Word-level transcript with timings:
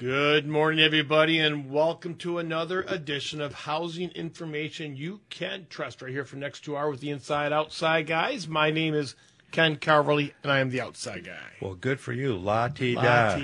Good 0.00 0.48
morning, 0.48 0.80
everybody, 0.82 1.38
and 1.40 1.70
welcome 1.70 2.14
to 2.20 2.38
another 2.38 2.86
edition 2.88 3.42
of 3.42 3.52
Housing 3.52 4.08
Information 4.12 4.96
You 4.96 5.20
Can 5.28 5.66
Trust. 5.68 6.00
Right 6.00 6.10
here 6.10 6.24
for 6.24 6.36
the 6.36 6.40
next 6.40 6.60
two 6.60 6.74
hours 6.74 6.92
with 6.92 7.00
the 7.00 7.10
Inside 7.10 7.52
Outside 7.52 8.06
guys. 8.06 8.48
My 8.48 8.70
name 8.70 8.94
is 8.94 9.14
Ken 9.50 9.76
Calverly, 9.76 10.32
and 10.42 10.50
I 10.50 10.60
am 10.60 10.70
the 10.70 10.80
outside 10.80 11.26
guy. 11.26 11.36
Well, 11.60 11.74
good 11.74 12.00
for 12.00 12.14
you. 12.14 12.34
La 12.34 12.68
ti 12.68 12.94
da. 12.94 13.36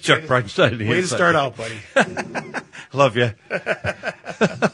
Chuck 0.00 0.22
Bridenstein. 0.22 0.76
Way 0.88 1.02
to 1.02 1.06
start 1.06 1.36
out, 1.36 1.56
buddy. 1.56 1.78
Love 2.92 3.16
you. 3.16 3.30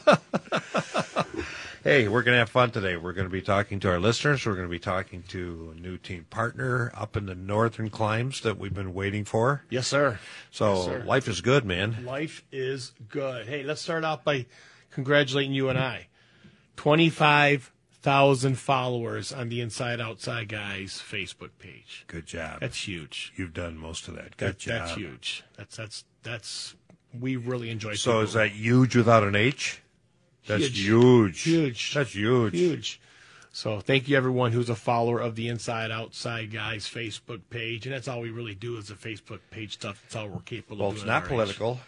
hey, 1.83 2.07
we're 2.07 2.23
going 2.23 2.33
to 2.35 2.39
have 2.39 2.49
fun 2.49 2.71
today. 2.71 2.95
We're 2.97 3.13
going 3.13 3.27
to 3.27 3.31
be 3.31 3.41
talking 3.41 3.79
to 3.81 3.89
our 3.89 3.99
listeners. 3.99 4.45
We're 4.45 4.55
going 4.55 4.67
to 4.67 4.71
be 4.71 4.79
talking 4.79 5.23
to 5.29 5.73
a 5.75 5.79
new 5.79 5.97
team 5.97 6.25
partner 6.29 6.91
up 6.95 7.17
in 7.17 7.25
the 7.25 7.35
northern 7.35 7.89
climes 7.89 8.41
that 8.41 8.57
we've 8.57 8.73
been 8.73 8.93
waiting 8.93 9.25
for. 9.25 9.63
Yes, 9.69 9.87
sir. 9.87 10.19
So 10.49 10.75
Yes, 10.75 10.85
sir. 10.85 11.03
life 11.05 11.27
is 11.27 11.41
good, 11.41 11.65
man. 11.65 12.05
Life 12.05 12.43
is 12.51 12.93
good. 13.09 13.47
Hey, 13.47 13.63
let's 13.63 13.81
start 13.81 14.03
off 14.03 14.23
by 14.23 14.45
congratulating 14.91 15.53
you 15.53 15.69
and 15.69 15.77
I. 15.77 16.07
25,000 16.77 18.57
followers 18.57 19.31
on 19.31 19.49
the 19.49 19.61
Inside 19.61 20.01
Outside 20.01 20.47
Guys 20.47 21.01
Facebook 21.05 21.51
page. 21.59 22.05
Good 22.07 22.25
job. 22.25 22.61
That's 22.61 22.87
huge. 22.87 23.31
You've 23.35 23.53
done 23.53 23.77
most 23.77 24.07
of 24.07 24.15
that. 24.15 24.37
Good 24.37 24.47
That, 24.53 24.57
job. 24.57 24.79
that's 24.79 24.95
huge. 24.95 25.43
That's 25.57 25.75
that's 25.77 26.03
that's 26.23 26.75
we 27.19 27.35
really 27.35 27.69
enjoy. 27.69 27.93
So 27.93 28.11
people. 28.11 28.21
is 28.23 28.33
that 28.33 28.49
huge 28.51 28.95
without 28.95 29.23
an 29.23 29.35
H? 29.35 29.81
That's 30.45 30.63
Huge. 30.67 30.79
huge. 30.79 31.41
Huge. 31.43 31.93
That's 31.93 32.13
huge. 32.15 32.53
huge? 32.53 32.99
So 33.51 33.79
thank 33.79 34.07
you 34.09 34.17
everyone 34.17 34.51
who's 34.51 34.69
a 34.69 34.75
follower 34.75 35.19
of 35.19 35.35
the 35.35 35.47
Inside 35.47 35.91
Outside 35.91 36.51
Guys 36.51 36.85
Facebook 36.87 37.41
page, 37.51 37.85
and 37.85 37.93
that's 37.93 38.07
all 38.07 38.19
we 38.19 38.31
really 38.31 38.55
do 38.55 38.77
is 38.77 38.87
the 38.87 38.95
Facebook 38.95 39.39
page 39.51 39.73
stuff. 39.73 40.01
That's 40.03 40.15
all 40.15 40.27
we're 40.27 40.39
capable 40.41 40.77
Well, 40.79 40.89
of 40.89 40.95
it's 40.95 41.05
not 41.05 41.17
our 41.17 41.23
age. 41.23 41.29
political. 41.29 41.79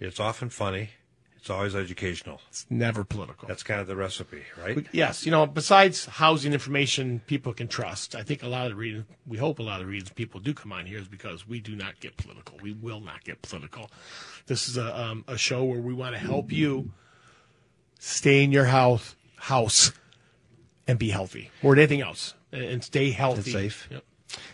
It's 0.00 0.18
often 0.18 0.48
funny. 0.48 0.90
It's 1.36 1.50
always 1.50 1.76
educational. 1.76 2.40
It's 2.48 2.64
never 2.70 3.04
political. 3.04 3.46
That's 3.46 3.62
kind 3.62 3.78
of 3.78 3.86
the 3.86 3.96
recipe, 3.96 4.44
right? 4.58 4.86
Yes, 4.92 5.26
you 5.26 5.30
know, 5.30 5.44
besides 5.46 6.06
housing 6.06 6.54
information 6.54 7.20
people 7.26 7.52
can 7.52 7.68
trust, 7.68 8.14
I 8.14 8.22
think 8.22 8.42
a 8.42 8.48
lot 8.48 8.64
of 8.64 8.70
the 8.72 8.76
reasons, 8.76 9.04
we 9.26 9.36
hope 9.36 9.58
a 9.58 9.62
lot 9.62 9.78
of 9.82 9.86
the 9.86 9.90
reasons 9.92 10.08
people 10.14 10.40
do 10.40 10.54
come 10.54 10.72
on 10.72 10.86
here 10.86 10.98
is 10.98 11.06
because 11.06 11.46
we 11.46 11.60
do 11.60 11.76
not 11.76 12.00
get 12.00 12.16
political. 12.16 12.56
We 12.62 12.72
will 12.72 13.00
not 13.00 13.24
get 13.24 13.42
political. 13.42 13.90
This 14.46 14.70
is 14.70 14.78
a, 14.78 14.98
um, 14.98 15.22
a 15.28 15.36
show 15.36 15.64
where 15.64 15.80
we 15.80 15.92
want 15.92 16.14
to 16.14 16.18
help 16.18 16.50
you 16.50 16.90
stay 18.04 18.44
in 18.44 18.52
your 18.52 18.66
house, 18.66 19.16
house 19.36 19.92
and 20.86 20.98
be 20.98 21.08
healthy 21.10 21.50
or 21.62 21.74
anything 21.74 22.00
else 22.02 22.34
and- 22.52 22.62
and 22.64 22.84
stay 22.84 23.10
healthy. 23.10 23.50
safe. 23.52 23.88
Yep. 23.90 24.04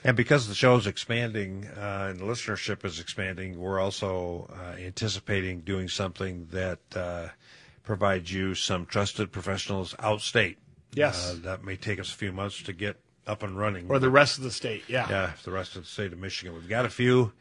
And 0.04 0.16
because 0.16 0.46
the 0.46 0.54
show's 0.54 0.86
expanding 0.86 1.66
uh, 1.66 2.08
and 2.10 2.20
the 2.20 2.24
listenership 2.24 2.84
is 2.84 3.00
expanding, 3.00 3.58
we're 3.58 3.80
also 3.80 4.50
uh, 4.54 4.76
anticipating 4.78 5.60
doing 5.60 5.88
something 5.88 6.46
that 6.52 6.78
uh, 6.94 7.28
provides 7.82 8.32
you 8.32 8.54
some 8.54 8.84
trusted 8.86 9.32
professionals 9.32 9.94
outstate. 9.98 10.56
Yes. 10.94 11.30
Uh, 11.32 11.36
that 11.44 11.64
may 11.64 11.76
take 11.76 11.98
us 11.98 12.12
a 12.12 12.16
few 12.16 12.32
months 12.32 12.62
to 12.64 12.72
get 12.72 13.00
up 13.26 13.42
and 13.42 13.56
running. 13.58 13.88
Or 13.88 13.98
the 13.98 14.10
rest 14.10 14.38
of 14.38 14.44
the 14.44 14.50
state. 14.50 14.84
Yeah. 14.86 15.08
yeah, 15.08 15.32
the 15.44 15.50
rest 15.50 15.76
of 15.76 15.82
the 15.84 15.88
state 15.88 16.12
of 16.12 16.18
Michigan. 16.18 16.54
We've 16.54 16.68
got 16.68 16.84
a 16.84 16.90
few 16.90 17.32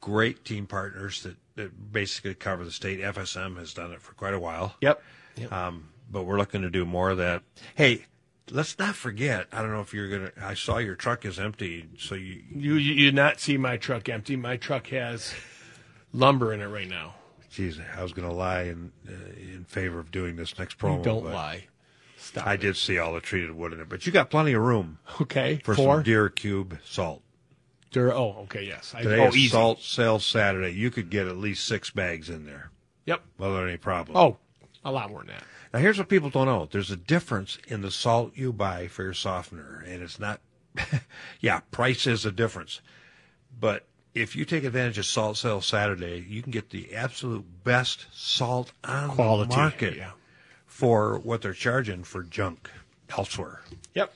great 0.00 0.44
team 0.44 0.66
partners 0.66 1.22
that, 1.22 1.36
that 1.56 1.92
basically 1.92 2.34
cover 2.34 2.64
the 2.64 2.72
state. 2.72 3.00
FSM 3.00 3.56
has 3.58 3.72
done 3.72 3.92
it 3.92 4.02
for 4.02 4.12
quite 4.14 4.34
a 4.34 4.40
while. 4.40 4.74
Yep. 4.80 5.02
Yep. 5.36 5.52
Um, 5.52 5.88
but 6.10 6.24
we're 6.24 6.38
looking 6.38 6.62
to 6.62 6.70
do 6.70 6.84
more 6.84 7.10
of 7.10 7.18
that. 7.18 7.42
Hey, 7.74 8.06
let's 8.50 8.78
not 8.78 8.94
forget. 8.96 9.46
I 9.52 9.62
don't 9.62 9.72
know 9.72 9.80
if 9.80 9.94
you're 9.94 10.08
gonna. 10.08 10.32
I 10.40 10.54
saw 10.54 10.78
your 10.78 10.94
truck 10.96 11.24
is 11.24 11.38
empty, 11.38 11.88
so 11.98 12.14
you. 12.14 12.42
You, 12.54 12.74
you 12.74 12.94
you 12.94 13.12
not 13.12 13.40
see 13.40 13.56
my 13.56 13.76
truck 13.76 14.08
empty. 14.08 14.36
My 14.36 14.56
truck 14.56 14.88
has 14.88 15.32
lumber 16.12 16.52
in 16.52 16.60
it 16.60 16.66
right 16.66 16.88
now. 16.88 17.14
Geez, 17.50 17.80
I 17.96 18.02
was 18.02 18.12
gonna 18.12 18.32
lie 18.32 18.62
in 18.62 18.92
uh, 19.08 19.12
in 19.36 19.64
favor 19.68 19.98
of 19.98 20.10
doing 20.10 20.36
this 20.36 20.58
next 20.58 20.78
promo. 20.78 21.02
Don't 21.02 21.24
lie. 21.24 21.66
Stop. 22.16 22.46
I 22.46 22.54
it. 22.54 22.60
did 22.60 22.76
see 22.76 22.98
all 22.98 23.14
the 23.14 23.20
treated 23.20 23.52
wood 23.52 23.72
in 23.72 23.80
it, 23.80 23.88
but 23.88 24.04
you 24.06 24.12
got 24.12 24.30
plenty 24.30 24.52
of 24.52 24.62
room 24.62 24.98
Okay. 25.22 25.56
for 25.64 25.74
Four. 25.74 25.96
some 25.96 26.04
DuraCube 26.04 26.78
salt. 26.84 27.22
Dur- 27.92 28.12
oh, 28.12 28.42
okay, 28.42 28.62
yes. 28.64 28.94
I, 28.94 29.02
Today 29.02 29.24
oh, 29.24 29.28
is 29.28 29.36
easy. 29.36 29.48
salt 29.48 29.80
sale 29.80 30.18
Saturday. 30.20 30.70
You 30.70 30.90
could 30.90 31.10
get 31.10 31.26
at 31.26 31.38
least 31.38 31.64
six 31.64 31.90
bags 31.90 32.28
in 32.30 32.44
there 32.46 32.70
Yep. 33.06 33.22
without 33.38 33.66
any 33.66 33.78
problem. 33.78 34.16
Oh, 34.16 34.36
a 34.84 34.90
lot 34.92 35.10
more 35.10 35.20
than 35.20 35.28
that. 35.28 35.44
Now, 35.72 35.78
here's 35.80 35.98
what 35.98 36.08
people 36.08 36.30
don't 36.30 36.46
know. 36.46 36.68
There's 36.70 36.90
a 36.90 36.96
difference 36.96 37.58
in 37.68 37.82
the 37.82 37.90
salt 37.90 38.32
you 38.34 38.52
buy 38.52 38.88
for 38.88 39.04
your 39.04 39.14
softener, 39.14 39.84
and 39.86 40.02
it's 40.02 40.18
not, 40.18 40.40
yeah, 41.40 41.60
price 41.70 42.06
is 42.06 42.24
a 42.26 42.32
difference. 42.32 42.80
But 43.58 43.86
if 44.14 44.34
you 44.34 44.44
take 44.44 44.64
advantage 44.64 44.98
of 44.98 45.06
Salt 45.06 45.36
Sale 45.36 45.60
Saturday, 45.60 46.24
you 46.28 46.42
can 46.42 46.50
get 46.50 46.70
the 46.70 46.94
absolute 46.94 47.44
best 47.64 48.06
salt 48.12 48.72
on 48.82 49.10
Quality. 49.10 49.50
the 49.50 49.56
market 49.56 49.96
Yeah. 49.96 50.10
for 50.66 51.18
what 51.18 51.42
they're 51.42 51.52
charging 51.52 52.02
for 52.04 52.22
junk 52.22 52.68
elsewhere. 53.16 53.60
Yep. 53.94 54.12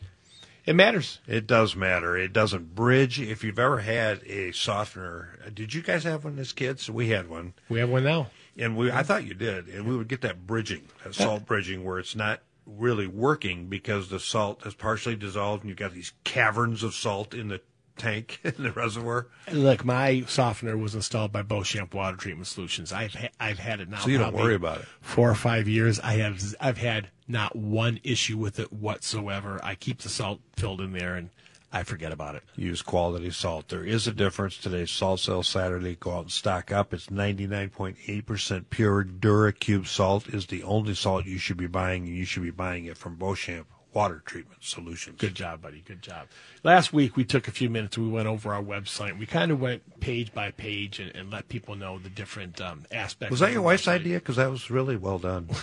It 0.66 0.74
matters. 0.74 1.20
It 1.28 1.46
does 1.46 1.76
matter. 1.76 2.16
It 2.16 2.32
doesn't 2.32 2.74
bridge. 2.74 3.20
If 3.20 3.44
you've 3.44 3.58
ever 3.58 3.80
had 3.80 4.22
a 4.24 4.50
softener, 4.52 5.38
did 5.52 5.74
you 5.74 5.82
guys 5.82 6.04
have 6.04 6.24
one 6.24 6.38
as 6.38 6.52
kids? 6.52 6.88
We 6.90 7.10
had 7.10 7.28
one. 7.28 7.52
We 7.68 7.80
have 7.80 7.90
one 7.90 8.04
now. 8.04 8.28
And 8.56 8.76
we, 8.76 8.90
I 8.90 9.02
thought 9.02 9.24
you 9.24 9.34
did, 9.34 9.68
and 9.68 9.86
we 9.86 9.96
would 9.96 10.08
get 10.08 10.20
that 10.20 10.46
bridging, 10.46 10.88
that 11.02 11.14
salt 11.14 11.44
bridging, 11.46 11.84
where 11.84 11.98
it's 11.98 12.14
not 12.14 12.40
really 12.66 13.06
working 13.06 13.66
because 13.66 14.08
the 14.08 14.20
salt 14.20 14.62
has 14.62 14.74
partially 14.74 15.16
dissolved, 15.16 15.62
and 15.62 15.70
you've 15.70 15.78
got 15.78 15.92
these 15.92 16.12
caverns 16.24 16.82
of 16.82 16.94
salt 16.94 17.34
in 17.34 17.48
the 17.48 17.60
tank 17.96 18.40
in 18.44 18.54
the 18.58 18.72
reservoir. 18.72 19.28
Look, 19.50 19.84
my 19.84 20.22
softener 20.26 20.76
was 20.76 20.94
installed 20.94 21.32
by 21.32 21.42
Beauchamp 21.42 21.94
Water 21.94 22.16
Treatment 22.16 22.46
Solutions. 22.46 22.92
I've 22.92 23.14
ha- 23.14 23.28
I've 23.40 23.58
had 23.58 23.80
it 23.80 23.88
now. 23.88 23.98
So 23.98 24.08
you 24.08 24.18
don't 24.18 24.34
worry 24.34 24.54
about 24.54 24.78
it. 24.80 24.86
Four 25.00 25.30
or 25.30 25.34
five 25.34 25.68
years. 25.68 26.00
I 26.00 26.14
have 26.14 26.42
I've 26.60 26.78
had 26.78 27.08
not 27.26 27.56
one 27.56 28.00
issue 28.02 28.36
with 28.36 28.58
it 28.58 28.72
whatsoever. 28.72 29.60
I 29.62 29.74
keep 29.74 29.98
the 29.98 30.08
salt 30.08 30.40
filled 30.56 30.80
in 30.80 30.92
there, 30.92 31.14
and 31.14 31.30
I 31.74 31.82
forget 31.82 32.12
about 32.12 32.36
it. 32.36 32.44
Use 32.54 32.82
quality 32.82 33.32
salt. 33.32 33.68
There 33.68 33.82
is 33.82 34.06
a 34.06 34.12
difference. 34.12 34.56
Today's 34.56 34.92
salt 34.92 35.18
sale 35.18 35.42
Saturday. 35.42 35.96
Go 35.96 36.12
out 36.12 36.20
and 36.20 36.30
stock 36.30 36.70
up. 36.70 36.94
It's 36.94 37.08
99.8% 37.08 38.70
pure 38.70 39.02
DuraCube 39.04 39.88
salt 39.88 40.28
is 40.28 40.46
the 40.46 40.62
only 40.62 40.94
salt 40.94 41.26
you 41.26 41.36
should 41.36 41.56
be 41.56 41.66
buying, 41.66 42.06
and 42.06 42.16
you 42.16 42.26
should 42.26 42.44
be 42.44 42.52
buying 42.52 42.84
it 42.84 42.96
from 42.96 43.16
Beauchamp 43.16 43.66
Water 43.92 44.22
Treatment 44.24 44.62
Solutions. 44.62 45.20
Good 45.20 45.34
job, 45.34 45.62
buddy. 45.62 45.82
Good 45.84 46.00
job. 46.00 46.28
Last 46.62 46.92
week 46.92 47.16
we 47.16 47.24
took 47.24 47.48
a 47.48 47.50
few 47.50 47.68
minutes. 47.68 47.98
We 47.98 48.08
went 48.08 48.28
over 48.28 48.54
our 48.54 48.62
website. 48.62 49.18
We 49.18 49.26
kind 49.26 49.50
of 49.50 49.60
went 49.60 49.98
page 49.98 50.32
by 50.32 50.52
page 50.52 51.00
and, 51.00 51.14
and 51.16 51.28
let 51.32 51.48
people 51.48 51.74
know 51.74 51.98
the 51.98 52.08
different 52.08 52.60
um, 52.60 52.86
aspects. 52.92 53.32
Was 53.32 53.40
that 53.40 53.50
your 53.50 53.62
wife's 53.62 53.86
website. 53.86 54.00
idea? 54.00 54.20
Because 54.20 54.36
that 54.36 54.48
was 54.48 54.70
really 54.70 54.96
well 54.96 55.18
done. 55.18 55.50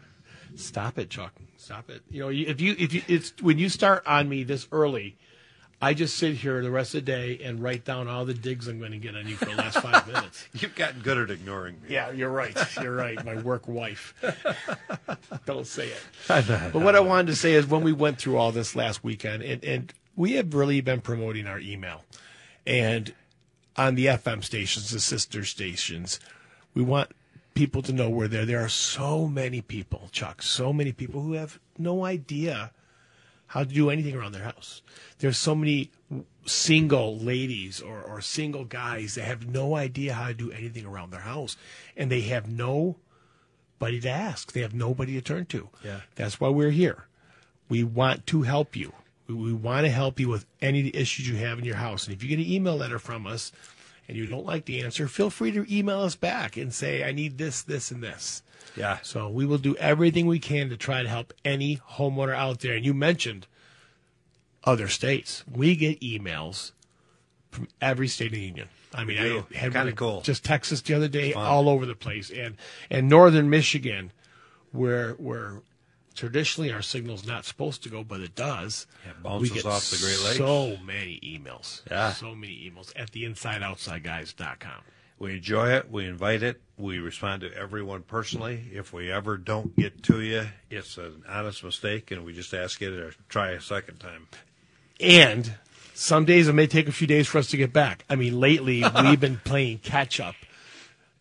Stop 0.54 0.98
it, 0.98 1.10
Chuck. 1.10 1.32
Stop 1.56 1.90
it. 1.90 2.02
You 2.10 2.22
know, 2.22 2.28
if 2.28 2.60
you 2.60 2.74
if 2.78 2.92
you 2.92 3.02
it's 3.08 3.32
when 3.40 3.58
you 3.58 3.68
start 3.68 4.02
on 4.06 4.28
me 4.28 4.42
this 4.42 4.66
early, 4.72 5.16
I 5.82 5.94
just 5.94 6.16
sit 6.16 6.36
here 6.36 6.62
the 6.62 6.70
rest 6.70 6.94
of 6.94 7.04
the 7.04 7.12
day 7.12 7.40
and 7.42 7.60
write 7.60 7.84
down 7.84 8.06
all 8.06 8.24
the 8.24 8.34
digs 8.34 8.68
I'm 8.68 8.78
going 8.78 8.92
to 8.92 8.98
get 8.98 9.16
on 9.16 9.26
you 9.26 9.34
for 9.34 9.46
the 9.46 9.56
last 9.56 9.78
five 9.80 10.06
minutes. 10.06 10.46
You've 10.52 10.76
gotten 10.76 11.00
good 11.00 11.18
at 11.18 11.28
ignoring 11.28 11.74
me. 11.82 11.88
Yeah, 11.88 12.12
you're 12.12 12.30
right. 12.30 12.56
You're 12.80 12.94
right. 12.94 13.22
My 13.24 13.34
work 13.42 13.66
wife. 13.66 14.14
Don't 15.44 15.66
say 15.66 15.88
it. 15.88 16.00
I 16.30 16.40
know. 16.42 16.70
But 16.72 16.82
what 16.82 16.94
I 16.94 17.00
wanted 17.00 17.26
to 17.32 17.36
say 17.36 17.54
is 17.54 17.66
when 17.66 17.82
we 17.82 17.92
went 17.92 18.18
through 18.18 18.36
all 18.36 18.52
this 18.52 18.76
last 18.76 19.02
weekend, 19.02 19.42
and, 19.42 19.64
and 19.64 19.92
we 20.14 20.34
have 20.34 20.54
really 20.54 20.80
been 20.80 21.00
promoting 21.00 21.48
our 21.48 21.58
email. 21.58 22.04
And 22.64 23.12
on 23.76 23.96
the 23.96 24.06
FM 24.06 24.44
stations, 24.44 24.92
the 24.92 25.00
sister 25.00 25.44
stations, 25.44 26.20
we 26.74 26.82
want 26.82 27.10
people 27.54 27.82
to 27.82 27.92
know 27.92 28.08
we're 28.08 28.28
there. 28.28 28.46
There 28.46 28.64
are 28.64 28.68
so 28.68 29.26
many 29.26 29.60
people, 29.60 30.10
Chuck, 30.12 30.42
so 30.42 30.72
many 30.72 30.92
people 30.92 31.22
who 31.22 31.32
have 31.32 31.58
no 31.76 32.04
idea 32.04 32.70
how 33.52 33.62
to 33.62 33.68
do 33.68 33.90
anything 33.90 34.16
around 34.16 34.32
their 34.32 34.44
house. 34.44 34.80
There's 35.18 35.36
so 35.36 35.54
many 35.54 35.90
single 36.46 37.18
ladies 37.18 37.82
or, 37.82 38.00
or 38.00 38.22
single 38.22 38.64
guys 38.64 39.14
that 39.14 39.24
have 39.24 39.46
no 39.46 39.76
idea 39.76 40.14
how 40.14 40.28
to 40.28 40.34
do 40.34 40.50
anything 40.50 40.86
around 40.86 41.10
their 41.10 41.20
house. 41.20 41.58
And 41.94 42.10
they 42.10 42.22
have 42.22 42.48
nobody 42.48 44.00
to 44.00 44.08
ask. 44.08 44.52
They 44.52 44.62
have 44.62 44.72
nobody 44.72 45.12
to 45.16 45.20
turn 45.20 45.44
to. 45.46 45.68
Yeah. 45.84 46.00
That's 46.14 46.40
why 46.40 46.48
we're 46.48 46.70
here. 46.70 47.08
We 47.68 47.84
want 47.84 48.26
to 48.28 48.40
help 48.40 48.74
you. 48.74 48.94
We, 49.26 49.34
we 49.34 49.52
want 49.52 49.84
to 49.84 49.92
help 49.92 50.18
you 50.18 50.30
with 50.30 50.46
any 50.62 50.90
issues 50.94 51.28
you 51.28 51.36
have 51.36 51.58
in 51.58 51.66
your 51.66 51.76
house. 51.76 52.06
And 52.06 52.16
if 52.16 52.22
you 52.22 52.30
get 52.30 52.38
an 52.38 52.50
email 52.50 52.76
letter 52.76 52.98
from 52.98 53.26
us 53.26 53.52
and 54.08 54.16
you 54.16 54.26
don't 54.26 54.46
like 54.46 54.64
the 54.64 54.80
answer, 54.80 55.08
feel 55.08 55.28
free 55.28 55.52
to 55.52 55.66
email 55.70 56.00
us 56.00 56.16
back 56.16 56.56
and 56.56 56.72
say, 56.72 57.04
I 57.04 57.12
need 57.12 57.36
this, 57.36 57.60
this, 57.60 57.90
and 57.90 58.02
this. 58.02 58.42
Yeah. 58.76 58.98
So 59.02 59.28
we 59.28 59.46
will 59.46 59.58
do 59.58 59.76
everything 59.76 60.26
we 60.26 60.38
can 60.38 60.68
to 60.70 60.76
try 60.76 61.02
to 61.02 61.08
help 61.08 61.32
any 61.44 61.76
homeowner 61.76 62.34
out 62.34 62.60
there. 62.60 62.74
And 62.74 62.84
you 62.84 62.94
mentioned 62.94 63.46
other 64.64 64.88
states. 64.88 65.44
We 65.50 65.76
get 65.76 66.00
emails 66.00 66.72
from 67.50 67.68
every 67.80 68.08
state 68.08 68.32
in 68.32 68.38
the 68.38 68.44
union. 68.44 68.68
I 68.94 69.04
mean. 69.04 69.18
I 69.18 69.56
had 69.56 69.72
Kinda 69.72 69.84
one 69.84 69.92
cool. 69.96 70.20
Just 70.22 70.44
Texas 70.44 70.80
the 70.80 70.94
other 70.94 71.08
day, 71.08 71.32
Fun. 71.32 71.44
all 71.46 71.68
over 71.68 71.86
the 71.86 71.94
place, 71.94 72.30
and 72.30 72.56
and 72.90 73.08
northern 73.08 73.48
Michigan, 73.48 74.12
where 74.70 75.12
where 75.12 75.62
traditionally 76.14 76.72
our 76.72 76.82
signal's 76.82 77.26
not 77.26 77.44
supposed 77.44 77.82
to 77.84 77.88
go, 77.88 78.04
but 78.04 78.20
it 78.20 78.34
does. 78.34 78.86
Yeah, 79.04 79.12
bounces 79.22 79.50
we 79.50 79.56
get 79.56 79.66
off 79.66 79.90
the 79.90 79.96
Great 79.98 80.20
Lakes. 80.24 80.38
So 80.38 80.76
many 80.84 81.20
emails. 81.22 81.82
Yeah. 81.90 82.12
So 82.12 82.34
many 82.34 82.70
emails 82.70 82.92
at 82.96 83.12
the 83.12 83.24
insideoutsideguys.com. 83.24 84.82
We 85.22 85.36
enjoy 85.36 85.68
it. 85.70 85.88
We 85.88 86.06
invite 86.06 86.42
it. 86.42 86.60
We 86.76 86.98
respond 86.98 87.42
to 87.42 87.54
everyone 87.56 88.02
personally. 88.02 88.64
If 88.72 88.92
we 88.92 89.12
ever 89.12 89.36
don't 89.36 89.76
get 89.76 90.02
to 90.02 90.20
you, 90.20 90.48
it's 90.68 90.98
an 90.98 91.22
honest 91.28 91.62
mistake, 91.62 92.10
and 92.10 92.24
we 92.24 92.32
just 92.32 92.52
ask 92.52 92.80
you 92.80 92.90
to 92.90 93.12
try 93.28 93.50
a 93.50 93.60
second 93.60 94.00
time. 94.00 94.26
And 94.98 95.54
some 95.94 96.24
days 96.24 96.48
it 96.48 96.54
may 96.54 96.66
take 96.66 96.88
a 96.88 96.92
few 96.92 97.06
days 97.06 97.28
for 97.28 97.38
us 97.38 97.46
to 97.50 97.56
get 97.56 97.72
back. 97.72 98.04
I 98.10 98.16
mean, 98.16 98.40
lately 98.40 98.82
we've 99.04 99.20
been 99.20 99.40
playing 99.44 99.78
catch 99.78 100.18
up. 100.18 100.34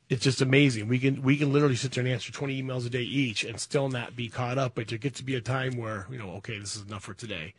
It's 0.09 0.23
just 0.23 0.41
amazing. 0.41 0.87
We 0.87 0.97
can 0.97 1.21
we 1.21 1.37
can 1.37 1.53
literally 1.53 1.75
sit 1.75 1.91
there 1.91 2.03
and 2.03 2.11
answer 2.11 2.31
twenty 2.31 2.59
emails 2.59 2.87
a 2.87 2.89
day 2.89 3.03
each 3.03 3.43
and 3.43 3.59
still 3.59 3.87
not 3.87 4.15
be 4.15 4.29
caught 4.29 4.57
up. 4.57 4.73
But 4.73 4.87
there 4.87 4.97
gets 4.97 5.19
to 5.19 5.23
be 5.23 5.35
a 5.35 5.41
time 5.41 5.77
where 5.77 6.07
you 6.09 6.17
know, 6.17 6.31
okay, 6.37 6.57
this 6.57 6.75
is 6.75 6.81
enough 6.87 7.03
for 7.03 7.13
today. 7.13 7.53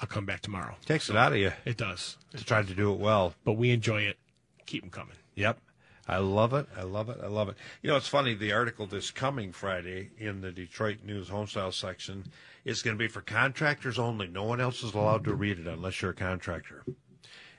I'll 0.00 0.08
come 0.08 0.24
back 0.24 0.40
tomorrow. 0.40 0.76
Takes 0.86 1.10
it 1.10 1.16
out 1.16 1.32
of 1.32 1.38
you 1.38 1.52
It 1.66 1.76
does, 1.76 2.16
to 2.34 2.42
try 2.42 2.62
to 2.62 2.74
do 2.74 2.94
it 2.94 2.98
well. 2.98 3.34
but 3.44 3.52
we 3.52 3.72
enjoy 3.72 4.00
it. 4.04 4.16
Keep 4.64 4.84
them 4.84 4.90
coming. 4.90 5.16
Yep. 5.34 5.58
I 6.06 6.18
love 6.18 6.52
it. 6.52 6.66
I 6.76 6.82
love 6.82 7.08
it. 7.08 7.18
I 7.22 7.28
love 7.28 7.48
it. 7.48 7.56
You 7.82 7.90
know, 7.90 7.96
it's 7.96 8.08
funny. 8.08 8.34
The 8.34 8.52
article 8.52 8.86
this 8.86 9.10
coming 9.10 9.52
Friday 9.52 10.10
in 10.18 10.42
the 10.42 10.52
Detroit 10.52 10.98
News 11.02 11.30
Homestyle 11.30 11.72
section 11.72 12.26
is 12.64 12.82
going 12.82 12.94
to 12.94 12.98
be 13.02 13.08
for 13.08 13.22
contractors 13.22 13.98
only. 13.98 14.26
No 14.26 14.44
one 14.44 14.60
else 14.60 14.82
is 14.82 14.92
allowed 14.92 15.24
to 15.24 15.34
read 15.34 15.58
it 15.58 15.66
unless 15.66 16.02
you're 16.02 16.10
a 16.10 16.14
contractor. 16.14 16.82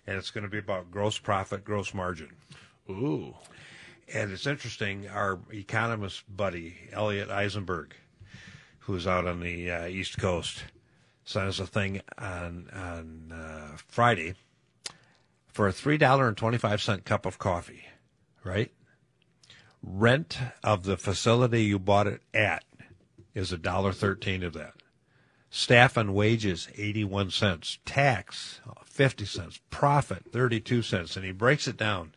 And 0.07 0.17
it's 0.17 0.29
going 0.29 0.43
to 0.43 0.49
be 0.49 0.59
about 0.59 0.91
gross 0.91 1.17
profit, 1.17 1.65
gross 1.65 1.93
margin. 1.93 2.29
Ooh, 2.87 3.33
And 4.13 4.31
it's 4.31 4.45
interesting. 4.45 5.09
Our 5.09 5.39
economist 5.51 6.23
buddy, 6.29 6.75
Elliot 6.91 7.31
Eisenberg, 7.31 7.95
who's 8.79 9.07
out 9.07 9.25
on 9.25 9.39
the 9.39 9.71
uh, 9.71 9.87
East 9.87 10.19
Coast, 10.19 10.65
sent 11.23 11.47
us 11.47 11.59
a 11.59 11.65
thing 11.65 12.01
on, 12.19 12.69
on 12.71 13.31
uh, 13.31 13.77
Friday 13.87 14.35
for 15.55 15.69
a 15.69 15.71
$3.25 15.71 17.05
cup 17.05 17.25
of 17.25 17.39
coffee, 17.39 17.85
right? 18.43 18.73
Rent 19.81 20.37
of 20.61 20.83
the 20.83 20.97
facility 20.97 21.63
you 21.63 21.79
bought 21.79 22.07
it 22.07 22.21
at 22.33 22.65
is 23.33 23.53
a 23.53 23.57
dollar 23.57 23.93
thirteen 23.93 24.43
of 24.43 24.51
that. 24.51 24.73
Staff 25.49 25.95
and 25.95 26.13
wages, 26.13 26.67
81 26.75 27.31
cents. 27.31 27.79
Tax, 27.85 28.59
50 28.83 29.23
cents. 29.23 29.61
Profit, 29.69 30.25
32 30.29 30.81
cents. 30.81 31.15
And 31.15 31.23
he 31.23 31.31
breaks 31.31 31.69
it 31.69 31.77
down. 31.77 32.15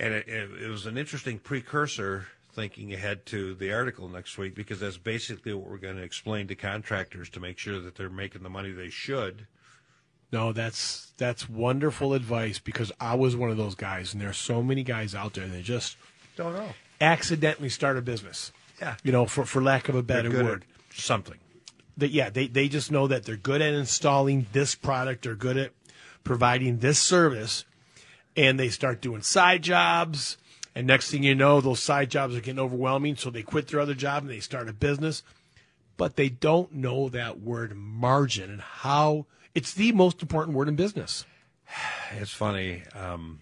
And 0.00 0.12
it, 0.12 0.26
it, 0.26 0.62
it 0.64 0.68
was 0.68 0.84
an 0.84 0.98
interesting 0.98 1.38
precursor 1.38 2.26
thinking 2.52 2.92
ahead 2.92 3.24
to 3.26 3.54
the 3.54 3.72
article 3.72 4.08
next 4.08 4.36
week 4.36 4.56
because 4.56 4.80
that's 4.80 4.98
basically 4.98 5.54
what 5.54 5.70
we're 5.70 5.78
going 5.78 5.96
to 5.96 6.02
explain 6.02 6.48
to 6.48 6.56
contractors 6.56 7.30
to 7.30 7.38
make 7.38 7.58
sure 7.58 7.78
that 7.78 7.94
they're 7.94 8.10
making 8.10 8.42
the 8.42 8.50
money 8.50 8.72
they 8.72 8.90
should. 8.90 9.46
No, 10.34 10.52
that's 10.52 11.12
that's 11.16 11.48
wonderful 11.48 12.12
advice 12.12 12.58
because 12.58 12.92
I 13.00 13.14
was 13.14 13.34
one 13.36 13.50
of 13.50 13.56
those 13.56 13.74
guys, 13.76 14.12
and 14.12 14.20
there's 14.20 14.36
so 14.36 14.62
many 14.62 14.82
guys 14.82 15.14
out 15.14 15.32
there 15.34 15.46
that 15.46 15.62
just 15.62 15.96
Don't 16.36 16.52
know. 16.52 16.68
accidentally 17.00 17.68
start 17.70 17.96
a 17.96 18.02
business. 18.02 18.52
Yeah. 18.80 18.96
You 19.04 19.12
know, 19.12 19.24
for 19.26 19.44
for 19.46 19.62
lack 19.62 19.88
of 19.88 19.94
a 19.94 20.02
better 20.02 20.30
word. 20.30 20.64
something. 20.92 21.38
that 21.96 22.10
yeah, 22.10 22.28
they, 22.30 22.48
they 22.48 22.68
just 22.68 22.90
know 22.90 23.06
that 23.06 23.24
they're 23.24 23.36
good 23.36 23.62
at 23.62 23.72
installing 23.72 24.46
this 24.52 24.74
product, 24.74 25.22
they're 25.22 25.36
good 25.36 25.56
at 25.56 25.70
providing 26.24 26.78
this 26.80 26.98
service, 26.98 27.64
and 28.36 28.58
they 28.58 28.68
start 28.68 29.00
doing 29.00 29.22
side 29.22 29.62
jobs. 29.62 30.36
And 30.74 30.88
next 30.88 31.12
thing 31.12 31.22
you 31.22 31.36
know, 31.36 31.60
those 31.60 31.78
side 31.80 32.10
jobs 32.10 32.34
are 32.34 32.40
getting 32.40 32.58
overwhelming, 32.58 33.14
so 33.14 33.30
they 33.30 33.42
quit 33.44 33.68
their 33.68 33.78
other 33.78 33.94
job 33.94 34.24
and 34.24 34.30
they 34.30 34.40
start 34.40 34.68
a 34.68 34.72
business. 34.72 35.22
But 35.96 36.16
they 36.16 36.28
don't 36.28 36.72
know 36.72 37.08
that 37.10 37.40
word 37.40 37.76
margin 37.76 38.50
and 38.50 38.60
how 38.60 39.26
it's 39.54 39.72
the 39.74 39.92
most 39.92 40.22
important 40.22 40.56
word 40.56 40.68
in 40.68 40.74
business. 40.76 41.24
It's 42.12 42.32
funny. 42.32 42.82
Um, 42.94 43.40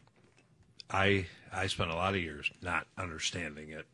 I 0.91 1.27
I 1.53 1.67
spent 1.67 1.91
a 1.91 1.95
lot 1.95 2.15
of 2.15 2.21
years 2.21 2.51
not 2.63 2.87
understanding 2.99 3.71
it, 3.71 3.87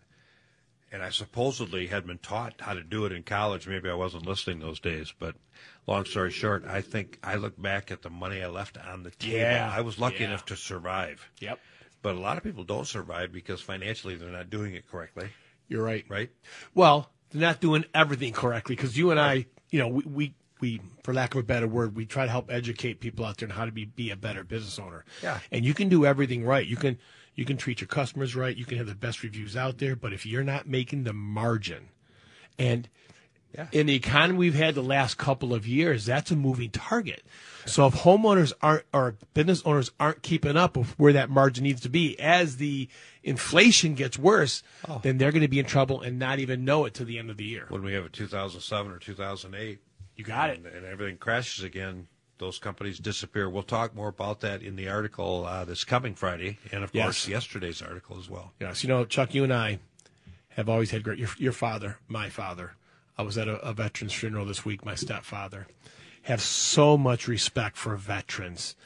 and 0.93 1.03
I 1.03 1.11
supposedly 1.11 1.87
had 1.87 2.07
been 2.07 2.19
taught 2.19 2.55
how 2.61 2.75
to 2.75 2.83
do 2.83 3.05
it 3.05 3.13
in 3.13 3.23
college. 3.23 3.67
Maybe 3.69 3.89
I 3.89 3.95
wasn't 3.95 4.27
listening 4.27 4.59
those 4.61 4.81
days, 4.81 5.13
but 5.19 5.37
long 5.87 6.05
story 6.05 6.31
short, 6.31 6.65
I 6.67 6.81
think 6.81 7.19
I 7.23 7.37
look 7.37 7.61
back 7.61 7.91
at 7.91 8.03
the 8.03 8.11
money 8.11 8.43
I 8.43 8.49
left 8.49 8.77
on 8.79 9.03
the 9.05 9.11
table. 9.13 9.37
Yeah, 9.39 9.73
I 9.75 9.81
was 9.81 9.99
lucky 9.99 10.19
yeah. 10.21 10.27
enough 10.27 10.45
to 10.47 10.57
survive, 10.57 11.31
Yep. 11.41 11.59
but 12.03 12.15
a 12.17 12.21
lot 12.21 12.37
of 12.37 12.43
people 12.45 12.65
don't 12.65 12.87
survive 12.87 13.33
because 13.33 13.61
financially 13.61 14.17
they're 14.17 14.29
not 14.31 14.51
doing 14.51 14.75
it 14.75 14.89
correctly, 14.89 15.31
You're 15.69 15.85
right. 15.85 16.05
right? 16.09 16.31
Well, 16.75 17.11
they're 17.31 17.41
not 17.41 17.61
doing 17.61 17.85
everything 17.95 18.33
correctly 18.33 18.77
because 18.77 18.97
you 18.97 19.11
and 19.11 19.21
I, 19.21 19.47
you 19.71 19.79
know, 19.79 19.89
we, 19.89 20.05
we, 20.05 20.35
we, 20.61 20.81
for 21.05 21.15
lack 21.15 21.35
of 21.35 21.41
a 21.41 21.45
better 21.45 21.69
word, 21.69 21.95
we 21.95 22.07
try 22.07 22.25
to 22.25 22.31
help 22.31 22.51
educate 22.51 23.01
people 23.01 23.25
out 23.25 23.37
there 23.37 23.49
on 23.49 23.55
how 23.55 23.65
to 23.65 23.73
be, 23.73 23.85
be 23.85 24.11
a 24.11 24.17
better 24.17 24.45
business 24.45 24.79
owner. 24.79 25.05
Yeah. 25.23 25.39
And 25.53 25.65
you 25.65 25.75
can 25.75 25.89
do 25.89 26.05
everything 26.05 26.45
right. 26.45 26.67
You 26.67 26.77
can, 26.77 26.99
you 27.35 27.45
can 27.45 27.57
treat 27.57 27.81
your 27.81 27.89
customers 27.89 28.35
right. 28.35 28.57
You 28.57 28.65
can 28.65 28.79
have 28.79 28.89
the 28.89 28.95
best 28.95 29.23
reviews 29.23 29.57
out 29.57 29.79
there. 29.79 29.95
But 29.95 30.13
if 30.13 30.27
you're 30.27 30.43
not 30.43 30.67
making 30.67 31.05
the 31.05 31.13
margin 31.13 31.91
and 32.59 32.89
Yeah. 33.57 33.67
in 33.73 33.87
the 33.87 33.95
economy 33.95 34.39
we've 34.39 34.55
had 34.55 34.75
the 34.75 34.83
last 34.83 35.17
couple 35.17 35.55
of 35.55 35.67
years, 35.67 36.05
that's 36.05 36.31
a 36.31 36.37
moving 36.37 36.71
target. 36.71 37.23
So 37.65 37.87
if 37.87 37.95
homeowners 37.95 38.53
aren't 38.63 38.85
or 38.93 39.17
business 39.35 39.63
owners 39.65 39.91
aren't 39.99 40.23
keeping 40.23 40.57
up 40.57 40.77
with 40.77 40.99
where 40.99 41.13
that 41.15 41.31
margin 41.31 41.65
needs 41.65 41.81
to 41.83 41.89
be, 41.89 42.19
as 42.21 42.59
the 42.59 42.89
inflation 43.23 43.95
gets 43.95 44.19
worse, 44.19 44.63
then 45.03 45.19
they're 45.19 45.33
going 45.33 45.43
to 45.43 45.49
be 45.49 45.59
in 45.59 45.67
trouble 45.67 46.01
and 46.01 46.19
not 46.19 46.39
even 46.39 46.65
know 46.65 46.85
it 46.85 46.95
to 46.95 47.05
the 47.05 47.19
end 47.19 47.31
of 47.31 47.37
the 47.37 47.45
year. 47.45 47.67
When 47.69 47.83
we 47.83 47.93
have 47.95 48.05
a 48.05 48.09
2007 48.09 48.93
or 48.93 48.99
2008, 48.99 49.79
You 50.17 50.25
got 50.25 50.51
it. 50.51 50.59
and, 50.59 50.67
and 50.67 50.85
everything 50.87 51.17
crashes 51.17 51.65
again, 51.65 52.09
those 52.39 52.59
companies 52.59 52.99
disappear. 52.99 53.49
We'll 53.51 53.63
talk 53.65 53.95
more 53.95 54.09
about 54.09 54.41
that 54.41 54.63
in 54.63 54.77
the 54.77 54.89
article 54.89 55.45
uh, 55.47 55.65
this 55.65 55.85
coming 55.85 56.15
Friday, 56.15 56.59
and 56.71 56.85
of 56.85 56.91
Yes. 56.95 57.05
course 57.05 57.29
yesterday's 57.29 57.83
article 57.83 58.19
as 58.19 58.29
well. 58.31 58.53
Yes, 58.61 58.83
you 58.83 58.89
know, 58.89 59.05
Chuck, 59.05 59.35
you 59.35 59.43
and 59.45 59.53
I 59.53 59.79
have 60.51 60.69
always 60.69 60.91
had 60.91 61.03
great. 61.03 61.19
Your, 61.19 61.31
your 61.39 61.53
father, 61.53 61.99
my 62.09 62.29
father, 62.31 62.75
I 63.19 63.23
was 63.23 63.37
at 63.37 63.49
a, 63.49 63.57
a 63.61 63.73
veteran's 63.73 64.15
funeral 64.15 64.47
this 64.47 64.65
week. 64.65 64.85
My 64.85 64.95
stepfather, 64.95 65.67
have 66.23 66.41
so 66.41 66.97
much 66.97 67.27
respect 67.27 67.77
for 67.77 67.97
veterans, 67.97 68.77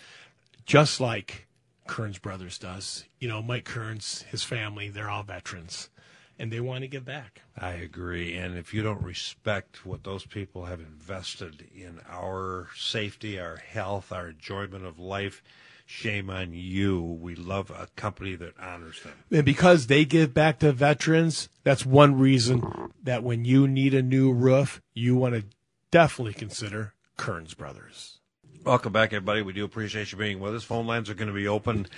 just 0.65 1.01
like 1.01 1.47
Kearns 1.87 2.19
Brothers 2.19 2.59
does. 2.59 3.05
You 3.19 3.29
know, 3.29 3.43
Mike 3.43 3.65
Kearns, 3.65 4.23
his 4.23 4.45
family, 4.45 4.89
they're 4.89 5.11
all 5.11 5.23
veterans, 5.23 5.91
and 6.39 6.53
they 6.53 6.61
want 6.61 6.83
to 6.83 6.89
give 6.89 7.05
back. 7.05 7.43
I 7.59 7.73
agree. 7.73 8.37
And 8.37 8.57
if 8.57 8.73
you 8.73 8.83
don't 8.83 9.03
respect 9.03 9.85
what 9.85 10.05
those 10.05 10.25
people 10.25 10.67
have 10.67 10.81
invested 10.81 11.67
in 11.75 12.01
our 12.09 12.69
safety, 12.77 13.39
our 13.39 13.57
health, 13.57 14.13
our 14.13 14.31
enjoyment 14.31 14.87
of 14.87 14.99
life, 14.99 15.43
shame 15.93 16.31
on 16.31 16.55
you. 16.55 17.01
We 17.03 17.35
love 17.35 17.71
a 17.71 17.89
company 17.97 18.35
that 18.37 18.55
honors 18.59 19.03
them. 19.03 19.13
And 19.31 19.45
because 19.45 19.87
they 19.87 20.05
give 20.05 20.33
back 20.33 20.59
to 20.61 20.73
veterans, 20.73 21.49
that's 21.65 21.85
one 21.85 22.19
reason 22.19 22.91
that 23.03 23.23
when 23.23 23.45
you 23.45 23.69
need 23.69 23.93
a 23.93 24.03
new 24.03 24.33
roof, 24.33 24.81
you 24.95 25.15
want 25.17 25.35
to 25.35 25.45
definitely 25.91 26.33
consider 26.33 26.95
Kearns 27.17 27.55
Brothers. 27.55 28.19
Welcome 28.65 28.93
back, 28.93 29.13
everybody. 29.13 29.43
We 29.43 29.53
do 29.53 29.65
appreciate 29.65 30.13
you 30.13 30.19
being 30.19 30.39
with 30.39 30.55
us. 30.55 30.63
Phone 30.63 30.87
lines 30.87 31.11
are 31.11 31.15
going 31.15 31.27
to 31.27 31.35
be 31.35 31.49
open 31.49 31.89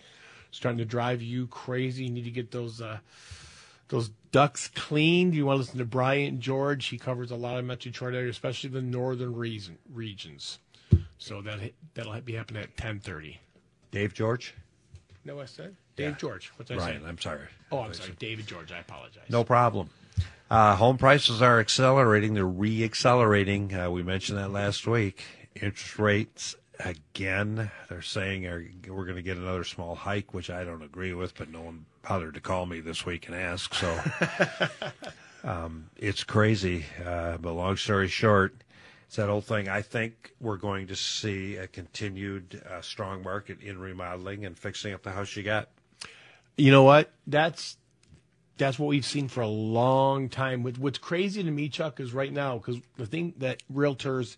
starting 0.52 0.78
to 0.78 0.86
drive 0.86 1.20
you 1.20 1.48
crazy, 1.48 2.04
you 2.04 2.10
need 2.10 2.24
to 2.24 2.30
get 2.30 2.50
those 2.50 2.80
uh, 2.80 3.00
those 3.88 4.10
ducts 4.34 4.66
cleaned. 4.74 5.32
You 5.32 5.46
want 5.46 5.58
to 5.58 5.58
listen 5.60 5.78
to 5.78 5.84
Brian 5.84 6.40
George? 6.40 6.86
He 6.86 6.98
covers 6.98 7.30
a 7.30 7.36
lot 7.36 7.56
of 7.56 7.64
Metro 7.64 7.92
Detroit 7.92 8.14
area, 8.14 8.30
especially 8.30 8.70
the 8.70 8.82
northern 8.82 9.32
region, 9.32 9.78
regions. 9.92 10.58
So 11.18 11.40
that 11.42 11.60
that'll 11.94 12.20
be 12.20 12.34
happening 12.34 12.64
at 12.64 12.76
ten 12.76 12.98
thirty. 12.98 13.40
Dave 13.92 14.12
George? 14.12 14.54
No, 15.24 15.40
I 15.40 15.44
said 15.44 15.76
Dave 15.94 16.10
Yeah. 16.10 16.16
George. 16.16 16.52
What's 16.56 16.68
I 16.72 16.74
Ryan, 16.74 16.96
saying? 16.96 17.08
I'm 17.08 17.18
sorry. 17.18 17.42
Oh, 17.70 17.78
I'm 17.78 17.94
sorry, 17.94 18.14
David 18.18 18.48
George. 18.48 18.72
I 18.72 18.80
apologize. 18.80 19.22
No 19.30 19.44
problem. 19.44 19.90
Uh, 20.50 20.74
home 20.74 20.98
prices 20.98 21.40
are 21.40 21.60
accelerating. 21.60 22.34
They're 22.34 22.44
re-accelerating. 22.44 23.72
Uh, 23.72 23.90
we 23.90 24.02
mentioned 24.02 24.38
that 24.38 24.50
last 24.50 24.86
week. 24.86 25.22
Interest 25.54 25.98
rates 25.98 26.56
again. 26.80 27.70
They're 27.88 28.02
saying 28.02 28.42
we're 28.88 29.04
going 29.04 29.16
to 29.16 29.22
get 29.22 29.36
another 29.36 29.64
small 29.64 29.94
hike, 29.94 30.34
which 30.34 30.50
I 30.50 30.64
don't 30.64 30.82
agree 30.82 31.14
with. 31.14 31.36
But 31.36 31.50
no 31.50 31.62
one 31.62 31.86
bothered 32.06 32.34
to 32.34 32.40
call 32.40 32.66
me 32.66 32.80
this 32.80 33.06
week 33.06 33.26
and 33.26 33.36
ask. 33.36 33.74
So 33.74 34.00
um, 35.44 35.90
it's 35.96 36.24
crazy. 36.24 36.84
Uh, 37.04 37.38
but 37.38 37.52
long 37.52 37.76
story 37.76 38.08
short, 38.08 38.54
it's 39.06 39.16
that 39.16 39.28
old 39.28 39.44
thing. 39.44 39.68
I 39.68 39.82
think 39.82 40.32
we're 40.40 40.56
going 40.56 40.88
to 40.88 40.96
see 40.96 41.56
a 41.56 41.66
continued 41.66 42.62
uh, 42.68 42.80
strong 42.80 43.22
market 43.22 43.60
in 43.60 43.78
remodeling 43.78 44.44
and 44.44 44.58
fixing 44.58 44.92
up 44.92 45.02
the 45.02 45.12
house 45.12 45.36
you 45.36 45.42
got. 45.42 45.68
You 46.56 46.70
know 46.70 46.84
what? 46.84 47.10
That's 47.26 47.76
that's 48.56 48.78
what 48.78 48.86
we've 48.86 49.04
seen 49.04 49.28
for 49.28 49.40
a 49.40 49.48
long 49.48 50.28
time. 50.28 50.62
What's 50.62 50.98
crazy 50.98 51.42
to 51.42 51.50
me, 51.50 51.68
Chuck, 51.68 51.98
is 51.98 52.14
right 52.14 52.32
now 52.32 52.58
because 52.58 52.80
the 52.96 53.06
thing 53.06 53.34
that 53.38 53.62
realtors 53.72 54.36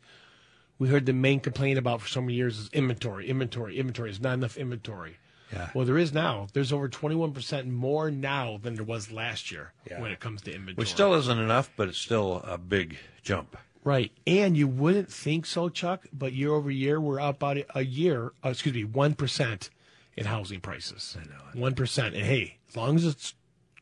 we 0.79 0.89
heard 0.89 1.07
the 1.07 1.13
main 1.13 1.41
complaint 1.41 1.79
about 1.79 2.01
for 2.01 2.09
so 2.09 2.21
many 2.21 2.35
years 2.35 2.59
is 2.59 2.69
inventory, 2.73 3.29
inventory, 3.29 3.79
inventory. 3.79 4.11
There's 4.11 4.21
not 4.21 4.35
enough 4.35 4.57
inventory. 4.57 5.17
Yeah. 5.53 5.71
Well, 5.75 5.87
there 5.87 5.97
is 5.99 6.13
now. 6.13 6.49
There's 6.55 6.73
over 6.73 6.89
21% 6.89 7.69
more 7.69 8.11
now 8.11 8.59
than 8.61 8.75
there 8.75 8.85
was 8.85 9.13
last 9.13 9.51
year 9.53 9.73
Yeah. 9.89 10.01
when 10.01 10.11
it 10.11 10.19
comes 10.19 10.43
to 10.43 10.51
inventory. 10.53 10.75
Which 10.83 10.91
still 10.91 11.15
isn't 11.15 11.39
enough, 11.39 11.71
but 11.77 11.89
it's 11.89 11.99
still 11.99 12.43
a 12.45 12.59
big 12.59 12.99
jump. 13.23 13.57
Right. 13.85 14.11
And 14.27 14.57
you 14.57 14.67
wouldn't 14.67 15.13
think 15.13 15.47
so, 15.47 15.69
Chuck, 15.69 16.07
but 16.13 16.33
year 16.33 16.51
over 16.53 16.71
year, 16.71 17.01
we're 17.01 17.21
up 17.21 17.37
about 17.37 17.59
a 17.77 17.85
year, 17.85 18.33
uh, 18.45 18.49
excuse 18.49 18.75
me, 18.75 18.85
1% 18.85 19.71
in 20.17 20.27
housing 20.27 20.61
prices. 20.61 21.17
I 21.21 21.25
know. 21.27 21.69
1%. 21.71 22.07
And 22.07 22.17
hey, 22.27 22.57
as 22.69 22.77
long 22.77 22.97
as 22.97 23.05
it's 23.07 23.35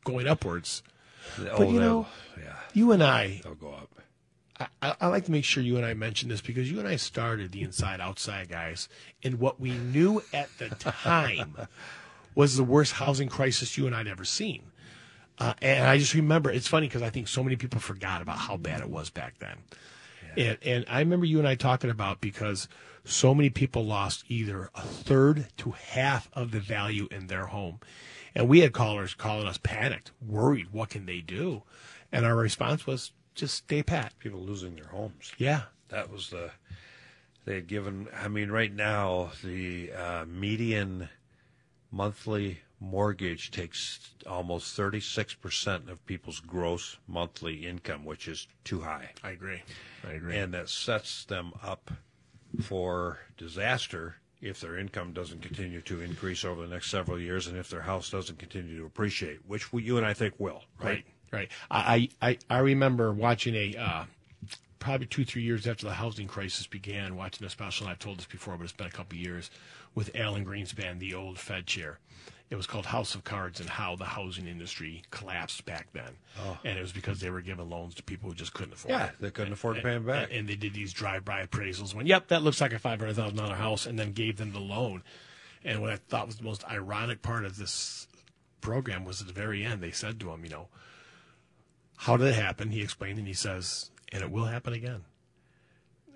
going 0.04 0.28
upwards, 0.28 0.82
oh, 1.50 1.70
you 1.72 1.80
know- 1.80 2.06
yeah, 2.38 2.56
you 2.74 2.92
and 2.92 3.02
I, 3.02 3.40
they'll 3.42 3.54
go 3.54 3.72
up. 3.72 3.88
I, 4.60 4.94
I 5.00 5.06
like 5.08 5.24
to 5.24 5.32
make 5.32 5.44
sure 5.44 5.62
you 5.62 5.76
and 5.76 5.84
I 5.84 5.94
mention 5.94 6.28
this 6.28 6.40
because 6.40 6.70
you 6.70 6.78
and 6.78 6.86
I 6.86 6.96
started 6.96 7.52
the 7.52 7.62
Inside 7.62 8.00
Outside 8.00 8.48
guys, 8.48 8.88
and 9.22 9.40
what 9.40 9.60
we 9.60 9.72
knew 9.72 10.22
at 10.32 10.48
the 10.58 10.68
time 10.68 11.56
was 12.34 12.56
the 12.56 12.64
worst 12.64 12.94
housing 12.94 13.28
crisis 13.28 13.76
you 13.76 13.86
and 13.86 13.94
I'd 13.94 14.06
ever 14.06 14.24
seen. 14.24 14.62
Uh, 15.38 15.54
and 15.60 15.86
I 15.86 15.98
just 15.98 16.14
remember 16.14 16.50
it's 16.50 16.68
funny 16.68 16.86
because 16.86 17.02
I 17.02 17.10
think 17.10 17.26
so 17.26 17.42
many 17.42 17.56
people 17.56 17.80
forgot 17.80 18.22
about 18.22 18.38
how 18.38 18.56
bad 18.56 18.80
it 18.80 18.88
was 18.88 19.10
back 19.10 19.38
then. 19.40 19.56
And, 20.36 20.58
and 20.62 20.84
I 20.88 21.00
remember 21.00 21.26
you 21.26 21.38
and 21.38 21.46
I 21.46 21.54
talking 21.54 21.90
about 21.90 22.20
because 22.20 22.68
so 23.04 23.34
many 23.34 23.50
people 23.50 23.84
lost 23.84 24.24
either 24.28 24.70
a 24.74 24.82
third 24.82 25.46
to 25.58 25.72
half 25.72 26.28
of 26.32 26.50
the 26.50 26.60
value 26.60 27.08
in 27.10 27.26
their 27.26 27.46
home. 27.46 27.80
And 28.34 28.48
we 28.48 28.60
had 28.60 28.72
callers 28.72 29.14
calling 29.14 29.46
us 29.46 29.58
panicked, 29.58 30.10
worried, 30.24 30.72
what 30.72 30.90
can 30.90 31.06
they 31.06 31.20
do? 31.20 31.62
And 32.10 32.24
our 32.24 32.34
response 32.34 32.86
was 32.86 33.12
just 33.34 33.54
stay 33.56 33.82
pat. 33.82 34.12
People 34.18 34.40
losing 34.40 34.76
their 34.76 34.86
homes. 34.86 35.32
Yeah. 35.38 35.62
That 35.88 36.10
was 36.10 36.30
the 36.30 36.50
they 37.44 37.56
had 37.56 37.66
given. 37.66 38.08
I 38.18 38.28
mean, 38.28 38.50
right 38.50 38.72
now 38.72 39.32
the 39.42 39.92
uh, 39.92 40.24
median 40.26 41.08
monthly 41.90 42.60
mortgage 42.80 43.50
takes 43.50 44.14
almost 44.26 44.74
thirty 44.74 45.00
six 45.00 45.34
percent 45.34 45.88
of 45.90 46.04
people's 46.06 46.40
gross 46.40 46.96
monthly 47.06 47.66
income, 47.66 48.04
which 48.04 48.28
is 48.28 48.46
too 48.64 48.80
high, 48.80 49.10
I 49.22 49.30
agree. 49.30 49.62
I 50.06 50.12
agree. 50.12 50.36
and 50.36 50.52
that 50.54 50.68
sets 50.68 51.24
them 51.24 51.52
up 51.62 51.90
for 52.62 53.18
disaster 53.36 54.16
if 54.40 54.60
their 54.60 54.76
income 54.76 55.12
doesn't 55.12 55.40
continue 55.40 55.80
to 55.82 56.00
increase 56.02 56.44
over 56.44 56.62
the 56.62 56.68
next 56.68 56.90
several 56.90 57.18
years, 57.18 57.46
and 57.46 57.56
if 57.56 57.70
their 57.70 57.80
house 57.82 58.10
doesn't 58.10 58.38
continue 58.38 58.78
to 58.78 58.84
appreciate, 58.84 59.38
which 59.46 59.72
we, 59.72 59.82
you 59.82 59.96
and 59.96 60.04
I 60.04 60.12
think 60.12 60.34
will. 60.38 60.64
right, 60.78 60.86
right. 60.86 61.04
I, 61.70 62.08
I, 62.20 62.38
I 62.48 62.58
remember 62.58 63.12
watching 63.12 63.54
a 63.54 63.76
uh, 63.76 64.04
probably 64.78 65.06
two, 65.06 65.24
three 65.24 65.42
years 65.42 65.66
after 65.66 65.86
the 65.86 65.94
housing 65.94 66.28
crisis 66.28 66.66
began, 66.66 67.16
watching 67.16 67.46
a 67.46 67.50
special. 67.50 67.86
and 67.86 67.92
I've 67.92 67.98
told 67.98 68.18
this 68.18 68.26
before, 68.26 68.56
but 68.56 68.64
it's 68.64 68.72
been 68.72 68.86
a 68.86 68.90
couple 68.90 69.16
of 69.16 69.22
years 69.22 69.50
with 69.94 70.14
Alan 70.14 70.44
Greenspan, 70.44 70.98
the 70.98 71.14
old 71.14 71.38
Fed 71.38 71.66
chair. 71.66 71.98
It 72.50 72.56
was 72.56 72.66
called 72.66 72.86
House 72.86 73.14
of 73.14 73.24
Cards 73.24 73.58
and 73.58 73.68
how 73.68 73.96
the 73.96 74.04
housing 74.04 74.46
industry 74.46 75.02
collapsed 75.10 75.64
back 75.64 75.88
then, 75.92 76.18
oh. 76.44 76.58
and 76.62 76.78
it 76.78 76.82
was 76.82 76.92
because 76.92 77.18
they 77.18 77.30
were 77.30 77.40
giving 77.40 77.68
loans 77.68 77.94
to 77.94 78.02
people 78.02 78.28
who 78.28 78.34
just 78.34 78.52
couldn't 78.52 78.74
afford. 78.74 78.90
Yeah, 78.90 79.06
it. 79.06 79.12
they 79.18 79.30
couldn't 79.30 79.54
afford 79.54 79.76
to 79.76 79.82
pay 79.82 79.94
them 79.94 80.04
back. 80.04 80.24
And, 80.24 80.40
and 80.40 80.48
they 80.48 80.54
did 80.54 80.74
these 80.74 80.92
drive-by 80.92 81.46
appraisals. 81.46 81.94
Went, 81.94 82.06
yep, 82.06 82.28
that 82.28 82.42
looks 82.42 82.60
like 82.60 82.74
a 82.74 82.78
five 82.78 83.00
hundred 83.00 83.16
thousand 83.16 83.38
dollar 83.38 83.54
house, 83.54 83.86
and 83.86 83.98
then 83.98 84.12
gave 84.12 84.36
them 84.36 84.52
the 84.52 84.60
loan. 84.60 85.02
And 85.64 85.80
what 85.80 85.90
I 85.90 85.96
thought 85.96 86.26
was 86.26 86.36
the 86.36 86.44
most 86.44 86.62
ironic 86.68 87.22
part 87.22 87.46
of 87.46 87.56
this 87.56 88.06
program 88.60 89.06
was 89.06 89.22
at 89.22 89.26
the 89.26 89.32
very 89.32 89.64
end. 89.64 89.82
They 89.82 89.90
said 89.90 90.20
to 90.20 90.30
him, 90.30 90.44
you 90.44 90.50
know, 90.50 90.68
how 91.96 92.16
did 92.16 92.28
it 92.28 92.34
happen? 92.34 92.70
He 92.70 92.82
explained, 92.82 93.18
and 93.18 93.26
he 93.26 93.34
says, 93.34 93.90
and 94.12 94.22
it 94.22 94.30
will 94.30 94.44
happen 94.44 94.72
again. 94.72 95.04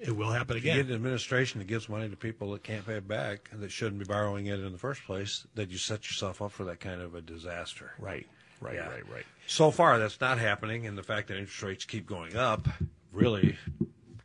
It 0.00 0.14
will 0.16 0.30
happen 0.30 0.56
If 0.56 0.64
you 0.64 0.70
again. 0.70 0.84
get 0.84 0.90
an 0.90 0.94
administration 0.94 1.58
that 1.58 1.66
gives 1.66 1.88
money 1.88 2.08
to 2.08 2.16
people 2.16 2.52
that 2.52 2.62
can't 2.62 2.86
pay 2.86 2.94
it 2.94 3.08
back 3.08 3.48
and 3.50 3.60
that 3.62 3.72
shouldn't 3.72 3.98
be 3.98 4.04
borrowing 4.04 4.46
it 4.46 4.60
in 4.60 4.70
the 4.70 4.78
first 4.78 5.02
place, 5.04 5.44
that 5.56 5.70
you 5.70 5.78
set 5.78 6.06
yourself 6.08 6.40
up 6.40 6.52
for 6.52 6.64
that 6.66 6.78
kind 6.78 7.00
of 7.00 7.16
a 7.16 7.20
disaster. 7.20 7.90
Right, 7.98 8.26
right, 8.60 8.74
Yeah. 8.76 8.88
right, 8.88 9.08
right. 9.12 9.24
So 9.48 9.72
far, 9.72 9.98
that's 9.98 10.20
not 10.20 10.38
happening, 10.38 10.86
and 10.86 10.96
the 10.96 11.02
fact 11.02 11.28
that 11.28 11.36
interest 11.36 11.62
rates 11.62 11.84
keep 11.84 12.06
going 12.06 12.36
up 12.36 12.68
really 13.12 13.56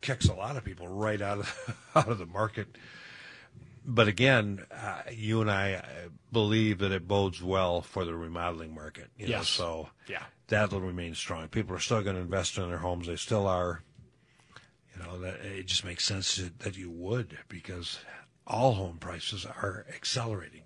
kicks 0.00 0.28
a 0.28 0.34
lot 0.34 0.56
of 0.56 0.62
people 0.64 0.86
right 0.86 1.20
out 1.20 1.38
of 1.38 1.76
out 1.96 2.08
of 2.08 2.18
the 2.18 2.26
market. 2.26 2.68
But 3.86 4.06
again, 4.06 4.64
uh, 4.70 5.02
you 5.10 5.40
and 5.40 5.50
I 5.50 5.74
uh, 5.74 5.82
believe 6.32 6.78
that 6.78 6.92
it 6.92 7.08
bodes 7.08 7.42
well 7.42 7.82
for 7.82 8.04
the 8.04 8.14
remodeling 8.14 8.74
market. 8.74 9.08
You 9.18 9.26
know, 9.26 9.38
Yes. 9.38 9.48
so 9.48 9.88
Yeah. 10.06 10.22
That'll 10.48 10.80
remain 10.80 11.14
strong. 11.14 11.48
People 11.48 11.76
are 11.76 11.80
still 11.80 12.02
going 12.02 12.16
to 12.16 12.22
invest 12.22 12.58
in 12.58 12.68
their 12.68 12.78
homes. 12.78 13.06
They 13.06 13.16
still 13.16 13.46
are. 13.46 13.82
You 14.96 15.02
know, 15.02 15.18
that 15.20 15.40
it 15.40 15.66
just 15.66 15.84
makes 15.84 16.04
sense 16.04 16.36
that, 16.36 16.60
that 16.60 16.76
you 16.76 16.88
would 16.88 17.38
because 17.48 17.98
all 18.46 18.74
home 18.74 18.98
prices 18.98 19.44
are 19.44 19.84
accelerating. 19.92 20.62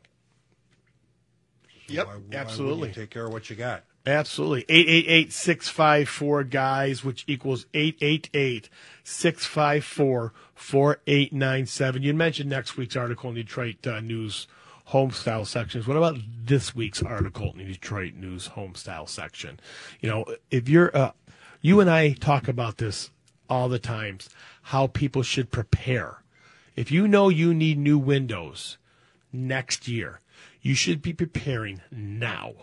Yep, 1.86 2.06
Why- 2.06 2.12
why 2.14 2.36
absolutely. 2.36 2.92
take 2.92 3.10
care 3.10 3.26
of 3.26 3.32
what 3.32 3.48
you 3.48 3.56
got. 3.56 3.84
Absolutely. 4.06 4.64
888 4.68 5.32
654 5.32 6.44
guys, 6.44 7.04
which 7.04 7.24
equals 7.26 7.66
888 7.74 8.68
654 9.04 10.32
4897. 10.54 12.02
You 12.02 12.14
mentioned 12.14 12.50
next 12.50 12.76
week's 12.76 12.96
article 12.96 13.30
in 13.30 13.36
Detroit 13.36 13.86
uh, 13.86 14.00
News 14.00 14.46
home 14.88 15.10
style 15.10 15.44
sections. 15.44 15.86
What 15.86 15.98
about 15.98 16.16
this 16.44 16.74
week's 16.74 17.02
article 17.02 17.52
in 17.52 17.58
the 17.58 17.64
Detroit 17.64 18.14
News 18.14 18.48
homestyle 18.48 19.06
section? 19.06 19.60
You 20.00 20.08
know, 20.08 20.24
if 20.50 20.66
you're, 20.66 20.96
uh, 20.96 21.12
you 21.60 21.80
and 21.80 21.90
I 21.90 22.12
talk 22.12 22.48
about 22.48 22.78
this 22.78 23.10
all 23.50 23.68
the 23.68 23.78
times, 23.78 24.30
how 24.62 24.86
people 24.86 25.22
should 25.22 25.50
prepare. 25.50 26.22
If 26.74 26.90
you 26.90 27.06
know 27.06 27.28
you 27.28 27.52
need 27.52 27.78
new 27.78 27.98
windows 27.98 28.78
next 29.30 29.88
year, 29.88 30.20
you 30.62 30.74
should 30.74 31.02
be 31.02 31.12
preparing 31.12 31.82
now. 31.90 32.54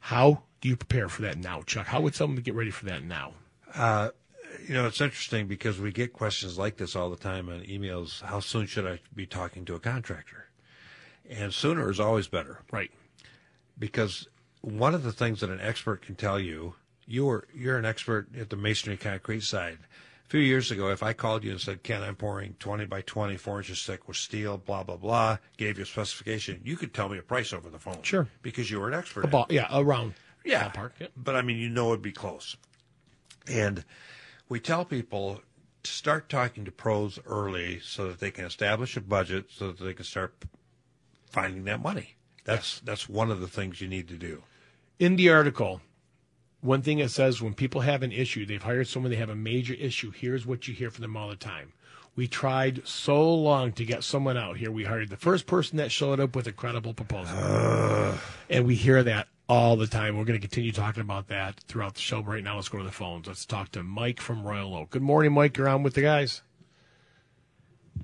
How 0.00 0.44
do 0.62 0.70
you 0.70 0.76
prepare 0.76 1.10
for 1.10 1.22
that 1.22 1.36
now, 1.36 1.60
Chuck? 1.60 1.88
How 1.88 2.00
would 2.00 2.14
someone 2.14 2.40
get 2.40 2.54
ready 2.54 2.70
for 2.70 2.86
that 2.86 3.04
now? 3.04 3.34
You 4.66 4.74
know, 4.74 4.86
it's 4.86 5.02
interesting 5.02 5.46
because 5.46 5.78
we 5.78 5.92
get 5.92 6.14
questions 6.14 6.56
like 6.56 6.78
this 6.78 6.96
all 6.96 7.10
the 7.10 7.16
time 7.16 7.50
on 7.50 7.60
emails. 7.60 8.22
How 8.22 8.40
soon 8.40 8.64
should 8.64 8.86
I 8.86 9.00
be 9.14 9.26
talking 9.26 9.66
to 9.66 9.74
a 9.74 9.80
contractor? 9.80 10.45
And 11.28 11.52
sooner 11.52 11.90
is 11.90 11.98
always 12.00 12.28
better 12.28 12.60
Right. 12.70 12.90
because 13.78 14.28
one 14.60 14.94
of 14.94 15.02
the 15.02 15.12
things 15.12 15.40
that 15.40 15.50
an 15.50 15.60
expert 15.60 16.02
can 16.02 16.14
tell 16.14 16.38
you, 16.40 16.74
you're 17.06 17.46
you're 17.54 17.78
an 17.78 17.84
expert 17.84 18.28
at 18.36 18.50
the 18.50 18.56
masonry 18.56 18.96
concrete 18.96 19.42
side. 19.42 19.78
A 20.24 20.28
few 20.28 20.40
years 20.40 20.72
ago, 20.72 20.88
if 20.90 21.04
I 21.04 21.12
called 21.12 21.44
you 21.44 21.52
and 21.52 21.60
said, 21.60 21.84
"Ken, 21.84 22.02
I'm 22.02 22.16
pouring 22.16 22.54
20 22.58 22.84
by 22.86 23.00
20, 23.02 23.36
four 23.36 23.58
inches 23.58 23.84
thick 23.84 24.08
with 24.08 24.16
steel, 24.16 24.58
blah 24.58 24.82
blah 24.82 24.96
blah," 24.96 25.38
gave 25.56 25.78
you 25.78 25.84
a 25.84 25.86
specification, 25.86 26.60
you 26.64 26.76
could 26.76 26.92
tell 26.92 27.08
me 27.08 27.16
a 27.18 27.22
price 27.22 27.52
over 27.52 27.70
the 27.70 27.78
phone. 27.78 28.02
Sure. 28.02 28.28
because 28.42 28.70
you 28.70 28.80
were 28.80 28.88
an 28.88 28.94
expert. 28.94 29.26
Yeah, 29.50 29.68
around 29.72 30.14
Yeah. 30.44 30.70
ballpark. 30.70 30.92
Yeah. 30.98 31.08
But 31.16 31.36
I 31.36 31.42
mean, 31.42 31.58
you 31.58 31.68
know 31.68 31.88
it'd 31.92 32.02
be 32.02 32.12
close. 32.12 32.56
And 33.46 33.84
we 34.48 34.58
tell 34.58 34.84
people 34.84 35.42
to 35.84 35.90
start 35.92 36.28
talking 36.28 36.64
to 36.64 36.72
pros 36.72 37.20
early 37.26 37.78
so 37.78 38.08
that 38.08 38.18
they 38.18 38.32
can 38.32 38.44
establish 38.44 38.96
a 38.96 39.00
budget 39.00 39.46
so 39.50 39.70
that 39.70 39.84
they 39.84 39.94
can 39.94 40.04
start 40.04 40.34
finding 41.26 41.64
that 41.64 41.82
money. 41.82 42.16
That's 42.44 42.80
that's 42.80 43.08
one 43.08 43.30
of 43.30 43.40
the 43.40 43.48
things 43.48 43.80
you 43.80 43.88
need 43.88 44.08
to 44.08 44.14
do. 44.14 44.42
In 44.98 45.16
the 45.16 45.30
article, 45.30 45.80
one 46.60 46.82
thing 46.82 46.98
it 47.00 47.10
says 47.10 47.42
when 47.42 47.54
people 47.54 47.82
have 47.82 48.02
an 48.02 48.12
issue, 48.12 48.46
they've 48.46 48.62
hired 48.62 48.88
someone, 48.88 49.10
they 49.10 49.16
have 49.16 49.30
a 49.30 49.36
major 49.36 49.74
issue. 49.74 50.10
Here's 50.10 50.46
what 50.46 50.68
you 50.68 50.74
hear 50.74 50.90
from 50.90 51.02
them 51.02 51.16
all 51.16 51.28
the 51.28 51.36
time. 51.36 51.72
We 52.14 52.26
tried 52.26 52.86
so 52.88 53.34
long 53.34 53.72
to 53.72 53.84
get 53.84 54.02
someone 54.02 54.38
out 54.38 54.56
here. 54.56 54.70
We 54.70 54.84
hired 54.84 55.10
the 55.10 55.18
first 55.18 55.46
person 55.46 55.76
that 55.76 55.92
showed 55.92 56.18
up 56.18 56.34
with 56.34 56.46
a 56.46 56.52
credible 56.52 56.94
proposal. 56.94 57.36
and 58.48 58.64
we 58.66 58.74
hear 58.74 59.02
that 59.02 59.28
all 59.50 59.76
the 59.76 59.86
time. 59.86 60.16
We're 60.16 60.24
going 60.24 60.40
to 60.40 60.46
continue 60.46 60.72
talking 60.72 61.02
about 61.02 61.28
that 61.28 61.60
throughout 61.68 61.94
the 61.94 62.00
show. 62.00 62.22
But 62.22 62.30
right 62.32 62.44
now, 62.44 62.56
let's 62.56 62.70
go 62.70 62.78
to 62.78 62.84
the 62.84 62.90
phones. 62.90 63.26
Let's 63.26 63.44
talk 63.44 63.70
to 63.72 63.82
Mike 63.82 64.20
from 64.20 64.44
Royal 64.44 64.74
Oak. 64.74 64.90
Good 64.90 65.02
morning, 65.02 65.32
Mike. 65.32 65.58
You're 65.58 65.68
on 65.68 65.82
with 65.82 65.92
the 65.92 66.00
guys. 66.00 66.40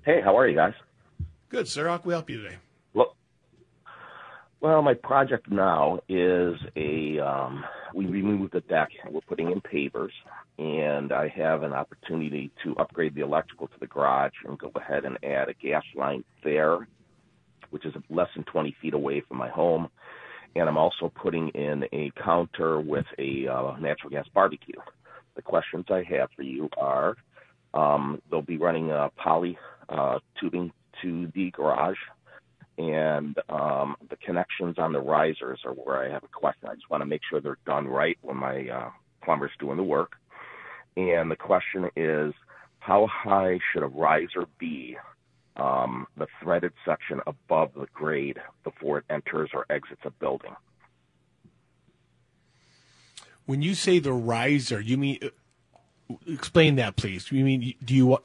Hey, 0.04 0.20
how 0.20 0.36
are 0.36 0.46
you 0.46 0.56
guys? 0.56 0.74
Good, 1.48 1.66
sir. 1.66 1.88
How 1.88 1.96
can 1.96 2.08
we 2.08 2.12
help 2.14 2.28
you 2.28 2.42
today? 2.42 2.56
Well, 4.62 4.80
my 4.80 4.94
project 4.94 5.50
now 5.50 5.98
is 6.08 6.54
a 6.76 7.18
um, 7.18 7.64
we 7.96 8.06
removed 8.06 8.52
the 8.52 8.60
deck. 8.60 8.90
We're 9.10 9.20
putting 9.22 9.50
in 9.50 9.60
pavers, 9.60 10.12
and 10.56 11.10
I 11.12 11.26
have 11.36 11.64
an 11.64 11.72
opportunity 11.72 12.52
to 12.62 12.76
upgrade 12.76 13.16
the 13.16 13.22
electrical 13.22 13.66
to 13.66 13.80
the 13.80 13.88
garage 13.88 14.30
and 14.46 14.56
go 14.56 14.70
ahead 14.76 15.04
and 15.04 15.18
add 15.24 15.48
a 15.48 15.54
gas 15.54 15.82
line 15.96 16.22
there, 16.44 16.86
which 17.70 17.84
is 17.84 17.92
less 18.08 18.28
than 18.36 18.44
20 18.44 18.76
feet 18.80 18.94
away 18.94 19.20
from 19.26 19.38
my 19.38 19.48
home. 19.48 19.88
And 20.54 20.68
I'm 20.68 20.78
also 20.78 21.10
putting 21.12 21.48
in 21.48 21.82
a 21.92 22.12
counter 22.22 22.78
with 22.78 23.06
a 23.18 23.48
uh, 23.48 23.76
natural 23.80 24.10
gas 24.10 24.26
barbecue. 24.32 24.78
The 25.34 25.42
questions 25.42 25.86
I 25.90 26.04
have 26.08 26.28
for 26.36 26.42
you 26.42 26.70
are: 26.76 27.16
um, 27.74 28.22
they'll 28.30 28.42
be 28.42 28.58
running 28.58 28.92
uh, 28.92 29.08
poly 29.16 29.58
uh, 29.88 30.20
tubing 30.40 30.70
to 31.02 31.32
the 31.34 31.50
garage 31.50 31.98
and 32.78 33.38
um, 33.48 33.96
the 34.08 34.16
connections 34.16 34.78
on 34.78 34.92
the 34.92 35.00
risers 35.00 35.60
are 35.64 35.72
where 35.72 36.04
I 36.04 36.10
have 36.10 36.24
a 36.24 36.28
question. 36.28 36.68
I 36.68 36.74
just 36.74 36.90
want 36.90 37.02
to 37.02 37.06
make 37.06 37.20
sure 37.28 37.40
they're 37.40 37.58
done 37.66 37.86
right 37.86 38.18
when 38.22 38.36
my 38.36 38.68
uh, 38.68 38.90
plumber's 39.22 39.52
doing 39.58 39.76
the 39.76 39.82
work. 39.82 40.12
And 40.96 41.30
the 41.30 41.36
question 41.36 41.90
is, 41.96 42.34
how 42.78 43.06
high 43.06 43.58
should 43.72 43.82
a 43.82 43.86
riser 43.86 44.46
be 44.58 44.96
um, 45.56 46.06
the 46.16 46.26
threaded 46.42 46.72
section 46.84 47.20
above 47.26 47.72
the 47.74 47.86
grade 47.92 48.38
before 48.64 48.98
it 48.98 49.04
enters 49.10 49.50
or 49.52 49.66
exits 49.70 50.00
a 50.04 50.10
building. 50.10 50.54
When 53.44 53.62
you 53.62 53.74
say 53.74 53.98
the 53.98 54.12
riser, 54.12 54.80
you 54.80 54.96
mean 54.96 55.18
uh, 55.22 56.14
explain 56.26 56.76
that, 56.76 56.96
please. 56.96 57.30
You 57.30 57.44
mean 57.44 57.74
do 57.84 57.94
you 57.94 58.18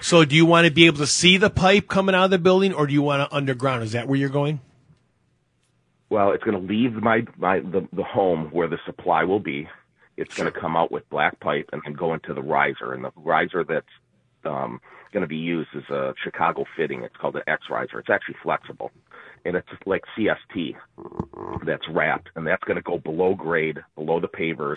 so 0.00 0.24
do 0.24 0.34
you 0.34 0.46
want 0.46 0.66
to 0.66 0.72
be 0.72 0.86
able 0.86 0.98
to 0.98 1.06
see 1.06 1.36
the 1.36 1.50
pipe 1.50 1.88
coming 1.88 2.14
out 2.14 2.24
of 2.24 2.30
the 2.30 2.38
building, 2.38 2.72
or 2.72 2.86
do 2.86 2.92
you 2.92 3.02
want 3.02 3.28
to 3.28 3.36
underground? 3.36 3.82
Is 3.82 3.92
that 3.92 4.08
where 4.08 4.18
you're 4.18 4.28
going? 4.28 4.60
Well, 6.08 6.32
it's 6.32 6.42
going 6.42 6.60
to 6.60 6.66
leave 6.66 6.94
my, 6.94 7.24
my 7.36 7.60
the, 7.60 7.86
the 7.92 8.02
home 8.02 8.48
where 8.52 8.68
the 8.68 8.78
supply 8.84 9.24
will 9.24 9.40
be. 9.40 9.68
It's 10.16 10.34
going 10.34 10.52
to 10.52 10.58
come 10.58 10.76
out 10.76 10.90
with 10.90 11.08
black 11.08 11.38
pipe 11.40 11.70
and 11.72 11.80
then 11.84 11.94
go 11.94 12.14
into 12.14 12.34
the 12.34 12.42
riser. 12.42 12.92
And 12.92 13.04
the 13.04 13.12
riser 13.16 13.64
that's 13.64 13.86
um, 14.44 14.80
going 15.12 15.22
to 15.22 15.28
be 15.28 15.36
used 15.36 15.70
is 15.74 15.88
a 15.90 16.14
Chicago 16.22 16.64
fitting. 16.76 17.02
It's 17.02 17.16
called 17.16 17.36
an 17.36 17.42
X 17.46 17.64
riser. 17.70 17.98
It's 17.98 18.10
actually 18.10 18.36
flexible, 18.42 18.90
and 19.44 19.56
it's 19.56 19.68
like 19.86 20.02
CST 20.16 20.74
that's 21.64 21.88
wrapped, 21.88 22.28
and 22.36 22.46
that's 22.46 22.64
going 22.64 22.76
to 22.76 22.82
go 22.82 22.98
below 22.98 23.34
grade, 23.34 23.78
below 23.94 24.20
the 24.20 24.28
pavers, 24.28 24.76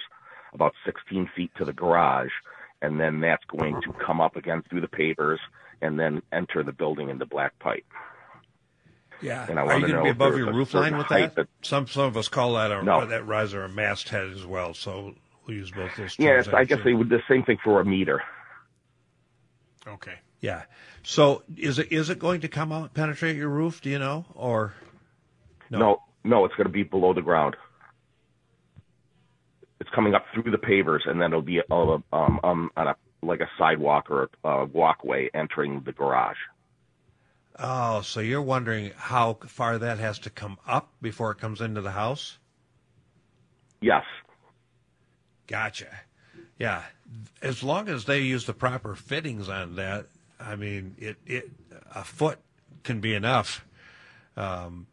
about 0.53 0.74
16 0.86 1.29
feet 1.36 1.51
to 1.57 1.65
the 1.65 1.74
garage, 1.74 2.31
and 2.83 2.99
then 2.99 3.21
that's 3.21 3.43
going 3.45 3.81
to 3.81 3.93
come 3.93 4.21
up 4.21 4.35
again 4.35 4.61
through 4.69 4.81
the 4.81 4.87
pavers 4.87 5.39
and 5.81 5.99
then 5.99 6.21
enter 6.31 6.61
the 6.63 6.71
building 6.71 7.09
into 7.09 7.25
black 7.25 7.57
pipe. 7.57 7.85
Yeah. 9.21 9.45
And 9.49 9.57
I 9.57 9.63
Are 9.63 9.79
you 9.79 9.87
going 9.87 9.97
to 9.97 10.03
be 10.03 10.09
above 10.09 10.37
your 10.37 10.53
roof 10.53 10.73
line 10.73 10.97
with 10.97 11.07
that? 11.07 11.35
that- 11.35 11.47
Some 11.61 11.87
some 11.87 12.03
of 12.03 12.17
us 12.17 12.27
call 12.27 12.53
that 12.55 12.71
a 12.71 12.83
No. 12.83 13.05
that 13.05 13.25
riser 13.25 13.63
a 13.63 13.69
masthead 13.69 14.29
as 14.31 14.45
well. 14.45 14.73
So 14.73 15.15
we'll 15.47 15.57
use 15.57 15.71
both 15.71 15.95
those 15.95 16.15
terms. 16.15 16.19
Yes, 16.19 16.47
I 16.49 16.65
guess 16.65 16.79
they 16.83 16.93
would 16.93 17.09
the 17.09 17.21
same 17.29 17.43
thing 17.43 17.57
for 17.63 17.79
a 17.79 17.85
meter. 17.85 18.21
Okay. 19.87 20.15
Yeah. 20.41 20.63
So 21.03 21.43
is 21.57 21.79
it 21.79 21.91
is 21.91 22.09
it 22.09 22.19
going 22.19 22.41
to 22.41 22.49
come 22.49 22.71
out 22.73 22.93
penetrate 22.93 23.37
your 23.37 23.49
roof? 23.49 23.81
Do 23.81 23.89
you 23.89 23.99
know 23.99 24.25
or 24.35 24.73
No. 25.69 25.79
No, 25.79 26.01
no, 26.25 26.45
it's 26.45 26.55
going 26.55 26.67
to 26.67 26.73
be 26.73 26.83
below 26.83 27.13
the 27.13 27.21
ground. 27.21 27.55
It's 29.83 29.93
coming 29.93 30.15
up 30.15 30.25
through 30.33 30.49
the 30.49 30.57
pavers, 30.57 31.01
and 31.05 31.21
then 31.21 31.31
it'll 31.31 31.41
be 31.41 31.59
uh, 31.59 31.75
um, 32.13 32.39
um, 32.41 32.71
on 32.77 32.87
a 32.87 32.95
like 33.21 33.41
a 33.41 33.49
sidewalk 33.57 34.09
or 34.09 34.29
a 34.45 34.65
walkway 34.65 35.29
entering 35.33 35.81
the 35.85 35.91
garage. 35.91 36.37
Oh, 37.59 38.01
so 38.01 38.21
you're 38.21 38.41
wondering 38.41 38.91
how 38.95 39.39
far 39.45 39.77
that 39.77 39.99
has 39.99 40.19
to 40.19 40.29
come 40.29 40.57
up 40.65 40.93
before 41.01 41.31
it 41.31 41.37
comes 41.37 41.59
into 41.59 41.81
the 41.81 41.91
house? 41.91 42.37
Yes, 43.81 44.05
Gotcha. 45.47 46.01
Yeah. 46.57 46.83
As 47.41 47.63
long 47.63 47.89
as 47.89 48.05
they 48.05 48.21
use 48.21 48.45
the 48.45 48.53
proper 48.53 48.95
fittings 48.95 49.49
on 49.49 49.75
that, 49.75 50.07
I 50.39 50.55
mean, 50.55 50.95
it, 50.97 51.17
it 51.25 51.51
a 51.93 52.03
foot 52.03 52.39
can 52.83 52.99
be 52.99 53.13
enough. 53.13 53.65
Um, 54.35 54.87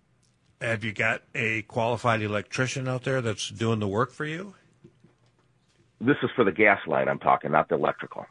have 0.61 0.85
you 0.85 0.92
got 0.92 1.23
a 1.35 1.62
qualified 1.62 2.20
electrician 2.20 2.88
out 2.88 3.04
there 3.04 3.23
that's 3.23 3.49
doing 3.49 3.78
the 3.78 3.88
work 3.88 4.12
for 4.12 4.26
you? 4.26 4.54
This 6.00 6.16
is 6.23 6.30
for 6.35 6.45
the 6.45 6.52
gas 6.52 6.80
line. 6.87 7.09
I'm 7.09 7.19
talking, 7.19 7.52
not 7.52 7.69
the 7.69 7.75
electrical. 7.76 8.26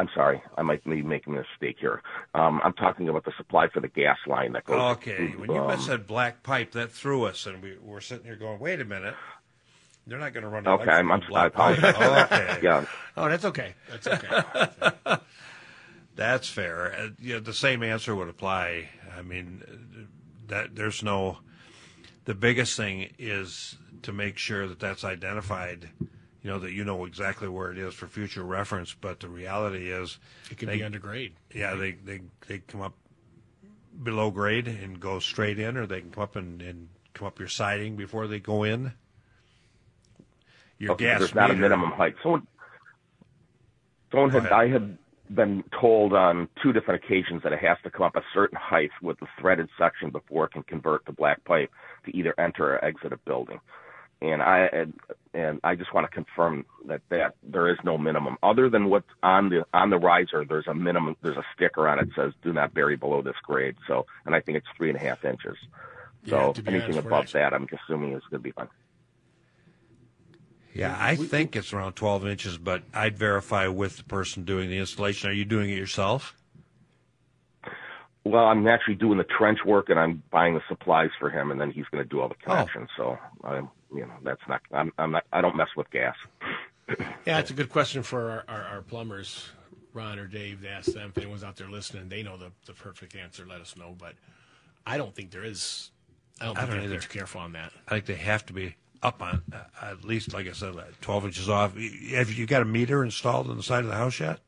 I'm 0.00 0.08
sorry, 0.14 0.40
I 0.56 0.62
might 0.62 0.84
be 0.84 1.02
making 1.02 1.34
a 1.34 1.38
mistake 1.38 1.78
here. 1.80 2.02
Um, 2.32 2.60
I'm 2.62 2.72
talking 2.74 3.08
about 3.08 3.24
the 3.24 3.32
supply 3.36 3.68
for 3.68 3.80
the 3.80 3.88
gas 3.88 4.18
line 4.28 4.52
that 4.52 4.64
goes. 4.64 4.80
Okay. 4.98 5.34
When 5.36 5.50
you 5.50 5.58
um, 5.60 5.80
said 5.80 6.06
black 6.06 6.44
pipe, 6.44 6.72
that 6.72 6.92
threw 6.92 7.24
us, 7.24 7.46
and 7.46 7.60
we 7.60 7.76
were 7.82 8.00
sitting 8.00 8.24
here 8.24 8.36
going, 8.36 8.60
"Wait 8.60 8.80
a 8.80 8.84
minute, 8.84 9.16
they're 10.06 10.20
not 10.20 10.32
going 10.34 10.44
to 10.44 10.48
run." 10.48 10.68
Okay, 10.68 10.90
I'm- 10.92 11.10
I'm- 11.10 11.20
electrical 11.28 11.64
black 11.64 12.30
pipe." 12.30 12.30
okay. 12.32 12.58
yeah, 12.62 12.84
Oh, 13.16 13.28
that's 13.28 13.44
okay. 13.46 13.74
That's 13.90 14.06
okay. 14.06 15.18
That's 16.14 16.48
fair. 16.48 16.94
Uh, 16.94 17.08
you 17.20 17.34
know, 17.34 17.40
the 17.40 17.54
same 17.54 17.82
answer 17.82 18.14
would 18.14 18.28
apply. 18.28 18.88
I 19.16 19.22
mean, 19.22 19.62
uh, 19.66 20.02
that 20.48 20.76
there's 20.76 21.02
no. 21.02 21.38
The 22.24 22.34
biggest 22.34 22.76
thing 22.76 23.10
is 23.18 23.76
to 24.02 24.12
make 24.12 24.36
sure 24.38 24.68
that 24.68 24.78
that's 24.78 25.02
identified. 25.04 25.88
You 26.48 26.54
know 26.54 26.60
that 26.60 26.72
you 26.72 26.82
know 26.82 27.04
exactly 27.04 27.46
where 27.46 27.70
it 27.70 27.76
is 27.76 27.92
for 27.92 28.06
future 28.06 28.42
reference. 28.42 28.94
But 28.94 29.20
the 29.20 29.28
reality 29.28 29.90
is, 29.92 30.18
it 30.50 30.56
could 30.56 30.70
They- 30.70 30.78
be 30.78 30.82
under 30.82 30.98
grade. 30.98 31.34
yeah, 31.54 31.74
they 31.74 31.90
they 31.92 32.22
they 32.46 32.60
come 32.60 32.80
up 32.80 32.94
below 34.02 34.30
grade 34.30 34.66
and 34.66 34.98
go 34.98 35.18
straight 35.18 35.58
in, 35.58 35.76
or 35.76 35.84
they 35.84 36.00
can 36.00 36.10
come 36.10 36.22
up 36.22 36.36
and, 36.36 36.62
and 36.62 36.88
come 37.12 37.26
up 37.26 37.38
your 37.38 37.48
siding 37.48 37.96
before 37.96 38.26
they 38.26 38.40
go 38.40 38.62
in. 38.62 38.94
Your 40.78 40.92
okay, 40.92 41.04
gas 41.04 41.18
there's 41.18 41.34
not 41.34 41.50
a 41.50 41.54
minimum 41.54 41.90
height. 41.90 42.14
Someone, 42.22 42.46
someone 44.10 44.30
had. 44.30 44.50
I 44.50 44.68
had 44.68 44.96
been 45.28 45.64
told 45.78 46.14
on 46.14 46.48
two 46.62 46.72
different 46.72 47.04
occasions 47.04 47.42
that 47.42 47.52
it 47.52 47.58
has 47.58 47.76
to 47.84 47.90
come 47.90 48.06
up 48.06 48.16
a 48.16 48.22
certain 48.32 48.56
height 48.56 48.92
with 49.02 49.20
the 49.20 49.26
threaded 49.38 49.68
section 49.76 50.08
before 50.08 50.46
it 50.46 50.52
can 50.52 50.62
convert 50.62 51.04
to 51.04 51.12
black 51.12 51.44
pipe 51.44 51.70
to 52.06 52.16
either 52.16 52.34
enter 52.40 52.72
or 52.72 52.82
exit 52.82 53.12
a 53.12 53.18
building. 53.18 53.60
And 54.20 54.42
I 54.42 54.66
and, 54.72 54.94
and 55.32 55.60
I 55.62 55.76
just 55.76 55.94
want 55.94 56.10
to 56.10 56.12
confirm 56.12 56.66
that 56.86 57.02
that 57.10 57.36
there 57.42 57.68
is 57.68 57.78
no 57.84 57.96
minimum 57.96 58.36
other 58.42 58.68
than 58.68 58.90
what's 58.90 59.06
on 59.22 59.48
the 59.48 59.64
on 59.72 59.90
the 59.90 59.98
riser. 59.98 60.44
There's 60.44 60.66
a 60.66 60.74
minimum. 60.74 61.16
There's 61.22 61.36
a 61.36 61.44
sticker 61.54 61.88
on 61.88 62.00
it 62.00 62.06
that 62.06 62.14
says 62.16 62.32
"Do 62.42 62.52
not 62.52 62.74
bury 62.74 62.96
below 62.96 63.22
this 63.22 63.36
grade." 63.44 63.76
So, 63.86 64.06
and 64.26 64.34
I 64.34 64.40
think 64.40 64.58
it's 64.58 64.66
three 64.76 64.88
and 64.88 64.96
a 64.96 65.00
half 65.00 65.24
inches. 65.24 65.56
So 66.26 66.52
to 66.52 66.62
be 66.62 66.72
anything 66.72 66.90
honest, 66.94 67.06
above 67.06 67.32
that, 67.32 67.54
I'm 67.54 67.68
assuming 67.72 68.12
is 68.14 68.22
going 68.28 68.40
to 68.40 68.44
be 68.44 68.50
fine. 68.50 68.68
Yeah, 70.74 70.96
I 70.98 71.16
think 71.16 71.56
it's 71.56 71.72
around 71.72 71.94
12 71.94 72.26
inches, 72.26 72.58
but 72.58 72.82
I'd 72.94 73.16
verify 73.18 73.66
with 73.68 73.96
the 73.96 74.04
person 74.04 74.44
doing 74.44 74.68
the 74.68 74.78
installation. 74.78 75.30
Are 75.30 75.32
you 75.32 75.44
doing 75.44 75.70
it 75.70 75.76
yourself? 75.78 76.36
Well, 78.24 78.44
I'm 78.44 78.66
actually 78.68 78.96
doing 78.96 79.16
the 79.18 79.24
trench 79.24 79.60
work, 79.64 79.88
and 79.88 79.98
I'm 79.98 80.22
buying 80.30 80.54
the 80.54 80.60
supplies 80.68 81.10
for 81.18 81.30
him, 81.30 81.50
and 81.50 81.60
then 81.60 81.70
he's 81.70 81.86
going 81.90 82.04
to 82.04 82.08
do 82.08 82.20
all 82.20 82.28
the 82.28 82.34
Oh. 82.46 82.50
connections. 82.50 82.90
So, 82.96 83.18
I'm, 83.42 83.70
you 83.94 84.00
know, 84.06 84.14
that's 84.22 84.40
not. 84.48 84.60
I'm, 84.72 84.92
I'm 84.98 85.12
not. 85.12 85.24
I 85.32 85.40
don't 85.40 85.56
mess 85.56 85.68
with 85.76 85.90
gas. 85.90 86.14
Yeah, 87.26 87.38
it's 87.38 87.50
a 87.50 87.54
good 87.54 87.68
question 87.68 88.02
for 88.02 88.30
our, 88.30 88.44
our, 88.48 88.62
our 88.62 88.80
plumbers, 88.80 89.46
Ron 89.92 90.18
or 90.18 90.26
Dave, 90.26 90.62
to 90.62 90.70
ask 90.70 90.90
them 90.90 91.10
if 91.14 91.18
anyone's 91.18 91.44
out 91.44 91.56
there 91.56 91.68
listening. 91.68 92.08
They 92.08 92.22
know 92.22 92.38
the, 92.38 92.50
the 92.64 92.72
perfect 92.72 93.14
answer. 93.14 93.44
Let 93.46 93.60
us 93.60 93.76
know. 93.76 93.94
But 93.98 94.14
I 94.86 94.96
don't 94.96 95.14
think 95.14 95.30
there 95.30 95.44
is. 95.44 95.90
I 96.40 96.46
don't 96.46 96.56
I 96.56 96.60
think 96.60 96.70
don't 96.70 96.80
they're 96.80 96.90
either. 96.94 97.02
too 97.02 97.08
careful 97.18 97.42
on 97.42 97.52
that. 97.52 97.72
I 97.88 97.90
think 97.90 98.06
they 98.06 98.14
have 98.14 98.46
to 98.46 98.54
be 98.54 98.74
up 99.02 99.20
on 99.20 99.42
uh, 99.52 99.58
at 99.82 100.02
least, 100.02 100.32
like 100.32 100.48
I 100.48 100.52
said, 100.52 100.74
like 100.76 100.98
12 101.02 101.26
inches 101.26 101.48
off. 101.50 101.74
Have 101.76 102.32
you 102.32 102.46
got 102.46 102.62
a 102.62 102.64
meter 102.64 103.04
installed 103.04 103.50
on 103.50 103.58
the 103.58 103.62
side 103.62 103.84
of 103.84 103.90
the 103.90 103.96
house 103.96 104.18
yet? 104.18 104.40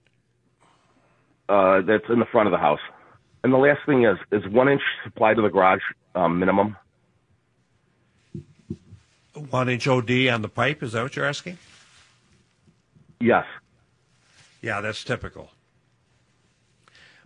Uh, 1.51 1.83
that's 1.83 2.05
in 2.09 2.21
the 2.21 2.27
front 2.33 2.47
of 2.47 2.53
the 2.53 2.59
house. 2.59 2.81
And 3.45 3.53
the 3.53 3.59
last 3.59 3.81
thing 3.85 4.05
is, 4.05 4.17
is 4.33 4.51
one 4.51 4.69
inch 4.71 4.83
supply 5.05 5.35
to 5.35 5.43
the 5.43 5.49
garage 5.51 5.83
um, 6.15 6.39
minimum. 6.39 6.77
One 9.51 9.69
inch 9.69 9.87
OD 9.87 10.29
on 10.29 10.43
the 10.43 10.49
pipe. 10.49 10.83
Is 10.83 10.93
that 10.93 11.03
what 11.03 11.17
you're 11.17 11.27
asking? 11.27 11.59
Yes. 13.21 13.45
Yeah, 14.63 14.81
that's 14.81 15.05
typical. 15.05 15.51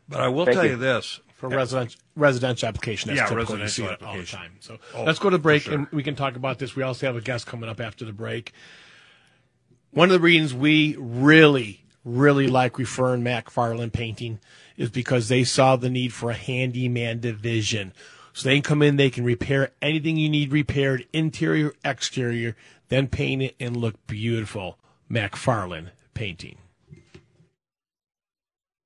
But 0.08 0.20
I 0.20 0.28
will 0.28 0.44
Thank 0.44 0.56
tell 0.56 0.64
you. 0.64 0.70
you 0.72 0.76
this. 0.76 1.20
For 1.36 1.48
residential 1.48 2.00
residential 2.16 2.68
application, 2.68 3.08
that's 3.08 3.18
Yeah, 3.20 3.26
typical. 3.36 3.58
You 3.58 3.68
see 3.68 3.82
residential 3.82 4.06
it 4.06 4.08
all 4.10 4.16
the 4.16 4.26
time. 4.26 4.52
So 4.60 4.78
Oh, 4.94 5.04
let's 5.04 5.18
go 5.18 5.30
to 5.30 5.36
for 5.36 5.42
break 5.42 5.62
sure. 5.62 5.74
and 5.74 5.88
we 5.90 6.02
can 6.02 6.14
talk 6.14 6.36
about 6.36 6.58
this. 6.58 6.76
We 6.76 6.82
also 6.82 7.06
have 7.06 7.16
a 7.16 7.20
guest 7.20 7.46
coming 7.46 7.68
up 7.68 7.80
after 7.80 8.04
the 8.04 8.12
break. 8.12 8.52
One 9.90 10.08
of 10.08 10.12
the 10.12 10.20
reasons 10.20 10.54
we 10.54 10.96
really, 10.98 11.84
really 12.04 12.46
like 12.46 12.78
referring 12.78 13.22
McFarland 13.22 13.92
Painting 13.92 14.38
is 14.76 14.90
because 14.90 15.28
they 15.28 15.44
saw 15.44 15.76
the 15.76 15.90
need 15.90 16.12
for 16.12 16.30
a 16.30 16.34
handyman 16.34 17.20
division. 17.20 17.92
So 18.34 18.48
they 18.48 18.56
can 18.56 18.62
come 18.62 18.82
in, 18.82 18.96
they 18.96 19.10
can 19.10 19.24
repair 19.24 19.70
anything 19.80 20.16
you 20.16 20.28
need 20.28 20.50
repaired, 20.50 21.06
interior, 21.12 21.72
exterior, 21.84 22.56
then 22.88 23.06
paint 23.06 23.42
it 23.42 23.54
and 23.60 23.76
look 23.76 24.08
beautiful. 24.08 24.76
MacFarlane 25.08 25.92
Painting. 26.14 26.58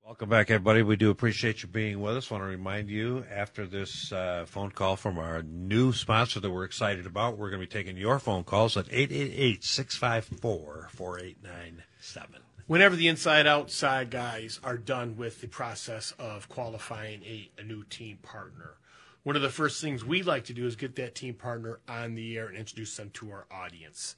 Welcome 0.05 0.29
back, 0.29 0.51
everybody. 0.51 0.83
We 0.83 0.97
do 0.97 1.09
appreciate 1.09 1.63
you 1.63 1.69
being 1.69 1.99
with 1.99 2.15
us. 2.15 2.29
want 2.29 2.43
to 2.43 2.47
remind 2.47 2.89
you 2.89 3.25
after 3.31 3.65
this 3.65 4.11
uh, 4.11 4.45
phone 4.47 4.69
call 4.69 4.95
from 4.95 5.17
our 5.17 5.41
new 5.41 5.93
sponsor 5.93 6.39
that 6.39 6.51
we're 6.51 6.63
excited 6.63 7.07
about, 7.07 7.37
we're 7.37 7.49
going 7.49 7.61
to 7.61 7.67
be 7.67 7.71
taking 7.71 7.97
your 7.97 8.19
phone 8.19 8.43
calls 8.43 8.77
at 8.77 8.85
888 8.91 9.63
654 9.63 10.89
4897. 10.91 12.41
whenever 12.67 12.95
the 12.95 13.07
inside 13.07 13.47
outside 13.47 14.11
guys 14.11 14.59
are 14.63 14.77
done 14.77 15.17
with 15.17 15.41
the 15.41 15.47
process 15.47 16.13
of 16.19 16.47
qualifying 16.49 17.23
a, 17.23 17.49
a 17.57 17.63
new 17.63 17.83
team 17.83 18.17
partner 18.21 18.75
one 19.23 19.35
of 19.35 19.41
the 19.41 19.49
first 19.49 19.81
things 19.81 20.03
we 20.03 20.23
like 20.23 20.45
to 20.45 20.53
do 20.53 20.65
is 20.65 20.75
get 20.75 20.95
that 20.95 21.15
team 21.15 21.33
partner 21.33 21.79
on 21.87 22.15
the 22.15 22.37
air 22.37 22.47
and 22.47 22.57
introduce 22.57 22.95
them 22.97 23.09
to 23.11 23.31
our 23.31 23.45
audience 23.51 24.15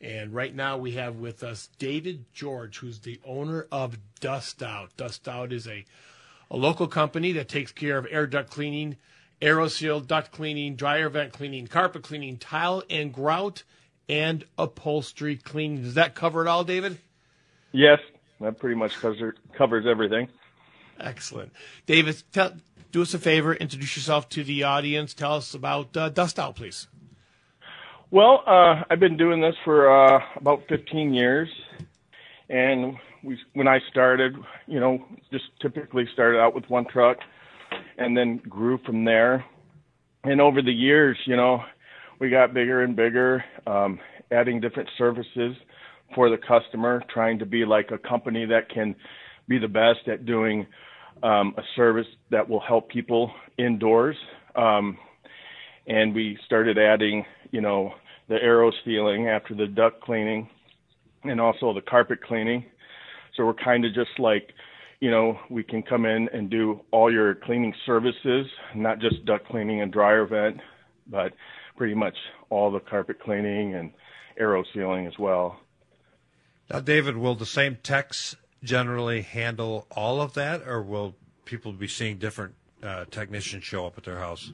and 0.00 0.34
right 0.34 0.54
now 0.54 0.76
we 0.76 0.92
have 0.92 1.16
with 1.16 1.42
us 1.42 1.68
david 1.78 2.24
george 2.32 2.78
who's 2.78 3.00
the 3.00 3.20
owner 3.24 3.66
of 3.70 3.98
dust 4.20 4.62
out 4.62 4.96
dust 4.96 5.28
out 5.28 5.52
is 5.52 5.66
a, 5.66 5.84
a 6.50 6.56
local 6.56 6.86
company 6.86 7.32
that 7.32 7.48
takes 7.48 7.72
care 7.72 7.98
of 7.98 8.06
air 8.10 8.26
duct 8.26 8.50
cleaning 8.50 8.96
aeroseal 9.40 10.06
duct 10.06 10.30
cleaning 10.32 10.76
dryer 10.76 11.08
vent 11.08 11.32
cleaning 11.32 11.66
carpet 11.66 12.02
cleaning 12.02 12.36
tile 12.36 12.82
and 12.90 13.12
grout 13.12 13.62
and 14.08 14.44
upholstery 14.58 15.36
cleaning 15.36 15.82
does 15.82 15.94
that 15.94 16.14
cover 16.14 16.42
it 16.42 16.48
all 16.48 16.64
david 16.64 16.98
Yes, 17.72 18.00
that 18.40 18.58
pretty 18.58 18.76
much 18.76 18.94
covers 19.00 19.34
covers 19.56 19.86
everything. 19.86 20.28
Excellent, 21.00 21.52
David. 21.86 22.22
Tell 22.32 22.52
do 22.92 23.00
us 23.00 23.14
a 23.14 23.18
favor, 23.18 23.54
introduce 23.54 23.96
yourself 23.96 24.28
to 24.28 24.44
the 24.44 24.62
audience. 24.62 25.14
Tell 25.14 25.34
us 25.34 25.54
about 25.54 25.96
uh, 25.96 26.10
Dust 26.10 26.38
Out, 26.38 26.56
please. 26.56 26.86
Well, 28.10 28.44
uh, 28.46 28.82
I've 28.90 29.00
been 29.00 29.16
doing 29.16 29.40
this 29.40 29.54
for 29.64 29.90
uh, 29.90 30.20
about 30.36 30.62
15 30.68 31.14
years, 31.14 31.48
and 32.50 32.94
we, 33.24 33.38
when 33.54 33.66
I 33.66 33.78
started, 33.90 34.36
you 34.66 34.78
know, 34.78 35.02
just 35.32 35.44
typically 35.62 36.06
started 36.12 36.38
out 36.38 36.54
with 36.54 36.68
one 36.68 36.84
truck, 36.84 37.16
and 37.96 38.14
then 38.14 38.36
grew 38.36 38.78
from 38.84 39.06
there. 39.06 39.42
And 40.24 40.42
over 40.42 40.60
the 40.60 40.72
years, 40.72 41.16
you 41.24 41.36
know, 41.36 41.62
we 42.20 42.28
got 42.28 42.52
bigger 42.52 42.82
and 42.82 42.94
bigger, 42.94 43.42
um, 43.66 43.98
adding 44.30 44.60
different 44.60 44.90
services 44.98 45.56
for 46.14 46.28
the 46.28 46.36
customer, 46.36 47.02
trying 47.12 47.38
to 47.38 47.46
be 47.46 47.64
like 47.64 47.90
a 47.90 47.98
company 47.98 48.44
that 48.44 48.68
can 48.68 48.94
be 49.48 49.56
the 49.58 49.68
best 49.68 50.06
at 50.06 50.26
doing 50.26 50.66
um, 51.22 51.54
a 51.56 51.62
service 51.76 52.06
that 52.30 52.48
will 52.48 52.60
help 52.60 52.88
people 52.88 53.30
indoors. 53.58 54.16
Um, 54.56 54.98
and 55.86 56.14
we 56.14 56.38
started 56.46 56.78
adding, 56.78 57.24
you 57.50 57.60
know, 57.60 57.94
the 58.28 58.36
aero 58.36 58.72
sealing 58.84 59.28
after 59.28 59.54
the 59.54 59.66
duct 59.66 60.00
cleaning 60.02 60.48
and 61.24 61.40
also 61.40 61.72
the 61.72 61.80
carpet 61.80 62.22
cleaning. 62.22 62.64
So 63.36 63.44
we're 63.46 63.54
kind 63.54 63.84
of 63.84 63.94
just 63.94 64.18
like, 64.18 64.52
you 65.00 65.10
know, 65.10 65.38
we 65.50 65.62
can 65.62 65.82
come 65.82 66.04
in 66.06 66.28
and 66.32 66.50
do 66.50 66.80
all 66.90 67.12
your 67.12 67.34
cleaning 67.34 67.74
services, 67.86 68.46
not 68.74 69.00
just 69.00 69.24
duct 69.24 69.48
cleaning 69.48 69.80
and 69.80 69.92
dryer 69.92 70.26
vent, 70.26 70.60
but 71.08 71.32
pretty 71.76 71.94
much 71.94 72.14
all 72.50 72.70
the 72.70 72.80
carpet 72.80 73.20
cleaning 73.20 73.74
and 73.74 73.92
aero 74.38 74.62
sealing 74.72 75.06
as 75.06 75.14
well. 75.18 75.58
Now, 76.70 76.80
David, 76.80 77.16
will 77.16 77.34
the 77.34 77.46
same 77.46 77.76
techs 77.82 78.36
generally 78.62 79.22
handle 79.22 79.86
all 79.90 80.20
of 80.20 80.34
that, 80.34 80.62
or 80.66 80.82
will 80.82 81.14
people 81.44 81.72
be 81.72 81.88
seeing 81.88 82.18
different 82.18 82.54
uh, 82.82 83.04
technicians 83.10 83.64
show 83.64 83.86
up 83.86 83.98
at 83.98 84.04
their 84.04 84.18
house? 84.18 84.52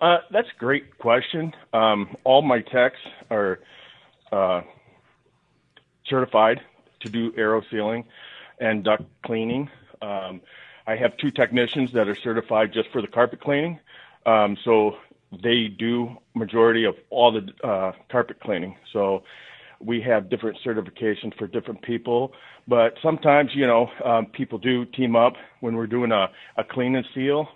Uh, 0.00 0.18
that's 0.30 0.48
a 0.48 0.58
great 0.58 0.98
question. 0.98 1.52
Um, 1.72 2.16
all 2.24 2.42
my 2.42 2.60
techs 2.60 2.98
are 3.30 3.60
uh, 4.30 4.60
certified 6.06 6.60
to 7.00 7.08
do 7.08 7.32
aero 7.36 7.62
sealing 7.70 8.04
and 8.60 8.84
duct 8.84 9.04
cleaning. 9.24 9.70
Um, 10.02 10.40
I 10.86 10.96
have 10.96 11.16
two 11.16 11.30
technicians 11.30 11.92
that 11.92 12.08
are 12.08 12.14
certified 12.14 12.72
just 12.72 12.90
for 12.90 13.00
the 13.00 13.08
carpet 13.08 13.40
cleaning. 13.40 13.80
Um, 14.24 14.56
so 14.64 14.96
they 15.42 15.68
do 15.68 16.16
majority 16.34 16.84
of 16.84 16.94
all 17.10 17.32
the 17.32 17.66
uh, 17.66 17.92
carpet 18.10 18.40
cleaning. 18.40 18.76
So 18.92 19.24
we 19.80 20.00
have 20.02 20.30
different 20.30 20.58
certifications 20.64 21.36
for 21.38 21.46
different 21.46 21.82
people, 21.82 22.32
but 22.66 22.94
sometimes 23.02 23.50
you 23.54 23.66
know 23.66 23.88
um, 24.04 24.26
people 24.26 24.58
do 24.58 24.84
team 24.84 25.16
up 25.16 25.34
when 25.60 25.76
we're 25.76 25.86
doing 25.86 26.12
a, 26.12 26.28
a 26.56 26.64
clean 26.64 26.96
and 26.96 27.06
seal. 27.14 27.48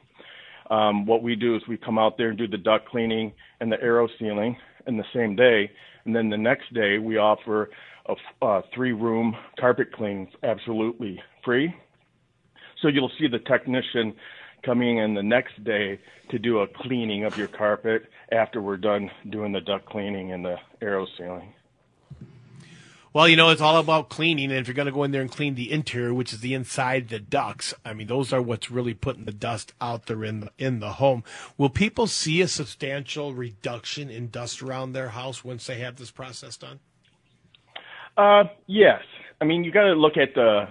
Um, 0.71 1.05
what 1.05 1.23
we 1.23 1.35
do 1.35 1.57
is 1.57 1.63
we 1.69 1.77
come 1.77 1.99
out 1.99 2.17
there 2.17 2.29
and 2.29 2.39
do 2.39 2.47
the 2.47 2.59
duct 2.59 2.89
cleaning 2.89 3.33
and 3.61 3.73
the 3.73 3.81
aero 3.83 4.09
sealing 4.19 4.57
in 4.87 4.97
the 4.97 5.05
same 5.15 5.35
day, 5.35 5.71
and 6.05 6.15
then 6.15 6.31
the 6.31 6.39
next 6.39 6.73
day 6.73 6.99
we 6.99 7.17
offer 7.17 7.71
a, 8.07 8.15
a 8.47 8.63
three-room 8.75 9.37
carpet 9.59 9.93
clean 9.93 10.29
absolutely 10.43 11.21
free. 11.45 11.75
So 12.81 12.89
you'll 12.89 13.11
see 13.19 13.27
the 13.29 13.41
technician 13.41 14.15
coming 14.65 14.99
in 14.99 15.15
the 15.15 15.23
next 15.23 15.63
day 15.65 15.99
to 16.31 16.39
do 16.39 16.61
a 16.61 16.67
cleaning 16.67 17.25
of 17.25 17.37
your 17.37 17.49
carpet 17.49 18.05
after 18.33 18.61
we're 18.61 18.77
done 18.77 19.11
doing 19.31 19.53
the 19.53 19.61
duct 19.61 19.87
cleaning 19.87 20.33
and 20.33 20.45
the 20.45 20.57
aero 20.81 21.07
sealing. 21.19 21.53
Well, 23.13 23.29
you 23.29 23.35
know, 23.35 23.51
it's 23.51 23.61
all 23.61 23.79
about 23.79 24.09
cleaning. 24.09 24.51
And 24.51 24.61
if 24.61 24.69
you're 24.69 24.75
going 24.75 24.87
to 24.87 24.93
go 24.93 25.03
in 25.03 25.11
there 25.11 25.21
and 25.21 25.31
clean 25.31 25.57
the 25.57 25.73
interior, 25.73 26.15
which 26.15 26.33
is 26.33 26.41
the 26.41 26.55
inside 26.55 27.09
the 27.09 27.19
ducts, 27.19 27.75
I 27.85 27.93
mean, 27.93 28.07
those 28.07 28.33
are 28.33 28.41
what's 28.41 28.71
really 28.71 28.95
putting 28.95 29.25
the 29.25 29.33
dust 29.33 29.73
out 29.81 30.07
there 30.07 30.23
in 30.23 30.41
the, 30.41 30.51
in 30.59 30.79
the 30.79 30.93
home. 30.93 31.25
Will 31.59 31.71
people 31.71 32.07
see 32.07 32.41
a 32.41 32.47
substantial 32.47 33.35
reduction 33.35 34.11
in 34.11 34.31
dust 34.31 34.63
around 34.63 34.93
their 34.93 35.09
house 35.09 35.45
once 35.45 35.67
they 35.67 35.81
have 35.81 35.97
this 35.97 36.13
process 36.13 36.57
done? 36.57 36.79
Uh, 38.17 38.45
yes. 38.67 39.03
I 39.41 39.45
mean, 39.45 39.65
you 39.65 39.73
got 39.73 39.85
to 39.85 39.95
look 39.95 40.17
at 40.17 40.35
the 40.35 40.69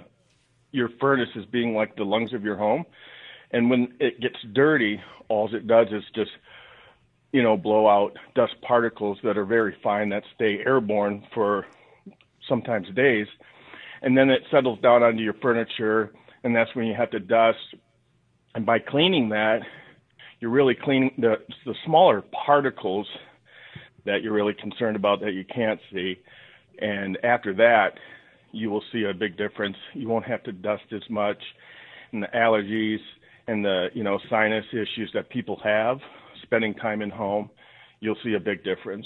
your 0.71 0.89
furnace 1.01 1.29
as 1.35 1.45
being 1.45 1.73
like 1.73 1.95
the 1.95 2.03
lungs 2.03 2.31
of 2.31 2.43
your 2.43 2.55
home, 2.55 2.85
and 3.49 3.71
when 3.71 3.91
it 3.99 4.21
gets 4.21 4.35
dirty, 4.53 5.01
all 5.27 5.53
it 5.53 5.65
does 5.65 5.87
is 5.91 6.03
just 6.13 6.29
you 7.31 7.41
know 7.41 7.57
blow 7.57 7.87
out 7.87 8.15
dust 8.35 8.53
particles 8.61 9.17
that 9.23 9.35
are 9.35 9.45
very 9.45 9.75
fine 9.81 10.09
that 10.09 10.21
stay 10.35 10.59
airborne 10.63 11.25
for 11.33 11.65
sometimes 12.49 12.87
days, 12.95 13.27
and 14.01 14.17
then 14.17 14.29
it 14.29 14.41
settles 14.51 14.79
down 14.81 15.03
onto 15.03 15.21
your 15.21 15.35
furniture, 15.35 16.11
and 16.43 16.55
that's 16.55 16.73
when 16.75 16.87
you 16.87 16.95
have 16.95 17.11
to 17.11 17.19
dust. 17.19 17.59
And 18.55 18.65
by 18.65 18.79
cleaning 18.79 19.29
that, 19.29 19.59
you're 20.39 20.51
really 20.51 20.75
cleaning 20.75 21.11
the 21.17 21.35
the 21.65 21.75
smaller 21.85 22.23
particles 22.45 23.07
that 24.05 24.23
you're 24.23 24.33
really 24.33 24.53
concerned 24.53 24.95
about 24.95 25.21
that 25.21 25.33
you 25.33 25.45
can't 25.45 25.79
see. 25.93 26.17
And 26.81 27.17
after 27.23 27.53
that, 27.55 27.99
you 28.51 28.69
will 28.69 28.83
see 28.91 29.03
a 29.03 29.13
big 29.13 29.37
difference. 29.37 29.77
You 29.93 30.07
won't 30.07 30.25
have 30.25 30.43
to 30.43 30.51
dust 30.51 30.85
as 30.91 31.07
much, 31.09 31.41
and 32.11 32.23
the 32.23 32.27
allergies 32.27 32.99
and 33.47 33.63
the 33.63 33.89
you 33.93 34.03
know 34.03 34.19
sinus 34.29 34.65
issues 34.73 35.11
that 35.13 35.29
people 35.29 35.59
have 35.63 35.99
spending 36.49 36.73
time 36.73 37.01
in 37.01 37.09
home, 37.09 37.49
you'll 37.99 38.17
see 38.23 38.33
a 38.33 38.39
big 38.39 38.63
difference. 38.63 39.05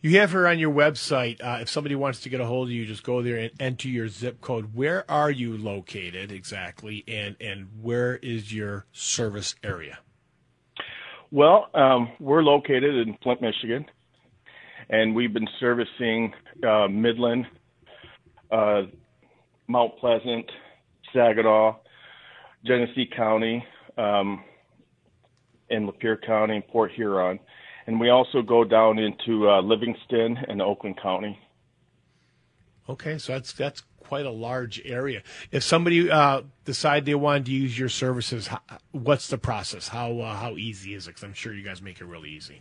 You 0.00 0.20
have 0.20 0.30
her 0.30 0.46
on 0.46 0.60
your 0.60 0.72
website. 0.72 1.42
Uh, 1.42 1.58
if 1.60 1.68
somebody 1.68 1.96
wants 1.96 2.20
to 2.20 2.28
get 2.28 2.40
a 2.40 2.46
hold 2.46 2.68
of 2.68 2.72
you, 2.72 2.86
just 2.86 3.02
go 3.02 3.20
there 3.20 3.36
and 3.36 3.50
enter 3.58 3.88
your 3.88 4.06
zip 4.06 4.40
code. 4.40 4.72
Where 4.74 5.10
are 5.10 5.30
you 5.30 5.58
located 5.58 6.30
exactly, 6.30 7.02
and 7.08 7.34
and 7.40 7.68
where 7.82 8.16
is 8.16 8.54
your 8.54 8.86
service 8.92 9.56
area? 9.64 9.98
Well, 11.32 11.68
um, 11.74 12.10
we're 12.20 12.44
located 12.44 12.94
in 13.08 13.18
Flint, 13.24 13.42
Michigan, 13.42 13.86
and 14.88 15.16
we've 15.16 15.32
been 15.32 15.48
servicing 15.58 16.32
uh, 16.66 16.86
Midland, 16.86 17.46
uh, 18.52 18.82
Mount 19.66 19.98
Pleasant, 19.98 20.48
Saginaw, 21.12 21.76
Genesee 22.64 23.10
County, 23.14 23.64
um, 23.98 24.44
and 25.70 25.88
Lapeer 25.88 26.24
County, 26.24 26.64
Port 26.70 26.92
Huron 26.92 27.40
and 27.88 27.98
we 27.98 28.10
also 28.10 28.42
go 28.42 28.64
down 28.64 28.98
into 28.98 29.48
uh, 29.48 29.62
Livingston 29.62 30.36
and 30.46 30.60
Oakland 30.60 31.00
County. 31.00 31.40
Okay, 32.86 33.16
so 33.16 33.32
that's 33.32 33.54
that's 33.54 33.82
quite 33.98 34.26
a 34.26 34.30
large 34.30 34.82
area. 34.84 35.22
If 35.50 35.62
somebody 35.62 36.10
uh, 36.10 36.42
decide 36.66 37.06
they 37.06 37.14
wanted 37.14 37.46
to 37.46 37.52
use 37.52 37.78
your 37.78 37.88
services, 37.88 38.48
how, 38.48 38.60
what's 38.92 39.28
the 39.28 39.38
process? 39.38 39.88
How 39.88 40.20
uh, 40.20 40.36
how 40.36 40.58
easy 40.58 40.92
is 40.92 41.06
it? 41.06 41.12
Because 41.12 41.24
I'm 41.24 41.32
sure 41.32 41.54
you 41.54 41.64
guys 41.64 41.80
make 41.80 42.02
it 42.02 42.04
really 42.04 42.28
easy. 42.28 42.60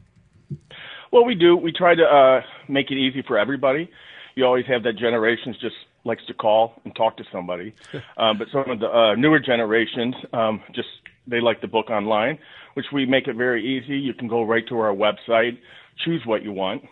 Well, 1.11 1.25
we 1.25 1.35
do. 1.35 1.57
We 1.57 1.73
try 1.73 1.93
to 1.93 2.05
uh, 2.05 2.41
make 2.69 2.89
it 2.89 2.97
easy 2.97 3.21
for 3.21 3.37
everybody. 3.37 3.91
You 4.35 4.45
always 4.45 4.65
have 4.67 4.83
that 4.83 4.93
generations 4.93 5.57
just 5.59 5.75
likes 6.05 6.25
to 6.27 6.33
call 6.33 6.81
and 6.85 6.95
talk 6.95 7.17
to 7.17 7.25
somebody, 7.33 7.73
um, 8.15 8.37
but 8.39 8.47
some 8.53 8.69
of 8.69 8.79
the 8.79 8.89
uh, 8.89 9.15
newer 9.15 9.39
generations 9.39 10.15
um, 10.31 10.61
just 10.73 10.87
they 11.27 11.39
like 11.39 11.61
the 11.61 11.67
book 11.67 11.89
online, 11.89 12.37
which 12.73 12.85
we 12.93 13.05
make 13.05 13.27
it 13.27 13.35
very 13.35 13.63
easy. 13.63 13.97
You 13.97 14.13
can 14.13 14.27
go 14.27 14.43
right 14.43 14.67
to 14.69 14.79
our 14.79 14.93
website, 14.93 15.57
choose 16.05 16.21
what 16.25 16.43
you 16.43 16.53
want, 16.53 16.83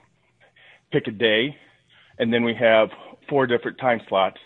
pick 0.91 1.08
a 1.08 1.12
day, 1.12 1.56
and 2.19 2.34
then 2.34 2.43
we 2.43 2.56
have 2.60 2.89
four 3.30 3.48
different 3.48 3.78
time 3.80 4.02
slots. 4.08 4.38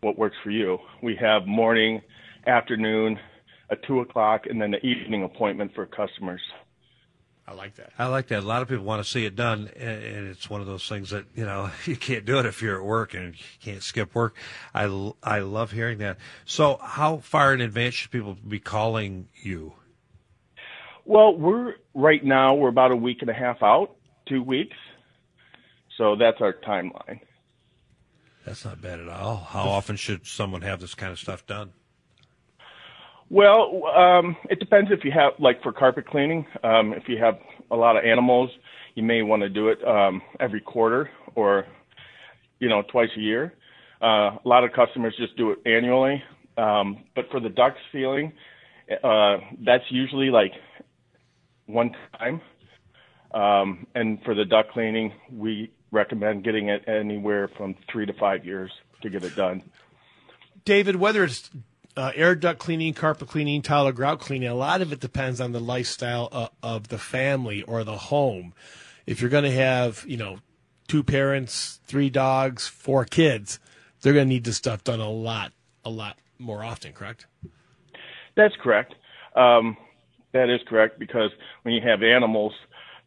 What 0.00 0.18
works 0.18 0.36
for 0.44 0.50
you? 0.50 0.78
We 1.02 1.16
have 1.20 1.46
morning, 1.46 2.00
afternoon, 2.46 3.18
a 3.70 3.76
two 3.86 4.00
o'clock, 4.00 4.42
and 4.48 4.60
then 4.60 4.70
the 4.70 4.84
evening 4.86 5.24
appointment 5.24 5.72
for 5.74 5.86
customers. 5.86 6.40
I 7.48 7.54
like 7.54 7.76
that. 7.76 7.92
I 7.98 8.06
like 8.06 8.26
that. 8.28 8.40
A 8.40 8.46
lot 8.46 8.60
of 8.60 8.68
people 8.68 8.84
want 8.84 9.02
to 9.02 9.10
see 9.10 9.24
it 9.24 9.34
done, 9.34 9.70
and 9.74 10.28
it's 10.28 10.50
one 10.50 10.60
of 10.60 10.66
those 10.66 10.86
things 10.86 11.10
that 11.10 11.24
you 11.34 11.46
know 11.46 11.70
you 11.86 11.96
can't 11.96 12.26
do 12.26 12.38
it 12.38 12.44
if 12.44 12.60
you're 12.60 12.78
at 12.78 12.84
work 12.84 13.14
and 13.14 13.34
you 13.34 13.44
can't 13.62 13.82
skip 13.82 14.14
work. 14.14 14.36
I 14.74 14.84
I 15.22 15.38
love 15.38 15.72
hearing 15.72 15.98
that. 15.98 16.18
So, 16.44 16.78
how 16.82 17.18
far 17.18 17.54
in 17.54 17.62
advance 17.62 17.94
should 17.94 18.10
people 18.10 18.36
be 18.46 18.60
calling 18.60 19.28
you? 19.42 19.72
Well, 21.06 21.34
we're 21.34 21.76
right 21.94 22.22
now 22.22 22.54
we're 22.54 22.68
about 22.68 22.92
a 22.92 22.96
week 22.96 23.18
and 23.22 23.30
a 23.30 23.34
half 23.34 23.62
out, 23.62 23.96
two 24.26 24.42
weeks. 24.42 24.76
So 25.96 26.16
that's 26.16 26.42
our 26.42 26.52
timeline. 26.52 27.20
That's 28.44 28.64
not 28.64 28.82
bad 28.82 29.00
at 29.00 29.08
all. 29.08 29.36
How 29.36 29.68
often 29.68 29.96
should 29.96 30.26
someone 30.26 30.62
have 30.62 30.80
this 30.80 30.94
kind 30.94 31.12
of 31.12 31.18
stuff 31.18 31.46
done? 31.46 31.72
Well, 33.30 33.84
um, 33.86 34.36
it 34.48 34.58
depends 34.58 34.90
if 34.90 35.04
you 35.04 35.10
have, 35.12 35.34
like 35.38 35.62
for 35.62 35.72
carpet 35.72 36.06
cleaning, 36.06 36.46
um, 36.64 36.94
if 36.94 37.08
you 37.08 37.18
have 37.18 37.38
a 37.70 37.76
lot 37.76 37.96
of 37.96 38.04
animals, 38.04 38.50
you 38.94 39.02
may 39.02 39.22
want 39.22 39.42
to 39.42 39.48
do 39.48 39.68
it 39.68 39.78
um, 39.86 40.22
every 40.40 40.60
quarter 40.60 41.10
or, 41.34 41.66
you 42.58 42.68
know, 42.68 42.82
twice 42.90 43.10
a 43.16 43.20
year. 43.20 43.54
Uh, 44.02 44.36
a 44.42 44.48
lot 44.48 44.64
of 44.64 44.72
customers 44.72 45.14
just 45.18 45.36
do 45.36 45.50
it 45.50 45.58
annually. 45.66 46.22
Um, 46.56 47.04
but 47.14 47.30
for 47.30 47.38
the 47.38 47.50
duct 47.50 47.78
sealing, 47.92 48.32
uh, 49.04 49.36
that's 49.64 49.84
usually 49.90 50.30
like 50.30 50.52
one 51.66 51.94
time. 52.18 52.40
Um, 53.32 53.86
and 53.94 54.22
for 54.24 54.34
the 54.34 54.44
duct 54.44 54.72
cleaning, 54.72 55.12
we 55.30 55.70
recommend 55.90 56.44
getting 56.44 56.68
it 56.68 56.88
anywhere 56.88 57.50
from 57.56 57.74
three 57.92 58.06
to 58.06 58.12
five 58.14 58.44
years 58.44 58.70
to 59.02 59.10
get 59.10 59.22
it 59.22 59.36
done. 59.36 59.62
David, 60.64 60.96
whether 60.96 61.24
it's 61.24 61.50
uh, 61.98 62.12
air 62.14 62.36
duct 62.36 62.60
cleaning, 62.60 62.94
carpet 62.94 63.26
cleaning, 63.26 63.60
tile 63.60 63.88
or 63.88 63.92
grout 63.92 64.20
cleaning, 64.20 64.48
a 64.48 64.54
lot 64.54 64.80
of 64.80 64.92
it 64.92 65.00
depends 65.00 65.40
on 65.40 65.50
the 65.50 65.58
lifestyle 65.58 66.28
of, 66.30 66.50
of 66.62 66.88
the 66.88 66.98
family 66.98 67.62
or 67.62 67.82
the 67.82 67.98
home. 67.98 68.54
If 69.04 69.20
you're 69.20 69.30
going 69.30 69.42
to 69.42 69.50
have, 69.50 70.04
you 70.06 70.16
know, 70.16 70.38
two 70.86 71.02
parents, 71.02 71.80
three 71.86 72.08
dogs, 72.08 72.68
four 72.68 73.04
kids, 73.04 73.58
they're 74.00 74.12
going 74.12 74.26
to 74.26 74.32
need 74.32 74.44
this 74.44 74.56
stuff 74.56 74.84
done 74.84 75.00
a 75.00 75.10
lot, 75.10 75.50
a 75.84 75.90
lot 75.90 76.16
more 76.38 76.62
often, 76.62 76.92
correct? 76.92 77.26
That's 78.36 78.54
correct. 78.62 78.94
Um, 79.34 79.76
that 80.32 80.48
is 80.48 80.60
correct 80.68 81.00
because 81.00 81.30
when 81.62 81.74
you 81.74 81.80
have 81.84 82.04
animals, 82.04 82.52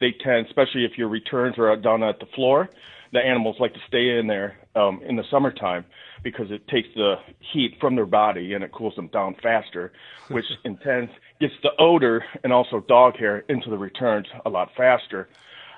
they 0.02 0.14
tend, 0.22 0.48
especially 0.48 0.84
if 0.84 0.98
your 0.98 1.08
returns 1.08 1.58
are 1.58 1.74
down 1.78 2.04
at 2.04 2.20
the 2.20 2.26
floor, 2.36 2.70
the 3.14 3.20
animals 3.20 3.56
like 3.58 3.74
to 3.74 3.80
stay 3.88 4.18
in 4.20 4.28
there 4.28 4.58
um, 4.76 5.02
in 5.08 5.16
the 5.16 5.24
summertime 5.32 5.86
because 6.24 6.52
it 6.52 6.68
takes 6.68 6.88
the 6.96 7.16
heat 7.40 7.78
from 7.80 7.96
their 7.96 8.06
body 8.06 8.54
and 8.54 8.64
it 8.64 8.72
cools 8.72 8.96
them 8.96 9.08
down 9.08 9.36
faster, 9.42 9.92
which 10.30 10.46
in 10.64 10.78
turn 10.78 11.10
gets 11.40 11.54
the 11.64 11.72
odor 11.80 12.24
and 12.44 12.54
also 12.54 12.80
dog 12.88 13.16
hair 13.18 13.40
into 13.50 13.70
the 13.70 13.78
returns 13.78 14.28
a 14.46 14.50
lot 14.50 14.70
faster. 14.76 15.28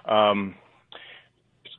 Um, 0.05 0.55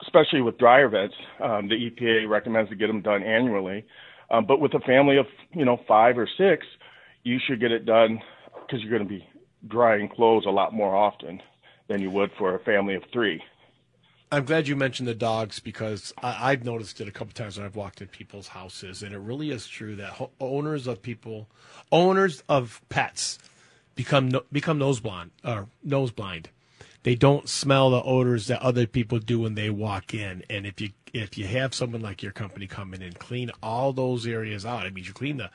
especially 0.01 0.41
with 0.41 0.57
dryer 0.57 0.89
vents, 0.89 1.15
um, 1.41 1.69
the 1.69 1.75
EPA 1.75 2.27
recommends 2.27 2.69
to 2.69 2.75
get 2.75 2.87
them 2.87 3.01
done 3.01 3.23
annually. 3.23 3.85
Um, 4.29 4.45
but 4.45 4.59
with 4.59 4.73
a 4.73 4.79
family 4.79 5.17
of 5.17 5.27
you 5.53 5.65
know 5.65 5.79
five 5.87 6.17
or 6.17 6.27
six, 6.37 6.65
you 7.23 7.39
should 7.45 7.59
get 7.59 7.71
it 7.71 7.85
done 7.85 8.19
because 8.61 8.81
you're 8.81 8.97
going 8.97 9.07
to 9.07 9.09
be 9.09 9.27
drying 9.67 10.09
clothes 10.09 10.45
a 10.45 10.51
lot 10.51 10.73
more 10.73 10.95
often 10.95 11.41
than 11.87 12.01
you 12.01 12.09
would 12.09 12.31
for 12.37 12.55
a 12.55 12.59
family 12.59 12.95
of 12.95 13.03
three. 13.13 13.41
I'm 14.35 14.43
glad 14.43 14.67
you 14.67 14.75
mentioned 14.75 15.07
the 15.07 15.15
dogs 15.15 15.61
because 15.61 16.13
I, 16.21 16.51
have 16.51 16.65
noticed 16.65 16.99
it 16.99 17.07
a 17.07 17.11
couple 17.11 17.31
times 17.31 17.55
when 17.55 17.65
I've 17.65 17.77
walked 17.77 18.01
in 18.01 18.09
people's 18.09 18.49
houses, 18.49 19.01
and 19.01 19.15
it 19.15 19.17
really 19.17 19.49
is 19.49 19.65
true 19.65 19.95
that 19.95 20.09
ho- 20.09 20.31
owners 20.41 20.87
of 20.87 21.01
people, 21.01 21.47
owners 21.89 22.43
of 22.49 22.81
pets, 22.89 23.39
become 23.95 24.27
no, 24.27 24.41
become 24.51 24.77
nose 24.77 24.99
blind 24.99 25.31
or 25.45 25.69
nose 25.85 26.11
blind. 26.11 26.49
They 27.03 27.15
don't 27.15 27.47
smell 27.47 27.89
the 27.89 28.03
odors 28.03 28.47
that 28.47 28.61
other 28.61 28.85
people 28.85 29.19
do 29.19 29.39
when 29.39 29.55
they 29.55 29.69
walk 29.69 30.13
in, 30.13 30.43
and 30.49 30.65
if 30.65 30.81
you 30.81 30.89
if 31.13 31.37
you 31.37 31.47
have 31.47 31.73
someone 31.73 32.01
like 32.01 32.21
your 32.21 32.33
company 32.33 32.67
come 32.67 32.93
in 32.93 33.01
and 33.01 33.17
clean 33.17 33.51
all 33.63 33.93
those 33.93 34.27
areas 34.27 34.65
out, 34.65 34.85
I 34.85 34.89
mean, 34.89 35.05
you 35.05 35.13
clean 35.13 35.37
the 35.37 35.49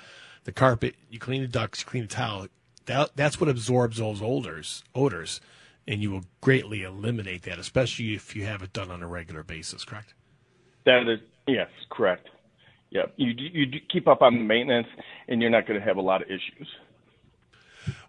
the 0.45 0.53
carpet, 0.53 0.95
you 1.11 1.19
clean 1.19 1.43
the 1.43 1.49
ducts, 1.49 1.81
you 1.81 1.87
clean 1.87 2.05
the 2.05 2.09
towel. 2.09 2.47
That, 2.87 3.11
that's 3.15 3.39
what 3.39 3.51
absorbs 3.51 3.99
those 3.99 4.23
odors 4.23 4.85
odors 4.95 5.39
and 5.91 6.01
you 6.01 6.13
will 6.13 6.23
greatly 6.41 6.85
eliminate 6.85 7.43
that, 7.43 7.59
especially 7.59 8.15
if 8.15 8.37
you 8.37 8.45
have 8.45 8.63
it 8.63 8.73
done 8.73 8.93
on 8.93 9.03
a 9.03 9.09
regular 9.09 9.43
basis. 9.43 9.85
Correct? 9.85 10.15
That 10.87 11.09
is 11.09 11.19
yes, 11.49 11.69
correct. 11.91 12.29
Yeah, 12.91 13.07
you 13.17 13.33
you 13.37 13.81
keep 13.93 14.07
up 14.07 14.23
on 14.23 14.35
the 14.35 14.45
maintenance, 14.45 14.87
and 15.29 15.43
you're 15.43 15.51
not 15.51 15.67
going 15.67 15.79
to 15.79 15.85
have 15.85 15.97
a 15.97 16.01
lot 16.01 16.23
of 16.23 16.29
issues. 16.29 16.69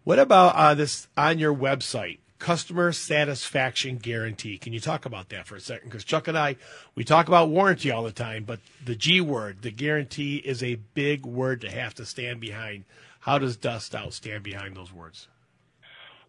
What 0.04 0.20
about 0.20 0.56
uh, 0.56 0.74
this 0.76 1.08
on 1.18 1.40
your 1.40 1.54
website? 1.54 2.20
Customer 2.38 2.92
satisfaction 2.92 3.98
guarantee. 3.98 4.58
Can 4.58 4.74
you 4.74 4.80
talk 4.80 5.06
about 5.06 5.30
that 5.30 5.46
for 5.46 5.56
a 5.56 5.60
second? 5.60 5.90
Because 5.90 6.04
Chuck 6.04 6.28
and 6.28 6.38
I, 6.38 6.56
we 6.96 7.04
talk 7.04 7.28
about 7.28 7.50
warranty 7.50 7.92
all 7.92 8.04
the 8.04 8.12
time, 8.12 8.44
but 8.46 8.60
the 8.84 8.96
G 8.96 9.22
word, 9.22 9.62
the 9.62 9.70
guarantee, 9.70 10.38
is 10.38 10.64
a 10.64 10.76
big 10.96 11.26
word 11.26 11.62
to 11.62 11.70
have 11.70 11.94
to 11.96 12.06
stand 12.06 12.40
behind. 12.40 12.86
How 13.22 13.38
does 13.38 13.58
Dust 13.58 13.94
Out 13.94 14.14
stand 14.14 14.44
behind 14.44 14.76
those 14.76 14.92
words? 14.92 15.28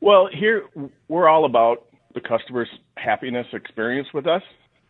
Well, 0.02 0.28
here 0.36 0.64
we're 1.06 1.28
all 1.28 1.44
about 1.44 1.84
the 2.12 2.20
customer's 2.20 2.68
happiness 2.96 3.46
experience 3.52 4.08
with 4.12 4.26
us. 4.26 4.42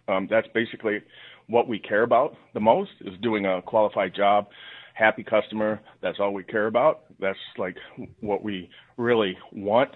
Um, 0.09 0.27
that's 0.31 0.47
basically 0.55 1.03
what 1.49 1.69
we 1.69 1.79
care 1.79 2.03
about 2.03 2.35
the 2.55 2.61
most 2.61 2.93
is 3.03 3.13
doing 3.21 3.45
a 3.45 3.61
qualified 3.61 4.15
job, 4.17 4.47
happy 4.95 5.23
customer. 5.23 5.83
That's 6.01 6.17
all 6.19 6.33
we 6.33 6.45
care 6.45 6.67
about. 6.67 7.03
That's 7.21 7.39
like 7.59 7.77
what 8.21 8.43
we 8.43 8.71
really 8.97 9.37
want 9.53 9.91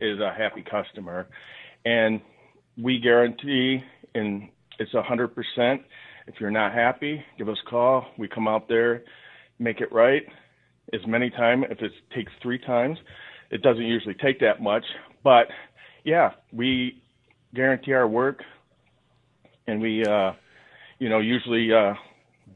is 0.00 0.20
a 0.20 0.32
happy 0.32 0.62
customer, 0.62 1.26
and 1.84 2.20
we 2.80 3.00
guarantee 3.00 3.80
and 4.14 4.50
it's 4.78 4.94
a 4.94 5.02
hundred 5.02 5.34
percent. 5.34 5.82
If 6.28 6.36
you're 6.38 6.52
not 6.52 6.72
happy, 6.72 7.24
give 7.38 7.48
us 7.48 7.58
a 7.66 7.68
call. 7.68 8.06
We 8.16 8.28
come 8.28 8.46
out 8.46 8.68
there, 8.68 9.02
make 9.58 9.80
it 9.80 9.90
right 9.90 10.22
as 10.92 11.00
many 11.08 11.28
times. 11.28 11.64
If 11.70 11.80
it 11.80 11.90
takes 12.14 12.30
three 12.40 12.60
times, 12.60 12.98
it 13.50 13.62
doesn't 13.62 13.84
usually 13.84 14.14
take 14.14 14.40
that 14.40 14.62
much, 14.62 14.84
but 15.22 15.48
yeah, 16.04 16.32
we 16.52 17.02
guarantee 17.54 17.92
our 17.92 18.06
work, 18.06 18.42
and 19.66 19.80
we, 19.80 20.04
uh, 20.04 20.32
you 20.98 21.08
know, 21.08 21.18
usually 21.18 21.72
uh, 21.72 21.94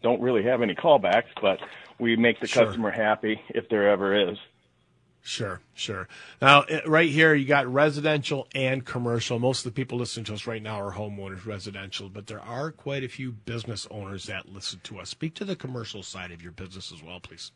don't 0.02 0.20
really 0.20 0.42
have 0.44 0.62
any 0.62 0.74
callbacks, 0.74 1.28
but 1.40 1.58
we 1.98 2.16
make 2.16 2.40
the 2.40 2.46
sure. 2.46 2.66
customer 2.66 2.90
happy 2.90 3.40
if 3.50 3.68
there 3.68 3.90
ever 3.90 4.30
is. 4.30 4.38
Sure, 5.24 5.60
sure. 5.72 6.08
Now, 6.40 6.64
right 6.84 7.08
here, 7.08 7.32
you 7.32 7.46
got 7.46 7.72
residential 7.72 8.48
and 8.56 8.84
commercial. 8.84 9.38
Most 9.38 9.64
of 9.64 9.72
the 9.72 9.76
people 9.76 9.96
listening 9.96 10.24
to 10.24 10.34
us 10.34 10.48
right 10.48 10.60
now 10.60 10.80
are 10.80 10.94
homeowners, 10.94 11.46
residential, 11.46 12.08
but 12.08 12.26
there 12.26 12.40
are 12.40 12.72
quite 12.72 13.04
a 13.04 13.08
few 13.08 13.30
business 13.30 13.86
owners 13.88 14.26
that 14.26 14.48
listen 14.48 14.80
to 14.82 14.98
us. 14.98 15.10
Speak 15.10 15.34
to 15.34 15.44
the 15.44 15.54
commercial 15.54 16.02
side 16.02 16.32
of 16.32 16.42
your 16.42 16.50
business 16.50 16.90
as 16.90 17.04
well, 17.04 17.20
please. 17.20 17.52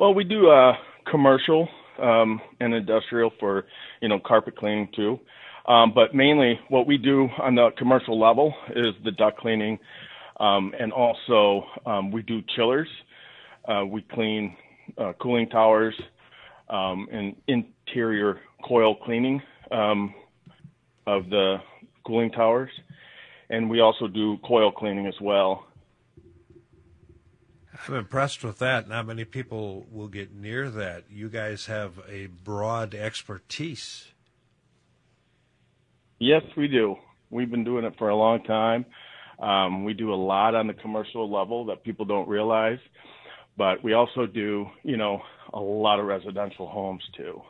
Well, 0.00 0.14
we 0.14 0.24
do 0.24 0.48
uh, 0.48 0.72
commercial 1.10 1.68
um, 2.02 2.40
and 2.58 2.72
industrial 2.72 3.32
for 3.38 3.66
you 4.00 4.08
know 4.08 4.18
carpet 4.18 4.56
cleaning 4.56 4.88
too, 4.96 5.20
um, 5.68 5.92
but 5.94 6.14
mainly 6.14 6.58
what 6.70 6.86
we 6.86 6.96
do 6.96 7.28
on 7.38 7.54
the 7.54 7.68
commercial 7.76 8.18
level 8.18 8.54
is 8.74 8.94
the 9.04 9.10
duct 9.10 9.38
cleaning, 9.38 9.78
um, 10.40 10.72
and 10.80 10.90
also 10.90 11.66
um, 11.84 12.10
we 12.10 12.22
do 12.22 12.40
chillers. 12.56 12.88
Uh, 13.68 13.84
we 13.84 14.00
clean 14.14 14.56
uh, 14.96 15.12
cooling 15.20 15.50
towers 15.50 15.94
um, 16.70 17.06
and 17.12 17.36
interior 17.46 18.40
coil 18.66 18.94
cleaning 19.04 19.42
um, 19.70 20.14
of 21.06 21.28
the 21.28 21.56
cooling 22.06 22.30
towers, 22.30 22.70
and 23.50 23.68
we 23.68 23.80
also 23.80 24.08
do 24.08 24.38
coil 24.48 24.72
cleaning 24.72 25.06
as 25.06 25.20
well. 25.20 25.66
I'm 27.88 27.94
impressed 27.94 28.44
with 28.44 28.58
that. 28.58 28.88
Not 28.88 29.06
many 29.06 29.24
people 29.24 29.86
will 29.90 30.08
get 30.08 30.34
near 30.34 30.68
that. 30.70 31.04
You 31.10 31.28
guys 31.28 31.66
have 31.66 32.00
a 32.08 32.26
broad 32.26 32.94
expertise. 32.94 34.08
Yes, 36.18 36.42
we 36.56 36.68
do. 36.68 36.96
We've 37.30 37.50
been 37.50 37.64
doing 37.64 37.84
it 37.84 37.94
for 37.96 38.10
a 38.10 38.16
long 38.16 38.42
time. 38.44 38.84
Um, 39.38 39.84
we 39.84 39.94
do 39.94 40.12
a 40.12 40.16
lot 40.16 40.54
on 40.54 40.66
the 40.66 40.74
commercial 40.74 41.30
level 41.30 41.64
that 41.66 41.82
people 41.82 42.04
don't 42.04 42.28
realize, 42.28 42.78
but 43.56 43.82
we 43.82 43.94
also 43.94 44.26
do, 44.26 44.66
you 44.82 44.98
know, 44.98 45.22
a 45.54 45.60
lot 45.60 45.98
of 45.98 46.04
residential 46.06 46.68
homes 46.68 47.02
too. 47.16 47.40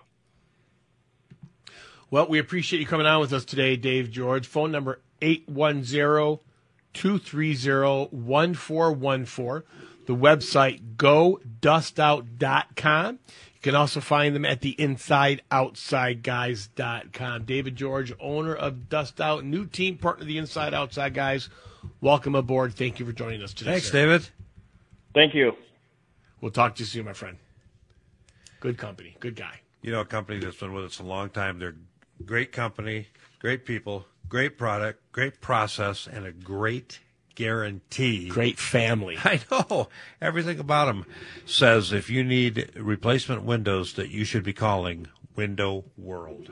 Well, 2.10 2.28
we 2.28 2.38
appreciate 2.38 2.78
you 2.78 2.86
coming 2.86 3.06
on 3.06 3.20
with 3.20 3.32
us 3.32 3.44
today, 3.44 3.76
Dave 3.76 4.10
George. 4.10 4.46
Phone 4.46 4.70
number 4.70 5.00
810 5.20 6.38
230 6.92 8.08
1414 8.10 9.62
the 10.10 10.16
website 10.16 10.96
godustout.com. 10.96 13.18
You 13.54 13.60
can 13.62 13.76
also 13.76 14.00
find 14.00 14.34
them 14.34 14.44
at 14.44 14.60
the 14.60 14.74
insideoutsideguys.com. 14.76 17.44
David 17.44 17.76
George, 17.76 18.12
owner 18.18 18.56
of 18.56 18.88
Dust 18.88 19.20
Out, 19.20 19.44
new 19.44 19.66
team 19.66 19.98
partner 19.98 20.22
of 20.22 20.26
the 20.26 20.38
Inside 20.38 20.74
Outside 20.74 21.14
Guys. 21.14 21.48
Welcome 22.00 22.34
aboard. 22.34 22.74
Thank 22.74 22.98
you 22.98 23.06
for 23.06 23.12
joining 23.12 23.40
us 23.40 23.54
today. 23.54 23.70
Thanks, 23.72 23.86
sir. 23.86 23.92
David. 23.92 24.28
Thank 25.14 25.32
you. 25.34 25.52
We'll 26.40 26.50
talk 26.50 26.74
to 26.74 26.80
you 26.80 26.86
soon, 26.86 27.04
my 27.04 27.12
friend. 27.12 27.36
Good 28.58 28.78
company. 28.78 29.16
Good 29.20 29.36
guy. 29.36 29.60
You 29.80 29.92
know, 29.92 30.00
a 30.00 30.04
company 30.04 30.40
that's 30.40 30.56
been 30.56 30.72
with 30.72 30.86
us 30.86 30.98
a 30.98 31.04
long 31.04 31.30
time. 31.30 31.60
They're 31.60 31.76
great 32.26 32.50
company, 32.50 33.06
great 33.38 33.64
people, 33.64 34.06
great 34.28 34.58
product, 34.58 35.12
great 35.12 35.40
process, 35.40 36.08
and 36.08 36.26
a 36.26 36.32
great 36.32 36.98
guarantee. 37.34 38.28
Great 38.28 38.58
family. 38.58 39.16
I 39.24 39.40
know. 39.50 39.88
Everything 40.20 40.58
about 40.58 40.86
them 40.86 41.06
says 41.44 41.92
if 41.92 42.10
you 42.10 42.24
need 42.24 42.72
replacement 42.76 43.42
windows 43.42 43.94
that 43.94 44.10
you 44.10 44.24
should 44.24 44.44
be 44.44 44.52
calling 44.52 45.06
Window 45.36 45.84
World. 45.96 46.50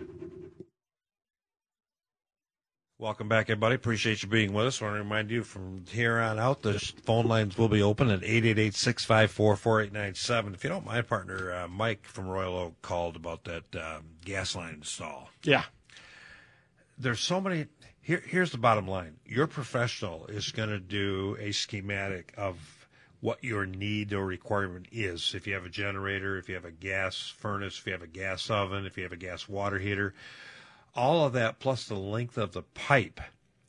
Welcome 3.01 3.29
back, 3.29 3.49
everybody. 3.49 3.77
Appreciate 3.77 4.25
you 4.25 4.29
being 4.29 4.53
with 4.53 4.67
us. 4.67 4.83
I 4.83 4.87
want 4.87 4.97
to 4.97 5.03
remind 5.05 5.31
you 5.31 5.45
from 5.45 5.85
here 5.89 6.19
on 6.19 6.41
out, 6.41 6.63
the 6.63 6.81
phone 7.05 7.29
lines 7.29 7.57
will 7.57 7.69
be 7.69 7.81
open 7.81 8.11
at 8.11 8.23
888-654-4897. 8.23 10.55
If 10.55 10.65
you 10.65 10.71
don't 10.71 10.85
mind, 10.85 11.07
partner, 11.07 11.53
uh, 11.53 11.69
Mike 11.69 12.05
from 12.05 12.27
Royal 12.27 12.57
Oak 12.57 12.83
called 12.83 13.15
about 13.15 13.45
that 13.45 13.63
um, 13.77 14.03
gas 14.25 14.57
line 14.57 14.75
install. 14.75 15.31
Yeah. 15.45 15.63
There's 16.99 17.21
so 17.21 17.41
many 17.41 17.67
here, 18.09 18.23
here's 18.27 18.53
the 18.53 18.59
bottom 18.59 18.89
line 18.89 19.19
your 19.27 19.47
professional 19.47 20.27
is 20.29 20.51
going 20.51 20.71
to 20.71 20.81
do 20.81 21.37
a 21.39 21.53
schematic 21.53 22.33
of 22.39 22.57
what 23.21 23.45
your 23.45 23.67
need 23.67 24.15
or 24.15 24.25
requirement 24.25 24.87
is. 24.91 25.35
If 25.35 25.47
you 25.47 25.53
have 25.53 25.67
a 25.67 25.69
generator, 25.69 26.39
if 26.39 26.49
you 26.49 26.55
have 26.55 26.65
a 26.65 26.71
gas 26.71 27.35
furnace, 27.37 27.79
if 27.79 27.87
you 27.87 27.93
have 27.93 28.03
a 28.03 28.07
gas 28.07 28.49
oven, 28.49 28.87
if 28.87 28.97
you 28.97 29.03
have 29.03 29.13
a 29.13 29.17
gas 29.17 29.47
water 29.47 29.79
heater, 29.79 30.15
all 30.95 31.27
of 31.27 31.35
that 31.35 31.59
plus 31.59 31.85
the 31.85 31.97
length 31.97 32.39
of 32.39 32.53
the 32.53 32.63
pipe 32.63 33.21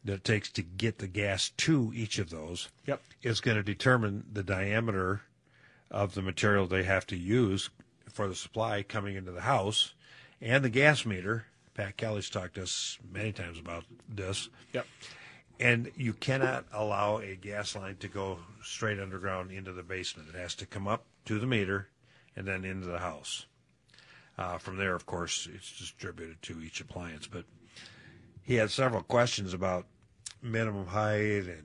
that 0.06 0.14
it 0.14 0.24
takes 0.24 0.50
to 0.52 0.62
get 0.62 1.00
the 1.00 1.08
gas 1.08 1.50
to 1.58 1.92
each 1.94 2.18
of 2.18 2.30
those 2.30 2.70
yep. 2.86 3.02
is 3.22 3.42
going 3.42 3.58
to 3.58 3.64
determine 3.64 4.24
the 4.32 4.44
diameter 4.44 5.22
of 5.92 6.14
the 6.14 6.22
material 6.22 6.66
they 6.66 6.84
have 6.84 7.06
to 7.08 7.18
use 7.18 7.70
for 8.10 8.30
the 8.30 8.36
supply 8.36 8.84
coming 8.84 9.18
into 9.18 9.32
the 9.32 9.42
house, 9.42 9.96
and 10.40 10.64
the 10.64 10.70
gas 10.70 11.06
meter. 11.06 11.46
Pat 11.80 11.96
Kelly's 11.96 12.30
talked 12.30 12.56
to 12.56 12.64
us 12.64 13.00
many 13.10 13.32
times 13.32 13.58
about 13.58 13.86
this. 14.10 14.50
Yep. 14.74 14.86
And 15.62 15.90
you 15.96 16.12
cannot 16.12 16.66
allow 16.74 17.20
a 17.20 17.36
gas 17.36 17.74
line 17.74 17.96
to 18.02 18.10
go 18.10 18.40
straight 18.62 19.00
underground 19.00 19.54
into 19.54 19.72
the 19.72 19.82
basement. 19.82 20.28
It 20.28 20.38
has 20.38 20.56
to 20.56 20.66
come 20.66 20.90
up 20.90 21.06
to 21.24 21.40
the 21.40 21.48
meter 21.48 21.88
and 22.36 22.46
then 22.46 22.66
into 22.66 22.88
the 22.88 23.00
house. 23.00 23.46
Uh, 24.38 24.58
from 24.58 24.76
there, 24.76 24.94
of 24.94 25.06
course, 25.06 25.48
it's 25.54 25.80
distributed 25.80 26.42
to 26.42 26.62
each 26.62 26.82
appliance. 26.82 27.28
But 27.28 27.46
he 28.42 28.56
had 28.56 28.72
several 28.72 29.02
questions 29.02 29.54
about 29.54 29.86
minimum 30.42 30.88
height 30.88 31.46
and 31.46 31.64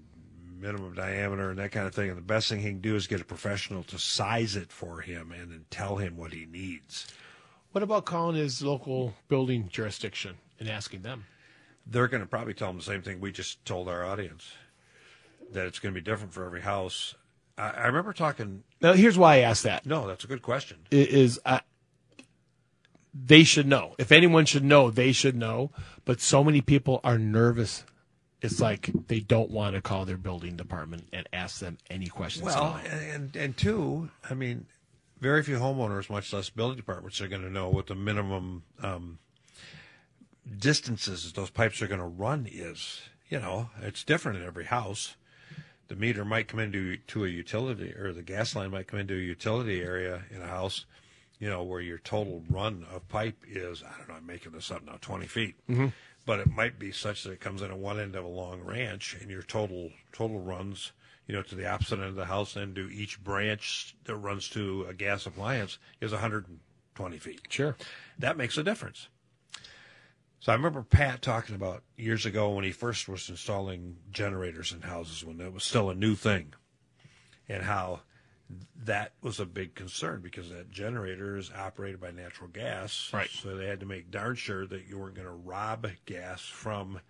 minimum 0.60 0.94
diameter 0.94 1.50
and 1.50 1.58
that 1.58 1.72
kind 1.72 1.88
of 1.88 1.94
thing. 1.94 2.08
And 2.08 2.18
the 2.18 2.22
best 2.22 2.48
thing 2.48 2.60
he 2.60 2.68
can 2.68 2.80
do 2.80 2.94
is 2.94 3.08
get 3.08 3.20
a 3.20 3.24
professional 3.24 3.82
to 3.84 3.98
size 3.98 4.54
it 4.54 4.70
for 4.70 5.00
him 5.00 5.32
and 5.32 5.50
then 5.50 5.64
tell 5.70 5.96
him 5.96 6.16
what 6.16 6.32
he 6.32 6.46
needs. 6.46 7.08
What 7.74 7.82
about 7.82 8.04
calling 8.04 8.36
his 8.36 8.62
local 8.62 9.14
building 9.26 9.68
jurisdiction 9.68 10.36
and 10.60 10.68
asking 10.68 11.02
them? 11.02 11.24
They're 11.84 12.06
going 12.06 12.20
to 12.20 12.26
probably 12.28 12.54
tell 12.54 12.68
them 12.68 12.76
the 12.78 12.84
same 12.84 13.02
thing 13.02 13.18
we 13.20 13.32
just 13.32 13.64
told 13.64 13.88
our 13.88 14.04
audience 14.04 14.52
that 15.50 15.66
it's 15.66 15.80
going 15.80 15.92
to 15.92 16.00
be 16.00 16.04
different 16.04 16.32
for 16.32 16.44
every 16.44 16.60
house. 16.60 17.16
I, 17.58 17.70
I 17.70 17.86
remember 17.86 18.12
talking. 18.12 18.62
Now, 18.80 18.92
here's 18.92 19.18
why 19.18 19.34
I 19.34 19.38
asked 19.40 19.64
that. 19.64 19.86
No, 19.86 20.06
that's 20.06 20.22
a 20.22 20.28
good 20.28 20.40
question. 20.40 20.78
i- 20.92 20.94
Is 20.94 21.40
uh, 21.44 21.58
they 23.12 23.42
should 23.42 23.66
know. 23.66 23.96
If 23.98 24.12
anyone 24.12 24.44
should 24.46 24.62
know, 24.64 24.88
they 24.88 25.10
should 25.10 25.34
know. 25.34 25.72
But 26.04 26.20
so 26.20 26.44
many 26.44 26.60
people 26.60 27.00
are 27.02 27.18
nervous. 27.18 27.82
It's 28.40 28.60
like 28.60 28.88
they 29.08 29.18
don't 29.18 29.50
want 29.50 29.74
to 29.74 29.82
call 29.82 30.04
their 30.04 30.16
building 30.16 30.54
department 30.56 31.08
and 31.12 31.28
ask 31.32 31.58
them 31.58 31.78
any 31.90 32.06
questions. 32.06 32.44
Well, 32.46 32.80
and 32.88 33.34
and 33.34 33.56
two, 33.56 34.10
I 34.30 34.34
mean, 34.34 34.66
very 35.20 35.42
few 35.42 35.58
homeowners, 35.58 36.10
much 36.10 36.32
less 36.32 36.50
building 36.50 36.76
departments, 36.76 37.20
are 37.20 37.28
going 37.28 37.42
to 37.42 37.50
know 37.50 37.68
what 37.68 37.86
the 37.86 37.94
minimum 37.94 38.64
um, 38.82 39.18
distances 40.58 41.32
those 41.32 41.50
pipes 41.50 41.80
are 41.80 41.86
going 41.86 42.00
to 42.00 42.06
run 42.06 42.48
is. 42.50 43.02
You 43.28 43.40
know, 43.40 43.70
it's 43.80 44.04
different 44.04 44.38
in 44.38 44.44
every 44.44 44.66
house. 44.66 45.16
The 45.88 45.96
meter 45.96 46.24
might 46.24 46.48
come 46.48 46.60
into 46.60 46.96
to 46.96 47.24
a 47.24 47.28
utility, 47.28 47.92
or 47.92 48.12
the 48.12 48.22
gas 48.22 48.54
line 48.54 48.70
might 48.70 48.86
come 48.86 49.00
into 49.00 49.14
a 49.14 49.18
utility 49.18 49.80
area 49.82 50.22
in 50.30 50.40
a 50.42 50.46
house. 50.46 50.86
You 51.38 51.50
know, 51.50 51.62
where 51.62 51.80
your 51.80 51.98
total 51.98 52.42
run 52.48 52.86
of 52.92 53.08
pipe 53.08 53.36
is, 53.46 53.82
I 53.82 53.98
don't 53.98 54.08
know, 54.08 54.14
I'm 54.14 54.26
making 54.26 54.52
this 54.52 54.70
up 54.70 54.84
now, 54.84 54.98
20 55.00 55.26
feet. 55.26 55.56
Mm-hmm. 55.68 55.88
But 56.24 56.40
it 56.40 56.50
might 56.50 56.78
be 56.78 56.90
such 56.90 57.24
that 57.24 57.32
it 57.32 57.40
comes 57.40 57.60
in 57.60 57.70
at 57.70 57.76
one 57.76 58.00
end 58.00 58.14
of 58.14 58.24
a 58.24 58.28
long 58.28 58.62
ranch, 58.62 59.16
and 59.20 59.30
your 59.30 59.42
total 59.42 59.90
total 60.12 60.40
runs, 60.40 60.92
you 61.26 61.34
know, 61.34 61.42
to 61.42 61.54
the 61.54 61.66
opposite 61.68 61.94
end 61.98 62.08
of 62.08 62.14
the 62.16 62.24
house, 62.26 62.56
and 62.56 62.74
to 62.76 62.88
each 62.92 63.22
branch 63.22 63.96
that 64.04 64.16
runs 64.16 64.48
to 64.50 64.86
a 64.88 64.94
gas 64.94 65.26
appliance 65.26 65.78
is 66.00 66.12
120 66.12 67.18
feet. 67.18 67.40
sure. 67.48 67.76
That 68.18 68.36
makes 68.36 68.56
a 68.58 68.62
difference. 68.62 69.08
So 70.40 70.52
I 70.52 70.56
remember 70.56 70.82
Pat 70.82 71.22
talking 71.22 71.54
about 71.54 71.82
years 71.96 72.26
ago 72.26 72.50
when 72.50 72.64
he 72.64 72.70
first 72.72 73.08
was 73.08 73.30
installing 73.30 73.96
generators 74.10 74.72
in 74.72 74.82
houses 74.82 75.24
when 75.24 75.40
it 75.40 75.52
was 75.52 75.64
still 75.64 75.88
a 75.88 75.94
new 75.94 76.14
thing, 76.14 76.52
and 77.48 77.62
how 77.62 78.00
that 78.84 79.12
was 79.22 79.40
a 79.40 79.46
big 79.46 79.74
concern 79.74 80.20
because 80.20 80.50
that 80.50 80.70
generator 80.70 81.38
is 81.38 81.50
operated 81.56 81.98
by 81.98 82.10
natural 82.10 82.50
gas. 82.50 83.08
Right. 83.10 83.30
So 83.30 83.56
they 83.56 83.66
had 83.66 83.80
to 83.80 83.86
make 83.86 84.10
darn 84.10 84.34
sure 84.34 84.66
that 84.66 84.86
you 84.86 84.98
weren't 84.98 85.14
going 85.14 85.26
to 85.26 85.32
rob 85.32 85.86
gas 86.04 86.42
from 86.42 87.00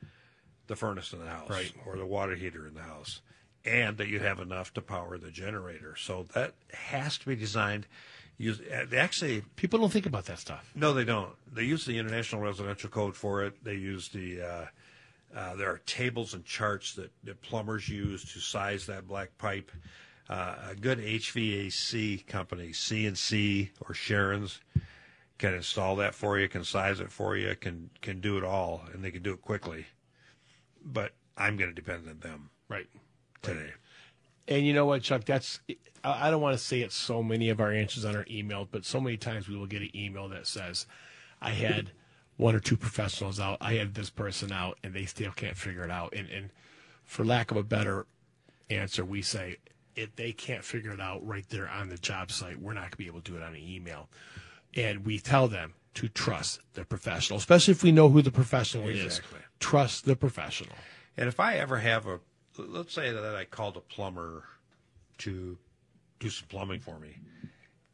the 0.69 0.77
furnace 0.77 1.13
in 1.13 1.19
the 1.19 1.27
house 1.29 1.51
Right. 1.51 1.73
or 1.85 1.97
the 1.97 2.07
water 2.07 2.37
heater 2.37 2.69
in 2.69 2.75
the 2.75 2.83
house, 2.83 3.21
and 3.65 3.97
that 3.97 4.09
you 4.09 4.21
have 4.21 4.41
enough 4.41 4.75
to 4.75 4.83
power 4.83 5.19
the 5.19 5.31
generator. 5.31 5.97
So 5.97 6.27
that 6.35 6.55
has 6.73 7.19
to 7.19 7.27
be 7.27 7.37
designed. 7.37 7.87
Use 8.37 8.61
they 8.89 8.97
actually 8.97 9.43
People 9.57 9.79
don't 9.79 9.93
think 9.93 10.07
about 10.07 10.27
that 10.27 10.39
stuff. 10.41 10.71
no, 10.75 10.93
they 10.93 11.05
don't. 11.05 11.31
They 11.53 11.63
use 11.63 11.85
the 11.85 11.99
International 11.99 12.41
Residential 12.43 12.91
Code 12.91 13.15
for 13.15 13.45
it. 13.45 13.63
They 13.65 13.75
use 13.75 14.09
the. 14.09 14.43
Uh, 14.43 14.67
uh, 15.37 15.57
there 15.57 15.69
are 15.69 15.79
tables 15.79 16.35
and 16.35 16.45
charts 16.45 16.95
that, 16.95 17.11
that 17.25 17.43
plumbers 17.43 17.89
use 17.89 18.33
to 18.33 18.39
size 18.39 18.87
that 18.87 19.09
black 19.09 19.37
pipe. 19.39 19.71
Uh, 20.29 20.55
a 20.71 20.75
good 20.75 20.99
HVAC 20.99 22.27
company, 22.27 22.69
CNC 22.69 23.71
or 23.81 23.95
Sharon's, 23.95 24.61
can 25.39 25.55
install 25.55 25.97
that 25.97 26.15
for 26.15 26.39
you, 26.39 26.49
can 26.49 26.65
size 26.65 27.01
it 27.01 27.11
for 27.13 27.37
you, 27.37 27.55
can 27.57 27.91
can 28.01 28.21
do 28.21 28.39
it 28.39 28.45
all, 28.45 28.83
and 28.93 29.05
they 29.05 29.11
can 29.11 29.23
do 29.23 29.33
it 29.33 29.43
quickly. 29.43 29.87
But 30.85 31.13
I'm 31.37 31.57
going 31.57 31.71
to 31.71 31.75
depend 31.75 32.09
on 32.09 32.21
them 32.21 32.51
Right. 32.69 32.87
Today. 33.45 33.73
And 34.49 34.67
you 34.67 34.73
know 34.73 34.87
what, 34.87 35.03
Chuck? 35.03 35.25
That's 35.25 35.61
I 36.03 36.31
don't 36.31 36.43
want 36.43 36.57
to 36.59 36.63
say 36.63 36.81
it's 36.81 36.95
so 36.95 37.23
many 37.23 37.49
of 37.49 37.61
our 37.61 37.73
answers 37.73 38.05
on 38.05 38.15
our 38.15 38.27
email, 38.31 38.69
but 38.71 38.85
so 38.85 39.01
many 39.01 39.17
times 39.17 39.49
we 39.49 39.57
will 39.57 39.67
get 39.67 39.83
an 39.83 39.91
email 39.95 40.29
that 40.29 40.47
says, 40.47 40.87
"I 41.41 41.51
had 41.51 41.93
one 42.37 42.55
or 42.55 42.61
two 42.61 42.77
professionals 42.77 43.41
out, 43.41 43.59
I 43.61 43.75
had 43.75 43.95
this 43.95 44.11
person 44.11 44.53
out, 44.53 44.79
and 44.83 44.93
they 44.93 45.07
still 45.07 45.33
can't 45.33 45.57
figure 45.57 45.85
it 45.85 45.91
out." 45.91 46.13
And 46.15 46.29
and 46.29 46.51
for 47.05 47.25
lack 47.25 47.51
of 47.51 47.57
a 47.57 47.63
better 47.63 48.07
answer, 48.69 49.05
we 49.05 49.23
say 49.23 49.57
if 49.97 50.15
they 50.17 50.33
can't 50.33 50.65
figure 50.65 50.93
it 50.93 51.01
out 51.01 51.27
right 51.27 51.49
there 51.49 51.69
on 51.69 51.89
the 51.89 51.97
job 51.99 52.31
site, 52.31 52.61
we're 52.61 52.73
not 52.75 52.83
going 52.83 52.91
to 52.93 52.97
be 52.97 53.07
able 53.07 53.21
to 53.21 53.31
do 53.31 53.37
it 53.37 53.43
on 53.43 53.55
an 53.55 53.63
email. 53.63 54.09
And 54.75 55.07
we 55.07 55.19
tell 55.21 55.49
them 55.49 55.75
to 55.95 56.09
trust 56.09 56.61
the 56.75 56.85
professional, 56.85 57.39
especially 57.39 57.73
if 57.73 57.83
we 57.83 57.93
know 57.93 58.09
who 58.09 58.21
the 58.21 58.33
professional 58.33 58.89
Exactly. 58.89 59.39
is. 59.39 59.45
Trust 59.61 60.05
the 60.05 60.17
professional. 60.17 60.75
And 61.17 61.29
if 61.29 61.39
I 61.39 61.55
ever 61.55 61.79
have 61.79 62.07
a, 62.07 62.19
let's 62.59 62.93
say 62.93 63.11
that 63.13 63.35
I 63.37 63.45
called 63.45 63.77
a 63.77 63.81
plumber 63.81 64.45
to 65.19 65.59
do 66.21 66.31
some 66.31 66.49
plumbing 66.49 66.81
for 66.81 66.99
me. 66.99 67.19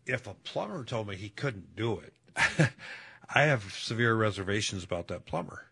If 0.06 0.26
a 0.26 0.34
plumber 0.34 0.84
told 0.84 1.08
me 1.08 1.16
he 1.16 1.28
couldn't 1.30 1.76
do 1.76 2.00
it, 2.00 2.14
I 3.34 3.42
have 3.42 3.72
severe 3.72 4.14
reservations 4.14 4.82
about 4.84 5.08
that 5.08 5.24
plumber. 5.24 5.66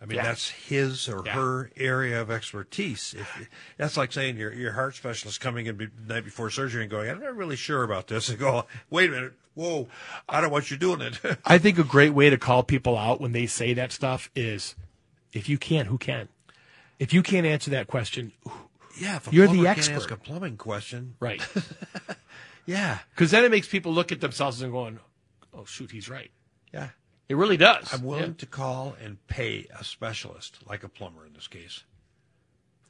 I 0.00 0.04
mean, 0.04 0.16
Yeah. 0.16 0.24
that's 0.24 0.50
his 0.50 1.08
or 1.08 1.24
Yeah. 1.26 1.32
her 1.32 1.70
area 1.76 2.20
of 2.20 2.30
expertise. 2.30 3.14
If, 3.18 3.48
that's 3.76 3.96
like 3.96 4.12
saying 4.12 4.36
your 4.36 4.52
your 4.52 4.72
heart 4.72 4.94
specialist 4.94 5.40
coming 5.40 5.66
in 5.66 5.76
be, 5.76 5.86
the 5.86 6.14
night 6.14 6.24
before 6.24 6.50
surgery 6.50 6.82
and 6.82 6.90
going, 6.90 7.10
"I'm 7.10 7.20
not 7.20 7.34
really 7.34 7.56
sure 7.56 7.82
about 7.82 8.06
this," 8.06 8.28
and 8.28 8.38
go, 8.46 8.66
"Wait 8.90 9.08
a 9.08 9.12
minute, 9.12 9.32
whoa, 9.54 9.88
I 10.28 10.40
don't 10.40 10.52
want 10.52 10.70
you 10.70 10.76
doing 10.76 11.00
it." 11.00 11.18
I 11.44 11.58
think 11.58 11.78
a 11.78 11.84
great 11.84 12.14
way 12.14 12.30
to 12.30 12.38
call 12.38 12.62
people 12.62 12.96
out 12.96 13.20
when 13.20 13.32
they 13.32 13.46
say 13.46 13.74
that 13.74 13.90
stuff 13.90 14.30
is 14.36 14.76
if 15.32 15.48
you 15.48 15.58
can't, 15.58 15.88
who 15.88 15.98
can? 15.98 16.28
If 16.98 17.12
you 17.12 17.22
can't 17.22 17.46
answer 17.46 17.70
that 17.70 17.86
question, 17.86 18.32
yeah, 19.00 19.16
if 19.16 19.28
a 19.28 19.34
You're 19.34 19.46
the 19.46 19.54
plumber 19.54 19.64
can't 19.66 19.78
expert. 19.78 19.94
ask 19.96 20.10
a 20.10 20.16
plumbing 20.16 20.56
question, 20.56 21.14
right. 21.20 21.42
yeah, 22.66 22.98
Because 23.14 23.30
then 23.30 23.44
it 23.44 23.50
makes 23.50 23.68
people 23.68 23.92
look 23.92 24.12
at 24.12 24.20
themselves 24.20 24.60
and 24.62 24.72
going, 24.72 24.98
oh, 25.54 25.64
shoot, 25.64 25.90
he's 25.90 26.08
right. 26.08 26.30
yeah. 26.72 26.90
It 27.28 27.36
really 27.36 27.58
does. 27.58 27.92
I'm 27.92 28.02
willing 28.04 28.30
Yeah. 28.30 28.36
to 28.38 28.46
call 28.46 28.96
and 29.02 29.24
pay 29.26 29.66
a 29.78 29.84
specialist, 29.84 30.60
like 30.66 30.82
a 30.82 30.88
plumber 30.88 31.26
in 31.26 31.34
this 31.34 31.46
case, 31.46 31.84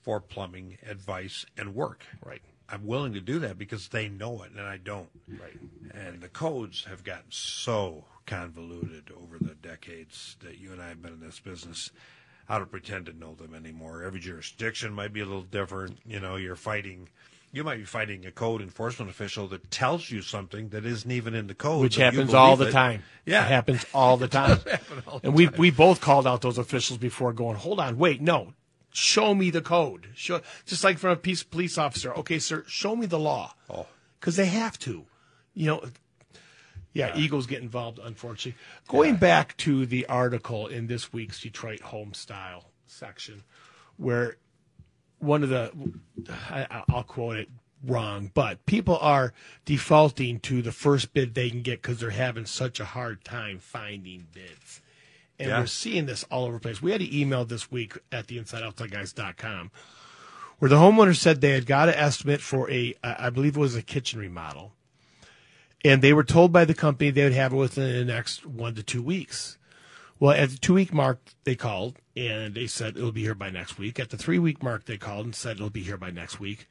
for 0.02 0.20
plumbing 0.20 0.78
advice 0.88 1.44
and 1.56 1.74
work. 1.74 2.04
Right. 2.24 2.40
I'm 2.68 2.86
willing 2.86 3.14
to 3.14 3.20
do 3.20 3.40
that 3.40 3.58
because 3.58 3.88
they 3.88 4.08
know 4.08 4.42
it 4.44 4.52
and 4.52 4.60
I 4.60 4.76
don't. 4.76 5.08
Right. 5.26 5.58
And 5.92 6.20
the 6.20 6.28
codes 6.28 6.84
have 6.84 7.02
gotten 7.02 7.30
so 7.30 8.04
convoluted 8.26 9.10
over 9.20 9.38
the 9.40 9.54
decades 9.56 10.36
that 10.44 10.58
you 10.58 10.72
and 10.72 10.80
I 10.80 10.88
have 10.88 11.02
been 11.02 11.14
in 11.14 11.20
this 11.20 11.40
business. 11.40 11.90
I 12.48 12.58
don't 12.58 12.70
pretend 12.70 13.06
to 13.06 13.12
know 13.12 13.34
them 13.34 13.54
anymore. 13.54 14.02
Every 14.02 14.20
jurisdiction 14.20 14.92
might 14.92 15.12
be 15.12 15.20
a 15.20 15.26
little 15.26 15.42
different. 15.42 15.98
You 16.06 16.18
know, 16.18 16.36
you're 16.36 16.56
fighting, 16.56 17.08
you 17.52 17.62
might 17.62 17.76
be 17.76 17.84
fighting 17.84 18.24
a 18.24 18.30
code 18.30 18.62
enforcement 18.62 19.10
official 19.10 19.46
that 19.48 19.70
tells 19.70 20.10
you 20.10 20.22
something 20.22 20.70
that 20.70 20.86
isn't 20.86 21.10
even 21.10 21.34
in 21.34 21.46
the 21.46 21.54
code. 21.54 21.82
Which 21.82 21.96
happens 21.96 22.32
all 22.32 22.56
the 22.56 22.68
it. 22.68 22.72
time. 22.72 23.02
Yeah. 23.26 23.44
It 23.44 23.48
happens 23.48 23.84
all 23.92 24.16
the 24.16 24.28
time. 24.40 24.60
all 25.06 25.18
the 25.18 25.26
and 25.26 25.34
we 25.34 25.48
we 25.48 25.70
both 25.70 26.00
called 26.00 26.26
out 26.26 26.40
those 26.40 26.56
officials 26.58 26.98
before 26.98 27.32
going, 27.34 27.56
hold 27.56 27.80
on, 27.80 27.98
wait, 27.98 28.20
no. 28.22 28.54
Show 28.90 29.34
me 29.34 29.50
the 29.50 29.60
code. 29.60 30.08
Show 30.14 30.40
just 30.64 30.82
like 30.82 30.98
from 30.98 31.10
a 31.10 31.16
peace 31.16 31.42
police 31.42 31.76
officer. 31.76 32.14
Okay, 32.14 32.38
sir, 32.38 32.64
show 32.66 32.96
me 32.96 33.04
the 33.04 33.18
law. 33.18 33.54
Oh. 33.68 33.86
Because 34.18 34.36
they 34.36 34.46
have 34.46 34.78
to. 34.80 35.04
You 35.54 35.66
know, 35.66 35.82
yeah, 36.92 37.16
Eagles 37.16 37.46
get 37.46 37.62
involved, 37.62 37.98
unfortunately. 38.02 38.58
Going 38.88 39.16
back 39.16 39.56
to 39.58 39.86
the 39.86 40.06
article 40.06 40.66
in 40.66 40.86
this 40.86 41.12
week's 41.12 41.40
Detroit 41.40 41.80
Home 41.82 42.14
Style 42.14 42.70
section, 42.86 43.44
where 43.96 44.36
one 45.18 45.42
of 45.42 45.48
the, 45.48 45.72
I, 46.50 46.82
I'll 46.88 47.02
quote 47.04 47.36
it 47.36 47.48
wrong, 47.84 48.30
but 48.34 48.64
people 48.66 48.98
are 48.98 49.32
defaulting 49.64 50.40
to 50.40 50.62
the 50.62 50.72
first 50.72 51.12
bid 51.12 51.34
they 51.34 51.50
can 51.50 51.62
get 51.62 51.82
because 51.82 52.00
they're 52.00 52.10
having 52.10 52.46
such 52.46 52.80
a 52.80 52.84
hard 52.84 53.24
time 53.24 53.58
finding 53.58 54.26
bids. 54.32 54.80
And 55.38 55.50
Yeah. 55.50 55.60
we're 55.60 55.66
seeing 55.66 56.06
this 56.06 56.24
all 56.24 56.44
over 56.44 56.54
the 56.54 56.60
place. 56.60 56.82
We 56.82 56.90
had 56.90 57.00
an 57.00 57.14
email 57.14 57.44
this 57.44 57.70
week 57.70 57.96
at 58.10 58.26
the 58.26 58.38
InsideOutsideGuys.com 58.38 59.70
where 60.58 60.68
the 60.68 60.76
homeowner 60.76 61.14
said 61.16 61.40
they 61.40 61.52
had 61.52 61.66
got 61.66 61.88
an 61.88 61.94
estimate 61.94 62.40
for 62.40 62.68
a, 62.70 62.94
I 63.02 63.30
believe 63.30 63.56
it 63.56 63.60
was 63.60 63.76
a 63.76 63.82
kitchen 63.82 64.18
remodel. 64.18 64.72
And 65.84 66.02
they 66.02 66.12
were 66.12 66.24
told 66.24 66.52
by 66.52 66.64
the 66.64 66.74
company 66.74 67.10
they 67.10 67.24
would 67.24 67.32
have 67.32 67.52
it 67.52 67.56
within 67.56 67.92
the 67.92 68.04
next 68.04 68.44
one 68.44 68.74
to 68.74 68.82
two 68.82 69.02
weeks. 69.02 69.58
Well, 70.18 70.32
at 70.32 70.50
the 70.50 70.58
two 70.58 70.74
week 70.74 70.92
mark, 70.92 71.20
they 71.44 71.54
called 71.54 71.98
and 72.16 72.54
they 72.54 72.66
said 72.66 72.96
it'll 72.96 73.12
be 73.12 73.22
here 73.22 73.34
by 73.34 73.50
next 73.50 73.78
week. 73.78 74.00
At 74.00 74.10
the 74.10 74.16
three 74.16 74.38
week 74.38 74.62
mark, 74.62 74.86
they 74.86 74.96
called 74.96 75.26
and 75.26 75.34
said 75.34 75.56
it'll 75.56 75.70
be 75.70 75.82
here 75.82 75.96
by 75.96 76.10
next 76.10 76.40
week. 76.40 76.68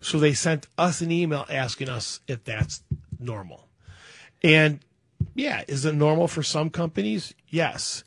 So 0.00 0.18
they 0.18 0.34
sent 0.34 0.66
us 0.76 1.00
an 1.00 1.10
email 1.10 1.46
asking 1.48 1.88
us 1.88 2.20
if 2.28 2.44
that's 2.44 2.82
normal. 3.18 3.68
And 4.42 4.80
yeah, 5.34 5.64
is 5.66 5.86
it 5.86 5.94
normal 5.94 6.28
for 6.28 6.42
some 6.42 6.68
companies? 6.68 7.32
Yes. 7.48 8.04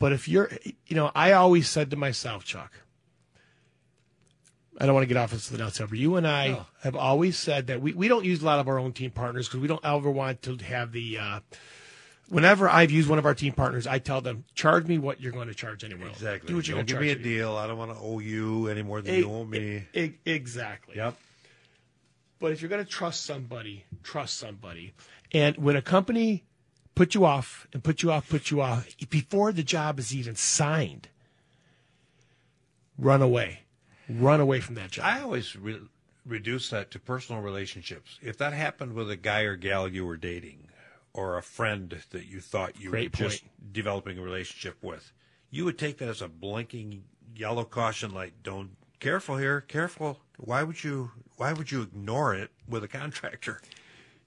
But 0.00 0.12
if 0.12 0.28
you're, 0.28 0.50
you 0.86 0.96
know, 0.96 1.12
I 1.14 1.32
always 1.32 1.68
said 1.68 1.90
to 1.90 1.96
myself, 1.96 2.44
Chuck, 2.44 2.72
I 4.78 4.84
don't 4.86 4.94
want 4.94 5.04
to 5.04 5.08
get 5.08 5.16
off 5.16 5.32
into 5.32 5.52
the 5.52 5.58
nuts, 5.58 5.78
but 5.78 5.90
you 5.92 6.16
and 6.16 6.26
I 6.26 6.48
No. 6.48 6.66
have 6.82 6.96
always 6.96 7.38
said 7.38 7.68
that 7.68 7.80
we, 7.80 7.92
we 7.94 8.08
don't 8.08 8.24
use 8.24 8.42
a 8.42 8.44
lot 8.44 8.58
of 8.58 8.68
our 8.68 8.78
own 8.78 8.92
team 8.92 9.10
partners 9.10 9.48
because 9.48 9.60
we 9.60 9.68
don't 9.68 9.84
ever 9.84 10.10
want 10.10 10.42
to 10.42 10.56
have 10.56 10.92
the, 10.92 11.16
uh, 11.18 11.40
whenever 12.28 12.68
I've 12.68 12.90
used 12.90 13.08
one 13.08 13.18
of 13.18 13.24
our 13.24 13.34
team 13.34 13.54
partners, 13.54 13.86
I 13.86 13.98
tell 13.98 14.20
them, 14.20 14.44
charge 14.54 14.86
me 14.86 14.98
what 14.98 15.20
you're 15.20 15.32
going 15.32 15.48
to 15.48 15.54
charge 15.54 15.82
anyone. 15.82 16.08
Exactly. 16.10 16.48
Do 16.48 16.56
what 16.56 16.68
you're 16.68 16.76
Don't 16.76 16.86
going 16.88 17.02
give 17.06 17.18
to 17.18 17.24
me 17.24 17.32
a 17.32 17.36
deal. 17.38 17.56
I 17.56 17.66
don't 17.66 17.78
want 17.78 17.92
to 17.92 17.98
owe 17.98 18.18
you 18.18 18.68
any 18.68 18.82
more 18.82 19.00
than 19.00 19.14
E- 19.14 19.18
you 19.20 19.30
owe 19.32 19.44
me. 19.44 19.84
e- 19.94 20.12
exactly. 20.26 20.96
Yep. 20.96 21.16
But 22.38 22.52
if 22.52 22.60
you're 22.60 22.68
going 22.68 22.84
to 22.84 22.90
trust 22.90 23.24
somebody, 23.24 23.84
trust 24.02 24.36
somebody. 24.36 24.92
And 25.32 25.56
when 25.56 25.74
a 25.74 25.80
company 25.82 26.44
puts 26.94 27.14
you 27.14 27.24
off 27.24 27.66
and 27.72 27.82
put 27.82 28.02
you 28.02 28.12
off, 28.12 28.28
put 28.28 28.50
you 28.50 28.60
off 28.60 28.86
before 29.08 29.52
the 29.52 29.62
job 29.62 29.98
is 29.98 30.14
even 30.14 30.34
signed, 30.36 31.08
run 32.98 33.22
away. 33.22 33.60
Run 34.08 34.40
away 34.40 34.60
from 34.60 34.76
that 34.76 34.92
job. 34.92 35.04
I 35.04 35.20
always 35.20 35.56
re- 35.56 35.80
reduce 36.24 36.70
that 36.70 36.90
to 36.92 36.98
personal 36.98 37.42
relationships. 37.42 38.18
If 38.22 38.38
that 38.38 38.52
happened 38.52 38.94
with 38.94 39.10
a 39.10 39.16
guy 39.16 39.40
or 39.40 39.56
gal 39.56 39.88
you 39.88 40.06
were 40.06 40.16
dating, 40.16 40.68
or 41.12 41.38
a 41.38 41.42
friend 41.42 42.02
that 42.10 42.26
you 42.26 42.40
thought 42.40 42.78
you 42.78 42.90
Great 42.90 43.18
were 43.18 43.28
just 43.28 43.44
developing 43.72 44.18
a 44.18 44.22
relationship 44.22 44.76
with, 44.82 45.12
you 45.50 45.64
would 45.64 45.78
take 45.78 45.98
that 45.98 46.08
as 46.08 46.20
a 46.22 46.28
blinking 46.28 47.04
yellow 47.34 47.64
caution 47.64 48.12
light. 48.12 48.34
Don't 48.42 48.70
careful 49.00 49.38
here, 49.38 49.62
careful. 49.62 50.20
Why 50.38 50.62
would 50.62 50.84
you? 50.84 51.12
Why 51.36 51.52
would 51.52 51.70
you 51.70 51.82
ignore 51.82 52.34
it 52.34 52.50
with 52.68 52.84
a 52.84 52.88
contractor? 52.88 53.60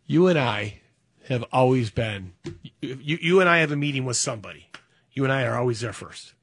you 0.10 0.28
and 0.28 0.40
I 0.40 0.82
have 1.28 1.46
always 1.54 1.92
been. 1.92 2.34
You, 2.82 3.20
you 3.22 3.40
and 3.40 3.48
I 3.48 3.60
have 3.60 3.72
a 3.72 3.76
meeting 3.76 4.06
with 4.06 4.18
somebody. 4.18 4.68
You 5.14 5.24
and 5.24 5.32
I 5.32 5.44
are 5.44 5.56
always 5.56 5.82
there 5.82 5.94
first. 5.94 6.34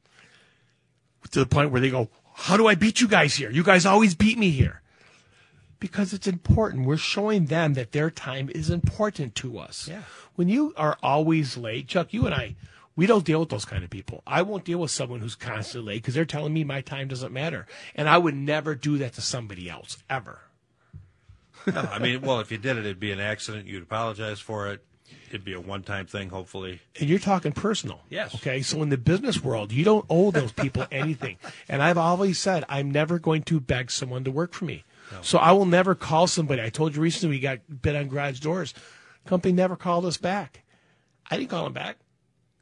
To 1.32 1.40
the 1.40 1.46
point 1.46 1.72
where 1.72 1.80
they 1.80 1.90
go, 1.90 2.08
"How 2.36 2.56
do 2.56 2.66
I 2.66 2.74
beat 2.74 3.00
you 3.00 3.08
guys 3.08 3.34
here? 3.34 3.50
You 3.50 3.62
guys 3.62 3.86
always 3.86 4.14
beat 4.14 4.38
me 4.38 4.50
here." 4.50 4.82
Because 5.78 6.12
it's 6.12 6.26
important. 6.26 6.86
We're 6.86 6.96
showing 6.96 7.46
them 7.46 7.74
that 7.74 7.92
their 7.92 8.10
time 8.10 8.48
is 8.48 8.70
important 8.70 9.34
to 9.36 9.58
us. 9.58 9.88
Yeah. 9.88 10.02
When 10.34 10.48
you 10.48 10.72
are 10.76 10.96
always 11.02 11.56
late, 11.56 11.88
Chuck, 11.88 12.14
you 12.14 12.24
and 12.24 12.34
I, 12.34 12.56
we 12.96 13.06
don't 13.06 13.26
deal 13.26 13.40
with 13.40 13.50
those 13.50 13.66
kind 13.66 13.84
of 13.84 13.90
people. 13.90 14.22
I 14.26 14.40
won't 14.40 14.64
deal 14.64 14.78
with 14.78 14.90
someone 14.90 15.20
who's 15.20 15.34
constantly 15.34 15.94
late 15.94 16.02
because 16.02 16.14
they're 16.14 16.24
telling 16.24 16.54
me 16.54 16.64
my 16.64 16.80
time 16.80 17.08
doesn't 17.08 17.32
matter. 17.32 17.66
And 17.94 18.08
I 18.08 18.16
would 18.16 18.34
never 18.34 18.74
do 18.74 18.96
that 18.98 19.12
to 19.14 19.20
somebody 19.20 19.68
else, 19.68 19.98
ever. 20.08 20.40
No, 21.66 21.80
I 21.80 21.98
mean, 21.98 22.22
well, 22.22 22.40
if 22.40 22.50
you 22.50 22.58
did 22.58 22.76
it, 22.76 22.86
it'd 22.86 23.00
be 23.00 23.12
an 23.12 23.20
accident. 23.20 23.66
You'd 23.66 23.82
apologize 23.82 24.40
for 24.40 24.68
it. 24.68 24.84
It'd 25.28 25.44
be 25.44 25.52
a 25.52 25.60
one-time 25.60 26.06
thing, 26.06 26.30
hopefully. 26.30 26.80
and 27.00 27.08
you're 27.08 27.18
talking 27.18 27.52
personal. 27.52 28.00
Yes. 28.08 28.34
Okay. 28.36 28.62
So 28.62 28.82
in 28.82 28.88
the 28.90 28.98
business 28.98 29.42
world, 29.42 29.72
you 29.72 29.84
don't 29.84 30.04
owe 30.08 30.30
those 30.30 30.52
people 30.52 30.86
anything. 30.92 31.36
And 31.68 31.82
I've 31.82 31.98
always 31.98 32.38
said 32.38 32.64
I'm 32.68 32.90
never 32.90 33.18
going 33.18 33.42
to 33.44 33.60
beg 33.60 33.90
someone 33.90 34.24
to 34.24 34.30
work 34.30 34.52
for 34.52 34.64
me. 34.64 34.84
So 35.22 35.38
I 35.38 35.52
will 35.52 35.66
never 35.66 35.94
call 35.94 36.26
somebody. 36.26 36.60
I 36.60 36.68
told 36.68 36.96
you 36.96 37.00
recently 37.02 37.36
we 37.36 37.40
got 37.40 37.60
bid 37.82 37.94
on 37.94 38.08
garage 38.08 38.40
doors. 38.40 38.74
Company 39.24 39.52
never 39.52 39.76
called 39.76 40.04
us 40.04 40.16
back. 40.16 40.64
I 41.30 41.36
didn't 41.36 41.50
call 41.50 41.64
them 41.64 41.72
back. 41.72 41.98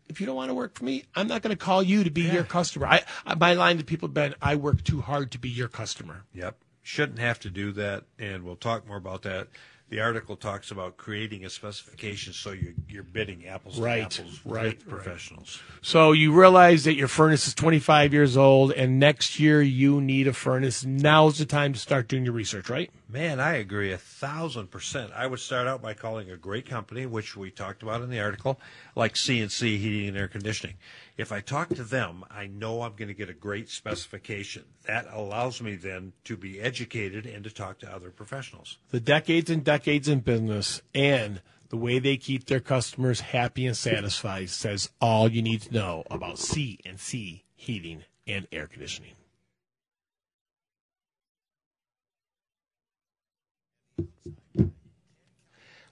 If 0.08 0.20
you 0.20 0.26
don't 0.26 0.36
want 0.36 0.50
to 0.50 0.54
work 0.54 0.74
for 0.74 0.84
me, 0.84 1.04
I'm 1.14 1.26
not 1.26 1.40
going 1.40 1.56
to 1.56 1.62
call 1.62 1.82
you 1.82 2.04
to 2.04 2.10
be 2.10 2.22
your 2.22 2.44
customer. 2.44 2.86
I, 2.86 3.02
I 3.24 3.34
my 3.34 3.54
line 3.54 3.78
to 3.78 3.84
people 3.84 4.08
have 4.08 4.14
been, 4.14 4.34
I 4.42 4.56
work 4.56 4.84
too 4.84 5.00
hard 5.00 5.30
to 5.32 5.38
be 5.38 5.48
your 5.48 5.68
customer. 5.68 6.24
Yep. 6.34 6.58
Shouldn't 6.82 7.18
have 7.18 7.40
to 7.40 7.50
do 7.50 7.72
that, 7.72 8.04
and 8.18 8.42
we'll 8.42 8.56
talk 8.56 8.86
more 8.86 8.98
about 8.98 9.22
that. 9.22 9.48
The 9.94 10.00
article 10.00 10.34
talks 10.34 10.72
about 10.72 10.96
creating 10.96 11.44
a 11.44 11.48
specification 11.48 12.32
so 12.32 12.50
you're, 12.50 12.72
you're 12.88 13.04
bidding 13.04 13.46
apples 13.46 13.78
Right, 13.78 14.10
to 14.10 14.22
apples 14.22 14.40
right, 14.44 14.64
with 14.64 14.74
right. 14.74 14.88
professionals. 14.88 15.60
So 15.82 16.10
you 16.10 16.32
realize 16.32 16.82
that 16.82 16.96
your 16.96 17.06
furnace 17.06 17.46
is 17.46 17.54
25 17.54 18.12
years 18.12 18.36
old, 18.36 18.72
and 18.72 18.98
next 18.98 19.38
year 19.38 19.62
you 19.62 20.00
need 20.00 20.26
a 20.26 20.32
furnace. 20.32 20.84
Now's 20.84 21.38
the 21.38 21.44
time 21.44 21.74
to 21.74 21.78
start 21.78 22.08
doing 22.08 22.24
your 22.24 22.34
research, 22.34 22.68
right? 22.68 22.90
Man, 23.06 23.38
I 23.38 23.54
agree 23.56 23.92
a 23.92 23.98
thousand 23.98 24.70
percent. 24.70 25.12
I 25.14 25.26
would 25.26 25.38
start 25.38 25.66
out 25.66 25.82
by 25.82 25.92
calling 25.92 26.30
a 26.30 26.36
great 26.36 26.66
company, 26.66 27.04
which 27.04 27.36
we 27.36 27.50
talked 27.50 27.82
about 27.82 28.00
in 28.00 28.08
the 28.08 28.20
article, 28.20 28.58
like 28.96 29.14
CNC 29.14 29.78
Heating 29.78 30.08
and 30.08 30.16
Air 30.16 30.26
Conditioning. 30.26 30.76
If 31.18 31.30
I 31.30 31.40
talk 31.40 31.68
to 31.70 31.84
them, 31.84 32.24
I 32.30 32.46
know 32.46 32.82
I'm 32.82 32.94
going 32.96 33.08
to 33.08 33.14
get 33.14 33.28
a 33.28 33.34
great 33.34 33.68
specification. 33.68 34.64
That 34.86 35.06
allows 35.12 35.60
me 35.60 35.76
then 35.76 36.14
to 36.24 36.36
be 36.36 36.60
educated 36.60 37.26
and 37.26 37.44
to 37.44 37.50
talk 37.50 37.78
to 37.80 37.94
other 37.94 38.10
professionals. 38.10 38.78
the 38.90 39.00
decades 39.00 39.50
and 39.50 39.62
decades 39.62 40.08
in 40.08 40.20
business 40.20 40.80
and 40.94 41.42
the 41.68 41.76
way 41.76 41.98
they 41.98 42.16
keep 42.16 42.46
their 42.46 42.60
customers 42.60 43.20
happy 43.20 43.66
and 43.66 43.76
satisfied 43.76 44.48
says 44.48 44.90
all 45.00 45.30
you 45.30 45.42
need 45.42 45.60
to 45.62 45.74
know 45.74 46.04
about 46.10 46.38
C 46.38 46.78
and 46.86 46.98
C 46.98 47.44
heating 47.54 48.04
and 48.26 48.46
air 48.50 48.66
conditioning. 48.66 49.12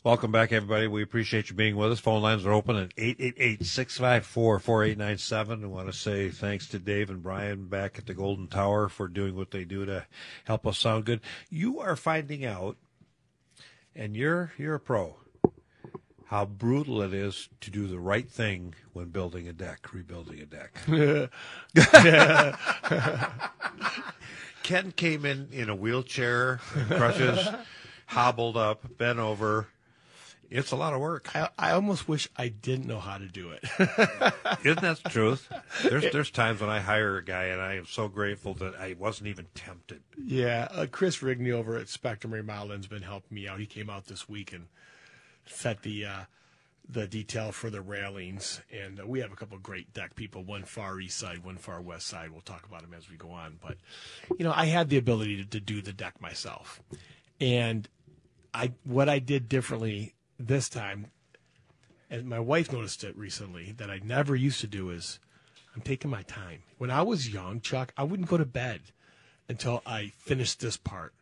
Welcome 0.05 0.33
back, 0.33 0.51
everybody. 0.51 0.89
We 0.89 1.05
appreciate 1.05 1.49
you 1.49 1.55
being 1.55 1.77
with 1.77 1.93
us. 1.93 2.01
Phone 2.01 2.23
lines 2.23 2.45
are 2.45 2.51
open 2.51 2.75
at 2.75 2.93
888-654-4897. 2.97 5.63
I 5.63 5.67
want 5.69 5.87
to 5.87 5.93
say 5.93 6.29
thanks 6.29 6.67
to 6.71 6.81
Dave 6.81 7.09
and 7.09 7.23
Brian 7.23 7.69
back 7.69 7.99
at 7.99 8.07
the 8.07 8.15
Golden 8.15 8.49
Tower 8.49 8.89
for 8.89 9.07
doing 9.07 9.37
what 9.37 9.53
they 9.53 9.65
do 9.65 9.87
to 9.87 10.05
help 10.45 10.67
us 10.67 10.79
sound 10.79 11.05
good. 11.05 11.21
You 11.51 11.79
are 11.79 11.95
finding 11.95 12.45
out, 12.45 12.79
and 13.95 14.17
you're 14.17 14.51
you're 14.59 14.75
a 14.75 14.81
pro, 14.81 15.19
how 16.27 16.47
brutal 16.47 17.01
it 17.03 17.15
is 17.15 17.49
to 17.61 17.71
do 17.71 17.87
the 17.87 18.01
right 18.01 18.29
thing 18.29 18.75
when 18.93 19.11
building 19.11 19.47
a 19.47 19.53
deck, 19.53 19.93
rebuilding 19.93 20.41
a 20.41 20.47
deck. 20.47 20.81
Ken 24.65 24.91
came 24.91 25.25
in 25.25 25.47
in 25.53 25.69
a 25.69 25.77
wheelchair, 25.77 26.57
crutches, 26.89 27.39
hobbled 28.13 28.57
up, 28.57 28.99
bent 28.99 29.19
over. 29.19 29.69
It's 30.51 30.71
a 30.71 30.77
lot 30.77 30.93
of 30.93 31.01
work. 31.01 31.35
I, 31.35 31.49
I 31.59 31.71
almost 31.73 32.07
wish 32.07 32.29
I 32.37 32.49
didn't 32.49 32.87
know 32.87 33.01
how 33.01 33.17
to 33.17 33.27
do 33.27 33.53
it. 33.53 33.65
Isn't 34.65 34.83
that 34.83 35.01
the 35.03 35.09
truth? 35.09 35.51
There's 35.83 36.13
there's 36.13 36.31
times 36.31 36.61
when 36.61 36.69
I 36.69 36.81
hire 36.81 37.17
a 37.17 37.25
guy 37.25 37.45
and 37.45 37.61
I 37.61 37.77
am 37.77 37.87
so 37.87 38.09
grateful 38.09 38.53
that 38.55 38.75
I 38.77 38.95
wasn't 38.99 39.29
even 39.29 39.47
tempted. 39.55 40.03
yeah, 40.23 40.69
uh, 40.71 40.87
Chris 40.91 41.19
Rigney 41.19 41.53
over 41.53 41.79
at 41.79 41.89
Spectrum 41.89 42.35
Remodeling's 42.35 42.87
been 42.87 43.03
helping 43.03 43.35
me 43.35 43.49
out. 43.49 43.61
He 43.61 43.67
came 43.67 43.89
out 43.89 44.07
this 44.09 44.29
week 44.29 44.53
and 44.53 44.67
set 45.47 45.83
the 45.83 46.05
uh, 46.05 46.21
the 46.87 47.07
detail 47.07 47.51
for 47.51 47.71
the 47.71 47.81
railings, 47.81 48.61
and 48.71 49.01
uh, 49.01 49.07
we 49.07 49.21
have 49.21 49.33
a 49.33 49.37
couple 49.37 49.57
of 49.57 49.63
great 49.63 49.95
deck 49.95 50.15
people. 50.17 50.43
One 50.45 50.65
far 50.65 51.01
east 51.01 51.19
side, 51.19 51.43
one 51.45 51.57
far 51.57 51.81
west 51.81 52.09
side. 52.09 52.31
We'll 52.31 52.43
talk 52.43 52.67
about 52.67 52.83
them 52.83 52.93
as 52.95 53.09
we 53.09 53.17
go 53.17 53.31
on. 53.31 53.59
But 53.63 53.79
you 54.39 54.45
know, 54.45 54.53
I 54.55 54.67
had 54.67 54.91
the 54.91 54.99
ability 54.99 55.39
to, 55.39 55.49
to 55.49 55.61
do 55.61 55.81
the 55.81 55.95
deck 55.95 56.21
myself, 56.21 56.83
and 57.41 57.89
I 58.55 58.73
what 58.85 59.09
I 59.09 59.19
did 59.19 59.49
differently 59.49 60.15
this 60.39 60.69
time, 60.69 61.07
and 62.11 62.29
my 62.29 62.41
wife 62.41 62.73
noticed 62.73 63.05
it 63.05 63.17
recently 63.17 63.73
that 63.73 63.91
I 63.91 64.01
never 64.05 64.35
used 64.37 64.61
to 64.61 64.67
do 64.67 64.91
is 64.91 65.19
I'm 65.75 65.83
taking 65.83 66.11
my 66.11 66.23
time. 66.23 66.63
When 66.79 66.91
I 66.91 67.03
was 67.03 67.33
young, 67.33 67.61
Chuck, 67.61 67.93
I 67.97 68.03
wouldn't 68.05 68.29
go 68.29 68.37
to 68.37 68.45
bed 68.45 68.81
until 69.49 69.83
I 69.87 70.13
finished 70.19 70.61
this 70.61 70.77
part, 70.77 71.15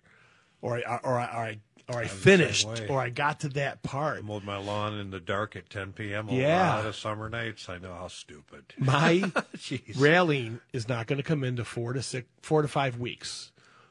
or 0.61 0.79
I 0.79 1.01
or 1.05 1.19
I 1.21 1.25
or 1.27 1.39
I, 1.45 1.59
or 1.89 1.99
I 2.01 2.07
finished, 2.07 2.67
or 2.89 3.01
I 3.01 3.11
got 3.11 3.41
to 3.41 3.49
that 3.51 3.83
part. 3.83 4.19
I 4.19 4.21
mowed 4.23 4.45
my 4.45 4.57
lawn 4.57 4.99
in 4.99 5.11
the 5.11 5.21
dark 5.21 5.55
at 5.57 5.69
10 5.71 5.93
p.m. 5.93 6.29
a 6.29 6.33
Yeah. 6.33 6.77
lot 6.77 6.87
of 6.87 6.97
summer 6.97 7.29
nights. 7.29 7.69
I 7.69 7.79
know 7.79 7.95
how 7.95 8.09
stupid. 8.09 8.65
My 8.79 9.15
Jeez. 9.57 10.01
railing 10.01 10.61
is 10.73 10.89
not 10.89 11.07
going 11.07 11.17
to 11.19 11.23
come 11.25 11.43
into 11.45 11.65
four 11.65 11.93
to 11.93 12.03
six, 12.03 12.27
four 12.43 12.63
to 12.63 12.69
five 12.69 12.99
weeks. 12.99 13.51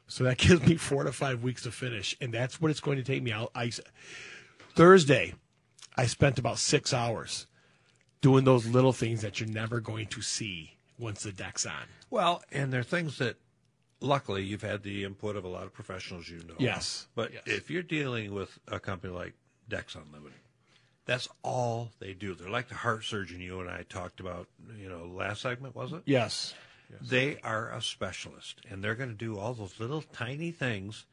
So 0.10 0.24
that 0.26 0.38
gives 0.40 0.62
me 0.68 0.76
four 0.76 1.04
to 1.06 1.12
five 1.14 1.42
weeks 1.44 1.64
to 1.64 1.72
finish, 1.72 2.18
and 2.20 2.34
that's 2.34 2.60
what 2.60 2.72
it's 2.72 2.82
going 2.82 2.98
to 2.98 3.04
take 3.04 3.24
me. 3.24 3.32
I'll, 3.32 3.52
I 3.56 3.72
Thursday, 4.76 5.34
I 5.96 6.06
spent 6.08 6.38
about 6.40 6.58
six 6.60 6.94
hours 6.94 7.48
doing 8.22 8.44
those 8.44 8.68
little 8.68 8.94
things 8.94 9.22
that 9.22 9.40
you're 9.40 9.50
never 9.50 9.80
going 9.80 10.08
to 10.08 10.22
see 10.22 10.78
once 10.98 11.24
the 11.24 11.32
deck's 11.32 11.66
on. 11.66 11.88
Well, 12.10 12.44
and 12.52 12.74
there 12.74 12.82
are 12.82 12.84
things 12.84 13.18
that, 13.20 13.38
luckily, 14.02 14.44
you've 14.44 14.62
had 14.62 14.84
the 14.84 15.06
input 15.06 15.36
of 15.36 15.46
a 15.46 15.48
lot 15.48 15.64
of 15.64 15.74
professionals 15.74 16.28
you 16.28 16.40
know. 16.40 16.56
Yes. 16.58 17.08
But 17.16 17.32
Yes. 17.34 17.44
if 17.46 17.70
you're 17.72 17.84
dealing 17.84 18.34
with 18.34 18.60
a 18.68 18.80
company 18.80 19.14
like 19.14 19.34
Decks 19.70 19.96
Unlimited, 19.96 20.40
that's 21.06 21.28
all 21.44 21.92
they 22.00 22.14
do. 22.14 22.34
They're 22.36 22.50
like 22.50 22.68
the 22.68 22.76
heart 22.76 23.04
surgeon 23.04 23.40
you 23.40 23.60
and 23.62 23.70
I 23.70 23.84
talked 23.84 24.20
about, 24.20 24.48
you 24.78 24.90
know, 24.90 25.06
last 25.06 25.42
segment, 25.42 25.76
was 25.76 25.92
it? 25.94 26.02
Yes. 26.06 26.54
They 27.02 27.38
are 27.44 27.72
a 27.72 27.82
specialist, 27.82 28.62
and 28.70 28.84
they're 28.84 28.96
going 28.96 29.10
to 29.10 29.16
do 29.16 29.38
all 29.38 29.54
those 29.54 29.80
little 29.80 30.02
tiny 30.02 30.52
things 30.52 31.06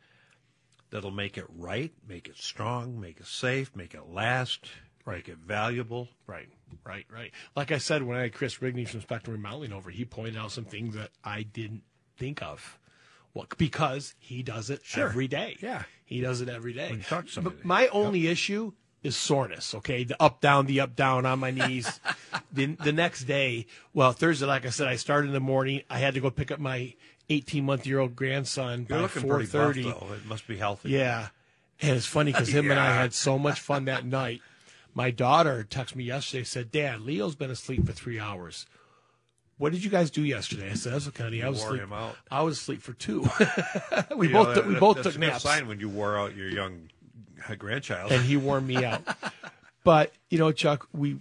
that'll 0.90 1.10
make 1.10 1.36
it 1.36 1.46
right, 1.56 1.92
make 2.08 2.28
it 2.28 2.36
strong, 2.36 3.00
make 3.00 3.20
it 3.20 3.26
safe, 3.26 3.74
make 3.76 3.92
it 3.94 4.08
last, 4.08 4.66
make 5.06 5.28
it 5.28 5.38
valuable. 5.38 6.08
Right, 6.26 6.48
right, 6.84 7.04
right. 7.12 7.32
Like 7.54 7.72
I 7.72 7.78
said, 7.78 8.02
when 8.02 8.16
I 8.16 8.22
had 8.22 8.34
Chris 8.34 8.58
Rigney 8.58 8.88
from 8.88 9.00
Spectrum 9.00 9.36
Remodeling 9.36 9.72
over, 9.72 9.90
he 9.90 10.04
pointed 10.04 10.36
out 10.36 10.52
some 10.52 10.64
things 10.64 10.94
that 10.94 11.10
I 11.22 11.42
didn't 11.42 11.82
think 12.16 12.42
of 12.42 12.78
Well, 13.36 13.46
because 13.58 14.14
he 14.18 14.42
does 14.42 14.70
it 14.70 14.80
every 14.96 15.28
day. 15.28 15.58
Yeah. 15.60 15.82
He 16.06 16.22
does 16.22 16.40
it 16.40 16.48
every 16.48 16.72
day. 16.72 16.88
When 16.88 17.00
you 17.00 17.04
talk 17.04 17.26
to 17.26 17.30
somebody. 17.32 17.56
But 17.56 17.66
my 17.66 17.88
only 17.88 18.28
issue 18.28 18.72
is 19.06 19.16
soreness, 19.16 19.74
okay? 19.76 20.04
The 20.04 20.20
up, 20.22 20.40
down, 20.40 20.66
the 20.66 20.80
up, 20.80 20.94
down 20.96 21.24
on 21.24 21.38
my 21.38 21.50
knees. 21.50 22.00
the, 22.52 22.66
the 22.66 22.92
next 22.92 23.24
day, 23.24 23.66
well, 23.94 24.12
Thursday, 24.12 24.46
like 24.46 24.66
I 24.66 24.70
said, 24.70 24.88
I 24.88 24.96
started 24.96 25.28
in 25.28 25.32
the 25.32 25.40
morning. 25.40 25.82
I 25.88 25.98
had 25.98 26.14
to 26.14 26.20
go 26.20 26.30
pick 26.30 26.50
up 26.50 26.58
my 26.58 26.94
18 27.30 27.64
month 27.64 27.86
year 27.86 27.98
old 28.00 28.14
grandson 28.14 28.86
You're 28.88 28.98
by 28.98 29.02
looking 29.02 29.28
pretty 29.28 29.46
buff, 29.46 29.74
4.30. 29.74 30.12
It 30.16 30.26
must 30.26 30.46
be 30.46 30.56
healthy. 30.56 30.90
Yeah. 30.90 31.28
And 31.80 31.96
it's 31.96 32.06
funny 32.06 32.32
because 32.32 32.48
him 32.54 32.70
and 32.70 32.78
I 32.80 32.94
had 32.94 33.14
so 33.14 33.38
much 33.38 33.60
fun 33.60 33.86
that 33.86 34.04
night. 34.22 34.42
My 34.94 35.10
daughter 35.10 35.66
texted 35.68 35.96
me 35.96 36.04
yesterday, 36.04 36.44
said, 36.44 36.70
Dad, 36.70 37.00
Leo's 37.00 37.34
been 37.34 37.50
asleep 37.50 37.84
for 37.86 37.92
three 37.92 38.18
hours. 38.18 38.66
What 39.58 39.72
did 39.72 39.82
you 39.84 39.90
guys 39.90 40.10
do 40.10 40.22
yesterday? 40.22 40.70
I 40.70 40.74
said, 40.74 40.92
That's 40.92 41.08
okay, 41.08 41.22
honey. 41.24 41.42
I 41.42 41.48
was 41.48 41.62
asleep. 41.62 41.82
I 42.30 42.42
was 42.42 42.58
asleep 42.58 42.82
for 42.82 42.92
two. 42.92 43.26
we 44.16 44.28
You 44.28 44.32
know, 44.34 44.44
both 44.44 44.54
took, 44.54 44.66
we 44.66 44.74
that- 44.74 44.80
both 44.80 45.02
took 45.02 45.18
naps. 45.18 45.42
sign 45.42 45.66
when 45.66 45.80
you 45.80 45.88
wore 45.88 46.18
out 46.18 46.36
your 46.36 46.48
young 46.48 46.88
uh, 47.48 47.54
grandchild. 47.54 48.12
and 48.12 48.24
he 48.24 48.36
wore 48.36 48.60
me 48.60 48.84
out. 48.84 49.02
But 49.84 50.12
you 50.30 50.38
know, 50.38 50.52
Chuck, 50.52 50.88
we 50.92 51.18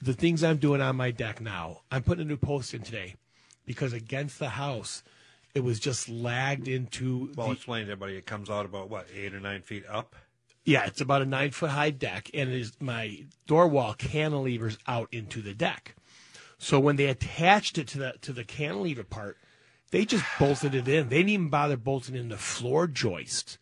the 0.00 0.14
things 0.14 0.42
I'm 0.42 0.58
doing 0.58 0.80
on 0.80 0.96
my 0.96 1.10
deck 1.10 1.40
now. 1.40 1.80
I'm 1.90 2.02
putting 2.02 2.24
a 2.24 2.28
new 2.28 2.36
post 2.36 2.72
in 2.74 2.82
today 2.82 3.16
because 3.66 3.92
against 3.92 4.38
the 4.38 4.50
house, 4.50 5.02
it 5.54 5.60
was 5.60 5.78
just 5.78 6.08
lagged 6.08 6.68
into. 6.68 7.30
well, 7.36 7.48
the, 7.48 7.52
explain 7.52 7.86
to 7.86 7.92
everybody. 7.92 8.16
It 8.16 8.26
comes 8.26 8.48
out 8.48 8.64
about 8.64 8.88
what 8.88 9.06
eight 9.14 9.34
or 9.34 9.40
nine 9.40 9.62
feet 9.62 9.84
up. 9.88 10.16
yeah, 10.64 10.86
it's 10.86 11.00
about 11.00 11.22
a 11.22 11.26
nine 11.26 11.50
foot 11.50 11.70
high 11.70 11.90
deck, 11.90 12.30
and 12.32 12.50
it 12.50 12.60
is 12.60 12.72
my 12.80 13.24
door 13.46 13.68
wall 13.68 13.94
cantilevers 13.94 14.78
out 14.86 15.08
into 15.12 15.42
the 15.42 15.54
deck. 15.54 15.94
So 16.58 16.80
when 16.80 16.96
they 16.96 17.06
attached 17.06 17.78
it 17.78 17.86
to 17.88 17.98
the 17.98 18.14
to 18.22 18.32
the 18.32 18.44
cantilever 18.44 19.04
part, 19.04 19.36
they 19.90 20.04
just 20.04 20.24
bolted 20.38 20.74
it 20.74 20.88
in. 20.88 21.08
They 21.08 21.18
didn't 21.18 21.30
even 21.30 21.48
bother 21.48 21.76
bolting 21.76 22.16
in 22.16 22.28
the 22.28 22.36
floor 22.36 22.86
joist. 22.86 23.58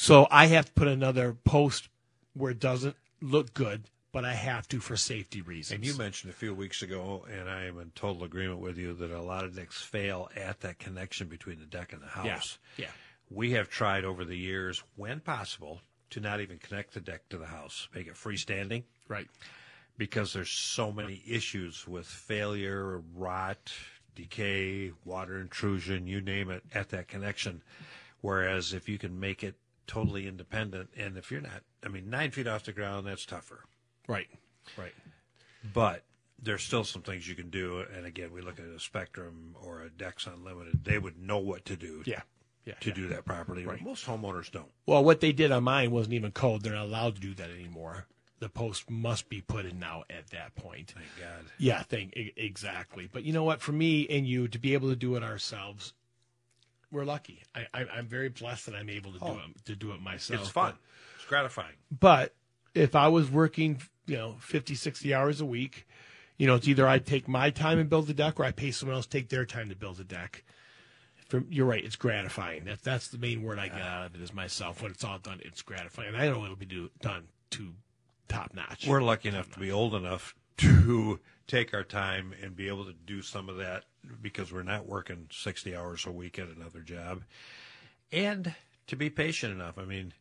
So 0.00 0.28
I 0.30 0.46
have 0.46 0.66
to 0.66 0.72
put 0.72 0.86
another 0.86 1.32
post 1.32 1.88
where 2.32 2.52
it 2.52 2.60
doesn't 2.60 2.94
look 3.20 3.52
good, 3.52 3.90
but 4.12 4.24
I 4.24 4.32
have 4.32 4.68
to 4.68 4.78
for 4.78 4.96
safety 4.96 5.42
reasons. 5.42 5.74
And 5.74 5.84
you 5.84 5.98
mentioned 5.98 6.32
a 6.32 6.36
few 6.36 6.54
weeks 6.54 6.82
ago, 6.82 7.26
and 7.28 7.50
I 7.50 7.64
am 7.64 7.80
in 7.80 7.90
total 7.96 8.22
agreement 8.22 8.60
with 8.60 8.78
you 8.78 8.94
that 8.94 9.10
a 9.10 9.20
lot 9.20 9.44
of 9.44 9.56
decks 9.56 9.82
fail 9.82 10.30
at 10.36 10.60
that 10.60 10.78
connection 10.78 11.26
between 11.26 11.58
the 11.58 11.66
deck 11.66 11.92
and 11.92 12.00
the 12.00 12.06
house. 12.06 12.58
yeah, 12.76 12.84
yeah, 12.84 12.90
We 13.28 13.50
have 13.52 13.68
tried 13.68 14.04
over 14.04 14.24
the 14.24 14.36
years, 14.36 14.84
when 14.94 15.18
possible, 15.18 15.80
to 16.10 16.20
not 16.20 16.40
even 16.40 16.58
connect 16.58 16.94
the 16.94 17.00
deck 17.00 17.28
to 17.30 17.36
the 17.36 17.46
house, 17.46 17.88
make 17.92 18.06
it 18.06 18.14
freestanding, 18.14 18.84
right. 19.08 19.26
because 19.96 20.32
there's 20.32 20.50
so 20.50 20.92
many 20.92 21.24
issues 21.26 21.88
with 21.88 22.06
failure, 22.06 23.02
rot, 23.16 23.72
decay, 24.14 24.92
water 25.04 25.40
intrusion, 25.40 26.06
you 26.06 26.20
name 26.20 26.52
it, 26.52 26.62
at 26.72 26.90
that 26.90 27.08
connection. 27.08 27.62
Whereas 28.20 28.72
if 28.72 28.88
you 28.88 28.96
can 28.96 29.18
make 29.18 29.42
it 29.42 29.56
totally 29.88 30.28
independent, 30.28 30.90
and 30.96 31.16
if 31.16 31.32
you're 31.32 31.40
not, 31.40 31.62
I 31.84 31.88
mean, 31.88 32.08
nine 32.08 32.30
feet 32.30 32.46
off 32.46 32.62
the 32.62 32.72
ground, 32.72 33.06
that's 33.06 33.26
tougher. 33.26 33.64
Right, 34.06 34.28
right. 34.76 34.94
but 35.74 36.04
there's 36.40 36.62
still 36.62 36.84
some 36.84 37.02
things 37.02 37.26
you 37.28 37.34
can 37.34 37.50
do. 37.50 37.84
And 37.94 38.06
again, 38.06 38.32
we 38.32 38.40
look 38.40 38.60
at 38.60 38.64
a 38.66 38.78
Spectrum 38.78 39.56
or 39.60 39.82
a 39.82 39.90
Decks 39.90 40.26
Unlimited; 40.26 40.84
they 40.84 40.98
would 40.98 41.20
know 41.20 41.38
what 41.38 41.64
to 41.64 41.76
do 41.76 42.02
Yeah, 42.06 42.22
yeah. 42.64 42.74
to 42.80 42.90
yeah. 42.90 42.94
do 42.94 43.08
that 43.08 43.24
properly. 43.24 43.64
Most 43.82 44.06
homeowners 44.06 44.50
don't. 44.52 44.70
Well, 44.86 45.02
what 45.02 45.20
they 45.20 45.32
did 45.32 45.50
on 45.50 45.64
mine 45.64 45.90
wasn't 45.90 46.14
even 46.14 46.30
code. 46.32 46.62
They're 46.62 46.74
not 46.74 46.86
allowed 46.86 47.16
to 47.16 47.20
do 47.20 47.34
that 47.34 47.50
anymore. 47.50 48.06
The 48.40 48.48
post 48.48 48.88
must 48.88 49.28
be 49.28 49.40
put 49.40 49.66
in 49.66 49.80
now 49.80 50.04
at 50.08 50.28
that 50.28 50.54
point. 50.54 50.92
Thank 50.94 51.08
God. 51.18 51.46
Yeah, 51.58 51.82
thank 51.82 52.12
exactly. 52.36 53.08
But 53.12 53.24
you 53.24 53.32
know 53.32 53.42
what? 53.42 53.60
For 53.60 53.72
me 53.72 54.06
and 54.08 54.28
you 54.28 54.46
to 54.48 54.58
be 54.60 54.74
able 54.74 54.90
to 54.90 54.96
do 54.96 55.16
it 55.16 55.24
ourselves, 55.24 55.92
we're 56.90 57.04
lucky. 57.04 57.42
I, 57.54 57.66
I, 57.74 57.84
I'm 57.96 58.06
very 58.06 58.28
blessed 58.28 58.66
that 58.66 58.74
I'm 58.74 58.88
able 58.88 59.12
to 59.12 59.18
do 59.18 59.24
oh. 59.24 59.40
it 59.54 59.64
to 59.66 59.76
do 59.76 59.92
it 59.92 60.00
myself. 60.00 60.40
It's 60.40 60.48
fun. 60.48 60.74
It's 61.16 61.24
gratifying. 61.26 61.74
But 61.90 62.34
if 62.74 62.94
I 62.94 63.08
was 63.08 63.30
working, 63.30 63.80
you 64.06 64.16
know, 64.16 64.36
50, 64.40 64.74
60 64.74 65.14
hours 65.14 65.40
a 65.40 65.44
week, 65.44 65.86
you 66.36 66.46
know, 66.46 66.54
it's 66.54 66.68
either 66.68 66.86
I 66.86 66.98
take 66.98 67.28
my 67.28 67.50
time 67.50 67.78
and 67.78 67.90
build 67.90 68.06
the 68.06 68.14
deck 68.14 68.38
or 68.38 68.44
I 68.44 68.52
pay 68.52 68.70
someone 68.70 68.96
else 68.96 69.06
to 69.06 69.18
take 69.18 69.28
their 69.28 69.44
time 69.44 69.68
to 69.68 69.76
build 69.76 69.96
the 69.96 70.04
deck. 70.04 70.44
For, 71.28 71.42
you're 71.50 71.66
right. 71.66 71.84
It's 71.84 71.96
gratifying. 71.96 72.64
That's 72.64 72.80
that's 72.80 73.08
the 73.08 73.18
main 73.18 73.42
word 73.42 73.58
I 73.58 73.68
get 73.68 73.82
out 73.82 74.06
of 74.06 74.14
it 74.14 74.22
is 74.22 74.32
myself. 74.32 74.82
When 74.82 74.92
it's 74.92 75.04
all 75.04 75.18
done, 75.18 75.40
it's 75.44 75.60
gratifying. 75.60 76.08
And 76.08 76.16
I 76.16 76.28
know 76.28 76.42
it'll 76.44 76.56
be 76.56 76.64
do, 76.64 76.90
done 77.02 77.24
to 77.50 77.74
top 78.28 78.54
notch. 78.54 78.86
We're 78.86 79.02
lucky 79.02 79.28
enough 79.28 79.50
to 79.52 79.60
be 79.60 79.70
old 79.70 79.94
enough 79.94 80.34
to 80.58 81.18
take 81.46 81.72
our 81.74 81.84
time 81.84 82.34
and 82.42 82.54
be 82.54 82.68
able 82.68 82.84
to 82.84 82.92
do 82.92 83.22
some 83.22 83.48
of 83.48 83.56
that 83.56 83.84
because 84.22 84.52
we're 84.52 84.62
not 84.62 84.86
working 84.86 85.26
60 85.30 85.74
hours 85.74 86.04
a 86.06 86.10
week 86.12 86.38
at 86.38 86.48
another 86.48 86.80
job, 86.80 87.22
and 88.12 88.54
to 88.86 88.96
be 88.96 89.10
patient 89.10 89.52
enough. 89.52 89.78
I 89.78 89.84
mean. 89.84 90.12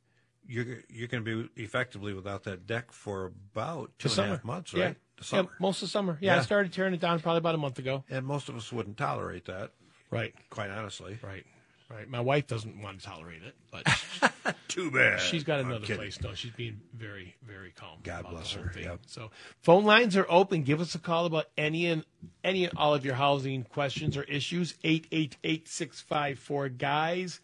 You're 0.49 0.77
you're 0.87 1.09
going 1.09 1.25
to 1.25 1.43
be 1.49 1.61
effectively 1.61 2.13
without 2.13 2.45
that 2.45 2.65
deck 2.65 2.93
for 2.93 3.25
about 3.53 3.91
two 3.99 4.07
and 4.07 4.17
a 4.19 4.21
half 4.21 4.21
The 4.21 4.21
and 4.21 4.29
a 4.31 4.31
half 4.31 4.41
summer. 4.41 4.53
months, 4.53 4.73
Yeah. 4.73 4.83
right? 4.85 4.95
The 5.17 5.23
summer. 5.25 5.41
Yeah, 5.51 5.55
most 5.59 5.81
of 5.81 5.89
the 5.89 5.91
summer. 5.91 6.17
Yeah, 6.21 6.37
I 6.37 6.41
started 6.41 6.71
tearing 6.71 6.93
it 6.93 7.01
down 7.01 7.19
probably 7.19 7.39
about 7.39 7.55
a 7.55 7.57
month 7.57 7.79
ago. 7.79 8.05
And 8.09 8.25
most 8.25 8.47
of 8.47 8.55
us 8.55 8.71
wouldn't 8.71 8.95
tolerate 8.95 9.43
that, 9.47 9.71
Right, 10.09 10.33
quite 10.49 10.69
honestly. 10.69 11.19
right, 11.21 11.45
right. 11.89 12.09
My 12.09 12.19
wife 12.19 12.47
doesn't 12.47 12.81
want 12.81 12.99
to 12.99 13.05
tolerate 13.05 13.41
it, 13.43 13.55
but 13.71 14.55
Too 14.67 14.91
bad. 14.91 15.19
she's 15.19 15.43
got 15.43 15.59
another 15.59 15.85
place. 15.85 16.21
No, 16.21 16.33
she's 16.33 16.51
being 16.51 16.79
very, 16.93 17.35
very 17.45 17.71
calm. 17.71 17.99
God 18.03 18.25
bless 18.29 18.51
her. 18.53 18.69
thing. 18.73 18.83
Yep. 18.83 18.99
So, 19.07 19.31
phone 19.61 19.85
lines 19.85 20.15
are 20.17 20.25
open. 20.29 20.63
Give 20.63 20.81
us 20.81 20.93
a 20.95 20.99
call 20.99 21.25
about 21.25 21.45
any 21.57 21.87
and 21.87 22.03
any 22.43 22.65
and 22.65 22.77
all 22.77 22.93
of 22.93 23.05
your 23.05 23.15
housing 23.15 23.63
questions 23.63 24.17
or 24.17 24.23
issues. 24.23 24.75
Eight 24.83 25.07
eight 25.11 25.37
eight 25.43 25.67
six 25.67 26.01
five 26.01 26.37
four 26.39 26.69
guys 26.69 27.39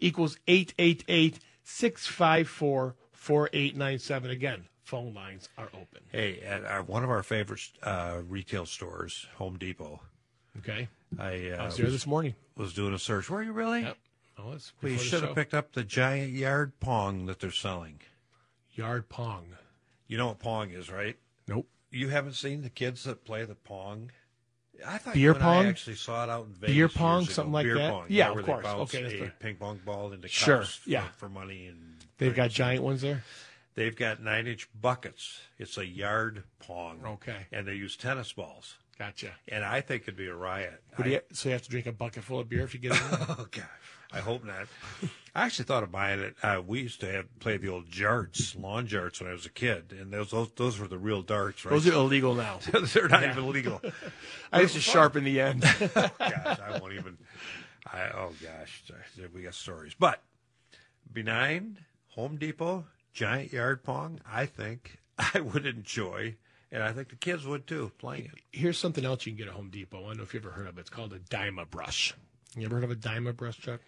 equals 0.00 0.38
eight 0.46 0.74
eight 0.78 1.04
eight 1.08 1.38
six 1.62 2.06
five 2.06 2.48
four 2.48 2.96
four 3.12 3.48
eight 3.52 3.76
nine 3.76 3.98
seven. 3.98 4.30
Again, 4.30 4.64
phone 4.84 5.14
lines 5.14 5.48
are 5.56 5.68
open. 5.74 6.02
Hey, 6.12 6.40
at 6.40 6.64
our, 6.64 6.82
one 6.82 7.02
of 7.04 7.10
our 7.10 7.22
favorite 7.22 7.60
uh, 7.82 8.18
retail 8.28 8.66
stores, 8.66 9.26
Home 9.36 9.56
Depot, 9.58 10.00
Okay, 10.58 10.88
I 11.18 11.50
uh, 11.50 11.62
I 11.62 11.64
was 11.66 11.76
there 11.76 11.90
this 11.90 12.06
morning. 12.06 12.34
was 12.56 12.72
doing 12.74 12.94
a 12.94 12.98
search. 12.98 13.28
Were 13.30 13.42
you 13.42 13.52
really? 13.52 13.82
Yep. 13.82 13.96
Oh, 14.38 14.52
it's 14.52 14.72
Well, 14.82 14.92
you 14.92 14.98
before 14.98 15.04
the 15.04 15.10
should 15.10 15.22
have 15.28 15.34
picked 15.34 15.54
up 15.54 15.72
the 15.72 15.82
giant 15.84 16.32
yard 16.32 16.78
pong 16.80 17.26
that 17.26 17.40
they're 17.40 17.50
selling. 17.50 18.00
yard 18.74 19.08
pong. 19.08 19.46
You 20.08 20.18
know 20.18 20.28
what 20.28 20.38
pong 20.38 20.70
is, 20.70 20.90
right? 20.90 21.16
Nope. 21.48 21.66
You 21.90 22.08
haven't 22.08 22.34
seen 22.34 22.62
the 22.62 22.68
kids 22.70 23.04
that 23.04 23.24
play 23.24 23.44
the 23.44 23.54
pong? 23.54 24.10
I 24.86 24.98
thought 24.98 25.14
Beer 25.14 25.32
and 25.32 25.42
I 25.42 25.46
pong? 25.62 25.66
actually 25.66 25.96
saw 25.96 26.24
it 26.24 26.28
out 26.30 26.44
in 26.46 26.52
Vegas. 26.52 26.74
Beer 26.76 26.88
pong, 26.88 27.24
something 27.24 27.52
like 27.52 27.64
Beer 27.64 27.76
that? 27.78 27.90
Pong, 27.90 28.04
Yeah, 28.08 28.30
of 28.32 28.44
course. 28.44 28.66
Okay, 28.66 29.02
that's 29.02 29.14
a 29.14 29.18
the- 29.20 29.32
ping 29.40 29.56
pong 29.56 29.80
ball 29.86 30.12
into 30.12 30.28
cups 30.28 30.32
Sure, 30.34 30.62
for, 30.64 30.90
yeah. 30.90 31.08
for 31.16 31.28
money 31.30 31.66
and 31.66 31.94
They've 32.18 32.34
got 32.34 32.50
giant 32.50 32.82
ones 32.82 33.00
there. 33.00 33.24
They've 33.74 33.96
got 33.96 34.22
nine 34.22 34.46
inch 34.46 34.68
buckets. 34.78 35.40
It's 35.58 35.76
a 35.78 35.86
yard 35.86 36.44
pong. 36.58 37.00
Okay. 37.04 37.46
And 37.52 37.66
they 37.66 37.74
use 37.74 37.96
tennis 37.96 38.32
balls. 38.32 38.76
Gotcha. 38.98 39.32
And 39.48 39.64
I 39.64 39.80
think 39.82 40.02
it'd 40.02 40.16
be 40.16 40.26
a 40.28 40.34
riot. 40.34 40.82
Do 40.96 41.04
I- 41.04 41.06
you, 41.06 41.20
so 41.32 41.48
you 41.48 41.52
have 41.52 41.62
to 41.62 41.70
drink 41.70 41.86
a 41.86 41.92
bucket 41.92 42.24
full 42.24 42.40
of 42.40 42.48
beer 42.48 42.62
if 42.62 42.74
you 42.74 42.80
get 42.80 42.92
it. 42.92 42.98
in? 42.98 43.08
oh 43.28 43.46
God, 43.50 43.64
I 44.12 44.20
hope 44.20 44.44
not. 44.44 44.66
I 45.34 45.44
actually 45.44 45.66
thought 45.66 45.82
of 45.82 45.92
buying 45.92 46.20
it. 46.20 46.36
Uh, 46.42 46.62
we 46.66 46.80
used 46.80 47.00
to 47.00 47.12
have 47.12 47.38
play 47.40 47.58
the 47.58 47.68
old 47.68 47.90
jarts, 47.90 48.58
lawn 48.60 48.86
jarts, 48.88 49.20
when 49.20 49.28
I 49.28 49.32
was 49.34 49.44
a 49.44 49.50
kid, 49.50 49.94
and 49.98 50.10
those 50.10 50.30
those, 50.30 50.50
those 50.56 50.78
were 50.78 50.88
the 50.88 50.96
real 50.98 51.20
darts, 51.20 51.64
right? 51.64 51.72
Those 51.72 51.86
are 51.86 51.92
illegal 51.92 52.34
now. 52.34 52.58
They're 52.72 53.08
not 53.08 53.24
even 53.24 53.50
legal. 53.50 53.82
I 54.52 54.62
used 54.62 54.74
to 54.74 54.80
sharpen 54.80 55.24
the 55.24 55.40
end. 55.42 55.62
oh, 55.64 56.10
gosh, 56.18 56.58
I 56.60 56.78
won't 56.80 56.94
even. 56.94 57.18
I 57.86 58.08
oh 58.14 58.32
gosh, 58.42 58.82
we 59.34 59.42
got 59.42 59.54
stories, 59.54 59.94
but 59.98 60.22
benign 61.12 61.78
Home 62.14 62.36
Depot 62.36 62.86
giant 63.12 63.52
yard 63.52 63.82
pong. 63.84 64.20
I 64.30 64.46
think 64.46 64.98
I 65.34 65.40
would 65.40 65.66
enjoy, 65.66 66.36
and 66.72 66.82
I 66.82 66.92
think 66.92 67.08
the 67.10 67.16
kids 67.16 67.46
would 67.46 67.66
too, 67.66 67.90
playing 67.98 68.24
it. 68.26 68.32
Here's 68.52 68.78
something 68.78 69.04
else 69.04 69.26
you 69.26 69.32
can 69.32 69.38
get 69.38 69.48
at 69.48 69.54
Home 69.54 69.70
Depot. 69.70 70.04
I 70.04 70.08
don't 70.08 70.16
know 70.18 70.22
if 70.22 70.34
you 70.34 70.40
ever 70.40 70.50
heard 70.50 70.66
of 70.66 70.76
it. 70.78 70.82
It's 70.82 70.90
called 70.90 71.12
a 71.12 71.18
Dyma 71.18 71.68
brush. 71.70 72.14
You 72.56 72.64
ever 72.66 72.76
heard 72.76 72.84
of 72.84 72.90
a 72.90 72.96
Dyma 72.96 73.36
brush, 73.36 73.58
Chuck? 73.58 73.80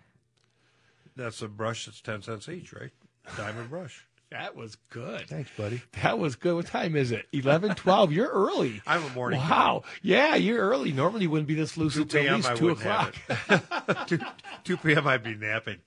That's 1.17 1.43
a 1.43 1.49
brush 1.49 1.87
that's 1.87 2.01
ten 2.01 2.23
cents 2.23 2.49
each, 2.49 2.73
right? 2.73 2.91
Diamond 3.37 3.71
brush. 3.71 4.05
That 4.31 4.55
was 4.55 4.77
good. 4.91 5.27
Thanks, 5.27 5.51
buddy. 5.57 5.81
That 6.03 6.19
was 6.19 6.37
good. 6.37 6.55
What 6.55 6.67
time 6.67 6.97
is 6.97 7.13
it? 7.13 7.27
11, 7.33 7.77
12? 7.77 8.13
You're 8.13 8.29
early. 8.29 8.83
I'm 8.87 9.03
a 9.03 9.09
morning 9.15 9.41
Wow. 9.41 9.85
Yeah, 10.03 10.35
you're 10.35 10.59
early. 10.59 10.93
Normally 10.93 11.23
you 11.23 11.31
wouldn't 11.31 11.49
be 11.49 11.55
this 11.55 11.77
2 11.77 11.81
lucid 11.81 12.03
until 12.03 12.21
at 12.21 12.25
p.m. 12.25 12.37
least 12.37 12.49
I 12.51 12.55
2 12.57 12.65
wouldn't 12.67 12.81
o'clock. 12.83 13.15
have 13.15 13.89
it. 13.89 14.07
2, 14.09 14.19
2 14.65 14.77
p.m. 14.77 15.07
I'd 15.07 15.23
be 15.23 15.35
napping. 15.35 15.79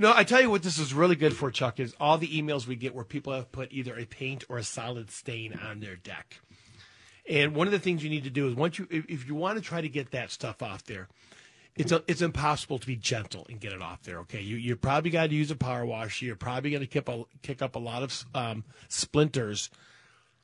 No, 0.00 0.12
I 0.14 0.22
tell 0.22 0.40
you 0.40 0.48
what 0.48 0.62
this 0.62 0.78
is 0.78 0.94
really 0.94 1.16
good 1.16 1.36
for, 1.36 1.50
Chuck, 1.50 1.80
is 1.80 1.94
all 1.98 2.18
the 2.18 2.28
emails 2.28 2.68
we 2.68 2.76
get 2.76 2.94
where 2.94 3.04
people 3.04 3.32
have 3.32 3.50
put 3.50 3.72
either 3.72 3.98
a 3.98 4.04
paint 4.04 4.44
or 4.48 4.56
a 4.56 4.62
solid 4.62 5.10
stain 5.10 5.58
on 5.60 5.80
their 5.80 5.96
deck. 5.96 6.38
And 7.28 7.54
one 7.54 7.66
of 7.66 7.72
the 7.72 7.80
things 7.80 8.04
you 8.04 8.08
need 8.08 8.24
to 8.24 8.30
do 8.30 8.46
is 8.46 8.54
once 8.54 8.78
you, 8.78 8.86
if, 8.90 9.26
you 9.26 9.34
want 9.34 9.58
to 9.58 9.64
try 9.64 9.80
to 9.80 9.88
get 9.88 10.12
that 10.12 10.30
stuff 10.30 10.62
off 10.62 10.84
there, 10.84 11.08
it's 11.74 11.90
a, 11.90 12.02
it's 12.06 12.22
impossible 12.22 12.78
to 12.78 12.86
be 12.86 12.94
gentle 12.94 13.44
and 13.50 13.60
get 13.60 13.72
it 13.72 13.82
off 13.82 14.02
there. 14.02 14.18
Okay, 14.20 14.40
you 14.40 14.56
you 14.56 14.74
probably 14.76 15.10
got 15.10 15.28
to 15.28 15.34
use 15.34 15.50
a 15.50 15.56
power 15.56 15.84
wash. 15.84 16.22
You're 16.22 16.34
probably 16.34 16.70
going 16.70 16.80
to 16.80 16.86
kick 16.86 17.08
kick 17.42 17.62
up 17.62 17.76
a 17.76 17.78
lot 17.78 18.02
of 18.02 18.24
um, 18.34 18.64
splinters 18.88 19.70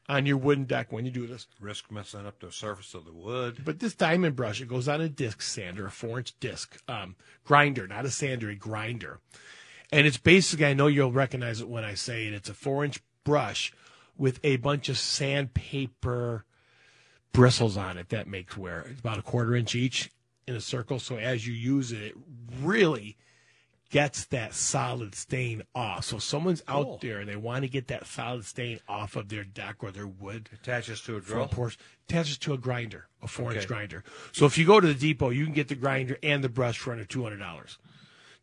on 0.09 0.27
your 0.27 0.37
wooden 0.37 0.65
deck 0.65 0.93
when 0.93 1.05
you 1.05 1.11
do 1.11 1.27
this. 1.27 1.47
Risk 1.61 1.91
messing 1.91 2.27
up 2.27 2.41
the 2.41 2.53
surface 2.53 2.95
of 2.95 3.05
the 3.05 3.13
wood. 3.13 3.63
But 3.65 3.79
this 3.79 3.95
diamond 3.95 4.37
brush, 4.37 4.61
it 4.61 4.69
goes 4.69 4.89
on 4.89 5.01
a 5.01 5.09
disc 5.09 5.43
sander, 5.43 5.87
a 5.87 5.91
four 5.91 6.19
inch 6.19 6.39
disc 6.41 6.81
um, 6.89 7.17
grinder, 7.45 7.87
not 7.87 8.05
a 8.05 8.11
sander, 8.11 8.51
a 8.51 8.55
grinder. 8.55 9.21
And 9.93 10.07
it's 10.07 10.19
basically, 10.19 10.67
I 10.67 10.75
know 10.75 10.87
you'll 10.87 11.13
recognize 11.13 11.61
it 11.61 11.69
when 11.69 11.85
I 11.85 11.95
say 11.95 12.27
it. 12.27 12.35
It's 12.35 12.49
a 12.49 12.55
four 12.55 12.85
inch 12.85 13.01
brush 13.25 13.73
with 14.17 14.41
a 14.45 14.57
bunch 14.57 14.89
of 14.89 14.99
sandpaper 14.99 16.45
bristles 17.33 17.77
on 17.77 17.99
it 17.99 18.11
that 18.11 18.29
makes 18.29 18.57
wear. 18.57 18.87
It's 18.91 19.01
about 19.01 19.19
a 19.19 19.23
quarter 19.23 19.55
inch 19.55 19.75
each 19.75 20.11
in 20.47 20.55
a 20.55 20.61
circle. 20.61 20.99
So 20.99 21.17
as 21.17 21.47
you 21.47 21.53
use 21.53 21.93
it, 21.93 22.03
it 22.03 22.15
really 22.61 23.17
gets 23.91 24.25
that 24.27 24.55
solid 24.55 25.15
stain 25.15 25.63
off. 25.75 26.05
So 26.05 26.19
someone's 26.19 26.63
Cool. 26.63 26.95
out 26.95 27.01
there 27.01 27.21
and 27.21 27.29
they 27.29 27.37
want 27.37 27.63
to 27.63 27.69
get 27.69 27.89
that 27.89 28.07
solid 28.07 28.45
stain 28.45 28.81
off 28.89 29.15
of 29.17 29.29
their 29.29 29.45
deck 29.45 29.77
or 29.81 29.91
their 29.93 30.07
wood 30.07 30.49
Attaches 30.53 31.01
to 31.03 31.17
a 31.17 31.21
drill. 31.21 31.47
porch 31.49 31.79
attaches 32.09 32.39
to 32.39 32.55
a 32.55 32.59
grinder, 32.59 33.07
a 33.23 33.29
four 33.29 33.53
inch 33.53 33.59
Okay. 33.59 33.67
grinder. 33.67 34.03
So 34.33 34.47
if 34.47 34.59
you 34.59 34.67
go 34.67 34.81
to 34.81 34.87
the 34.87 34.95
depot, 34.95 35.31
you 35.31 35.45
can 35.45 35.55
get 35.55 35.69
the 35.69 35.75
grinder 35.75 36.19
and 36.23 36.43
the 36.43 36.49
brush 36.49 36.79
for 36.79 36.93
under 36.93 37.05
two 37.05 37.23
hundred 37.23 37.39
dollars. 37.39 37.79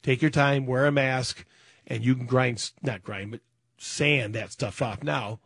Take 0.04 0.22
your 0.22 0.32
time, 0.32 0.66
wear 0.66 0.86
a 0.86 0.92
mask, 0.92 1.46
and 1.86 2.04
you 2.04 2.16
can 2.16 2.26
grind 2.26 2.72
not 2.82 3.04
grind, 3.04 3.32
but 3.32 3.42
sand 3.78 4.34
that 4.36 4.52
stuff 4.52 4.82
off. 4.82 5.04
Now, 5.04 5.40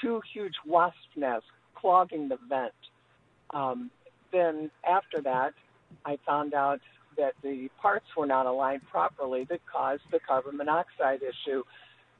two 0.00 0.20
huge 0.32 0.54
wasp 0.66 0.96
nests 1.16 1.48
clogging 1.74 2.28
the 2.28 2.38
vent. 2.48 2.72
Um, 3.50 3.90
then 4.32 4.70
after 4.88 5.22
that, 5.22 5.54
I 6.04 6.18
found 6.26 6.54
out 6.54 6.80
that 7.16 7.32
the 7.42 7.68
parts 7.80 8.06
were 8.16 8.26
not 8.26 8.46
aligned 8.46 8.82
properly 8.90 9.46
that 9.50 9.60
caused 9.70 10.02
the 10.10 10.18
carbon 10.26 10.56
monoxide 10.56 11.20
issue. 11.22 11.62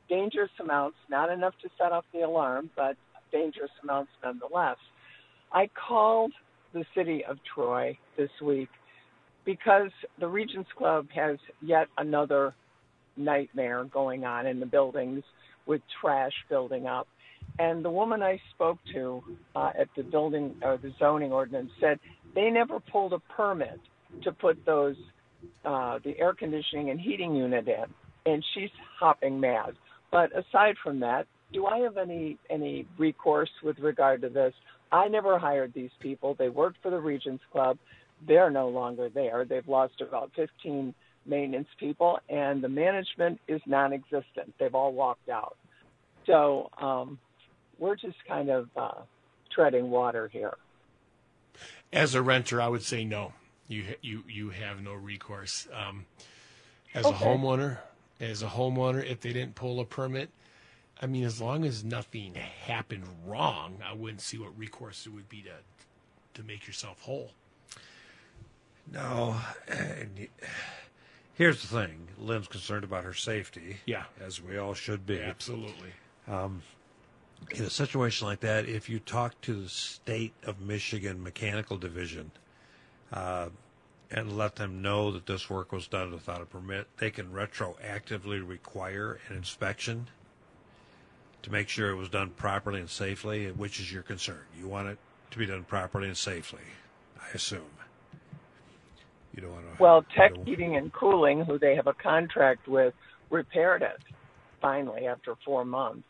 Dangerous 0.08 0.50
amounts, 0.60 0.96
not 1.10 1.30
enough 1.30 1.54
to 1.62 1.68
set 1.78 1.92
off 1.92 2.04
the 2.12 2.20
alarm, 2.20 2.70
but 2.76 2.96
dangerous 3.32 3.70
amounts 3.82 4.10
nonetheless. 4.22 4.76
I 5.52 5.68
called 5.88 6.32
the 6.72 6.84
city 6.96 7.24
of 7.24 7.38
Troy 7.54 7.96
this 8.16 8.30
week 8.42 8.68
because 9.44 9.90
the 10.18 10.28
Regents 10.28 10.68
Club 10.76 11.06
has 11.14 11.38
yet 11.62 11.86
another 11.98 12.54
nightmare 13.16 13.84
going 13.84 14.24
on 14.24 14.46
in 14.46 14.60
the 14.60 14.66
buildings 14.66 15.22
with 15.66 15.80
trash 16.00 16.32
building 16.48 16.86
up. 16.86 17.06
And 17.58 17.84
the 17.84 17.90
woman 17.90 18.22
I 18.22 18.40
spoke 18.54 18.78
to 18.94 19.22
uh, 19.54 19.70
at 19.78 19.88
the 19.96 20.02
building 20.02 20.54
or 20.62 20.76
the 20.76 20.92
zoning 20.98 21.32
ordinance 21.32 21.70
said 21.80 22.00
they 22.34 22.50
never 22.50 22.80
pulled 22.80 23.12
a 23.12 23.18
permit 23.36 23.80
to 24.22 24.32
put 24.32 24.64
those 24.64 24.96
uh, 25.64 25.98
the 26.04 26.18
air 26.18 26.34
conditioning 26.34 26.90
and 26.90 27.00
heating 27.00 27.34
unit 27.34 27.66
in, 27.68 28.32
and 28.32 28.44
she's 28.54 28.70
hopping 28.98 29.38
mad. 29.38 29.74
But 30.10 30.30
aside 30.36 30.76
from 30.82 31.00
that, 31.00 31.26
do 31.52 31.66
I 31.66 31.78
have 31.78 31.96
any 31.96 32.38
any 32.50 32.86
recourse 32.98 33.50
with 33.62 33.78
regard 33.78 34.22
to 34.22 34.28
this? 34.28 34.54
I 34.92 35.08
never 35.08 35.38
hired 35.38 35.74
these 35.74 35.90
people. 36.00 36.34
They 36.38 36.48
worked 36.48 36.78
for 36.82 36.90
the 36.90 37.00
Regents 37.00 37.42
Club. 37.52 37.78
They're 38.26 38.50
no 38.50 38.68
longer 38.68 39.08
there. 39.08 39.44
They've 39.44 39.66
lost 39.66 40.00
about 40.00 40.30
15 40.36 40.94
maintenance 41.26 41.68
people, 41.80 42.18
and 42.28 42.62
the 42.62 42.68
management 42.68 43.40
is 43.48 43.60
non-existent. 43.66 44.54
They've 44.58 44.74
all 44.74 44.92
walked 44.92 45.28
out. 45.28 45.56
So 46.26 46.70
um, 46.80 47.18
we're 47.78 47.96
just 47.96 48.16
kind 48.28 48.50
of 48.50 48.68
uh, 48.76 49.02
treading 49.54 49.90
water 49.90 50.28
here. 50.32 50.54
As 51.92 52.14
a 52.14 52.22
renter, 52.22 52.60
I 52.60 52.68
would 52.68 52.82
say 52.82 53.04
no. 53.04 53.32
You 53.68 53.94
you 54.02 54.24
you 54.28 54.50
have 54.50 54.82
no 54.82 54.92
recourse. 54.92 55.66
Um, 55.72 56.06
as 56.92 57.06
a 57.06 57.12
homeowner, 57.12 57.78
as 58.20 58.42
a 58.42 58.46
homeowner, 58.46 59.04
if 59.04 59.20
they 59.20 59.32
didn't 59.32 59.54
pull 59.54 59.80
a 59.80 59.84
permit, 59.84 60.30
I 61.00 61.06
mean, 61.06 61.24
as 61.24 61.40
long 61.40 61.64
as 61.64 61.82
nothing 61.82 62.34
happened 62.34 63.04
wrong, 63.26 63.78
I 63.84 63.94
wouldn't 63.94 64.20
see 64.20 64.38
what 64.38 64.56
recourse 64.58 65.06
it 65.06 65.10
would 65.10 65.28
be 65.28 65.42
to 65.42 65.54
to 66.34 66.46
make 66.46 66.66
yourself 66.66 67.00
whole. 67.02 67.30
No. 68.92 69.36
And 69.68 70.28
here's 71.34 71.62
the 71.62 71.68
thing 71.68 72.08
Lynn's 72.18 72.48
concerned 72.48 72.84
about 72.84 73.04
her 73.04 73.14
safety. 73.14 73.78
Yeah. 73.86 74.04
As 74.20 74.42
we 74.42 74.58
all 74.58 74.74
should 74.74 75.06
be. 75.06 75.20
Absolutely. 75.20 75.92
In 77.50 77.64
a 77.64 77.70
situation 77.70 78.26
like 78.26 78.40
that, 78.40 78.68
if 78.68 78.88
you 78.88 78.98
talk 78.98 79.40
to 79.42 79.62
the 79.62 79.68
state 79.68 80.34
of 80.44 80.60
Michigan 80.60 81.22
Mechanical 81.22 81.76
Division 81.76 82.30
uh, 83.12 83.48
and 84.10 84.36
let 84.36 84.56
them 84.56 84.82
know 84.82 85.10
that 85.12 85.26
this 85.26 85.48
work 85.48 85.72
was 85.72 85.86
done 85.86 86.12
without 86.12 86.40
a 86.40 86.46
permit, 86.46 86.86
they 86.98 87.10
can 87.10 87.30
retroactively 87.32 88.46
require 88.46 89.20
an 89.28 89.36
inspection 89.36 90.08
to 91.42 91.52
make 91.52 91.68
sure 91.68 91.90
it 91.90 91.96
was 91.96 92.08
done 92.08 92.30
properly 92.30 92.80
and 92.80 92.88
safely, 92.88 93.50
which 93.50 93.78
is 93.78 93.92
your 93.92 94.02
concern. 94.02 94.40
You 94.58 94.66
want 94.66 94.88
it 94.88 94.98
to 95.30 95.38
be 95.38 95.46
done 95.46 95.64
properly 95.64 96.08
and 96.08 96.16
safely, 96.16 96.62
I 97.20 97.26
assume. 97.34 97.60
You 99.34 99.42
don't 99.42 99.52
want 99.52 99.76
to. 99.76 99.82
Well, 99.82 100.04
Tech 100.16 100.32
Heating 100.44 100.76
and 100.76 100.92
Cooling, 100.92 101.44
who 101.44 101.58
they 101.58 101.74
have 101.74 101.86
a 101.86 101.92
contract 101.92 102.66
with, 102.68 102.94
repaired 103.30 103.82
it 103.82 103.98
finally 104.60 105.06
after 105.06 105.34
four 105.44 105.64
months 105.64 106.06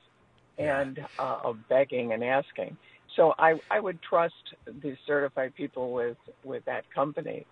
and 0.59 0.99
uh, 1.19 1.39
of 1.45 1.57
begging 1.69 2.13
and 2.13 2.23
asking. 2.23 2.77
So 3.17 3.35
I, 3.39 3.55
I 3.71 3.81
would 3.81 4.01
trust 4.03 4.35
the 4.67 4.97
certified 5.07 5.55
people 5.55 5.93
with, 5.93 6.17
with 6.45 6.65
that 6.65 6.85
company, 6.93 7.47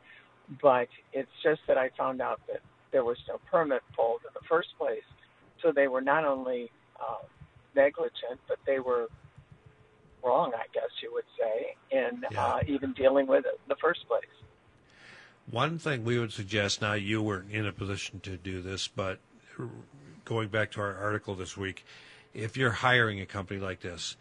but 0.61 0.88
it's 1.12 1.30
just 1.42 1.61
that 1.68 1.78
I 1.78 1.90
found 1.96 2.20
out 2.20 2.40
that 2.48 2.61
there 2.92 3.05
was 3.05 3.18
no 3.28 3.40
permit 3.50 3.82
pulled 3.96 4.20
in 4.22 4.30
the 4.34 4.46
first 4.48 4.68
place. 4.78 5.05
So 5.62 5.72
they 5.72 5.88
were 5.88 6.00
not 6.00 6.24
only 6.24 6.70
uh, 7.00 7.24
negligent, 7.74 8.40
but 8.48 8.59
they 8.66 8.80
were 8.80 9.07
wrong, 10.24 10.53
I 10.55 10.66
guess 10.74 10.90
you 11.03 11.12
would 11.12 11.24
say, 11.38 11.76
in 11.90 12.24
Yeah. 12.30 12.44
uh, 12.44 12.59
even 12.66 12.92
dealing 12.92 13.26
with 13.26 13.44
it 13.44 13.55
in 13.55 13.68
the 13.68 13.76
first 13.76 14.07
place. 14.09 14.24
One 15.50 15.78
thing 15.78 16.05
we 16.05 16.18
would 16.18 16.32
suggest 16.32 16.80
now, 16.80 16.92
you 16.94 17.22
weren't 17.22 17.50
in 17.50 17.66
a 17.66 17.72
position 17.72 18.20
to 18.20 18.36
do 18.36 18.62
this, 18.62 18.88
but 18.88 19.18
going 20.24 20.48
back 20.48 20.70
to 20.72 20.80
our 20.80 20.96
article 20.96 21.34
this 21.34 21.57
week, 21.57 21.84
if 22.35 22.57
you're 22.57 22.70
hiring 22.70 23.20
a 23.20 23.26
company 23.26 23.61
like 23.61 23.80
this, 23.80 24.16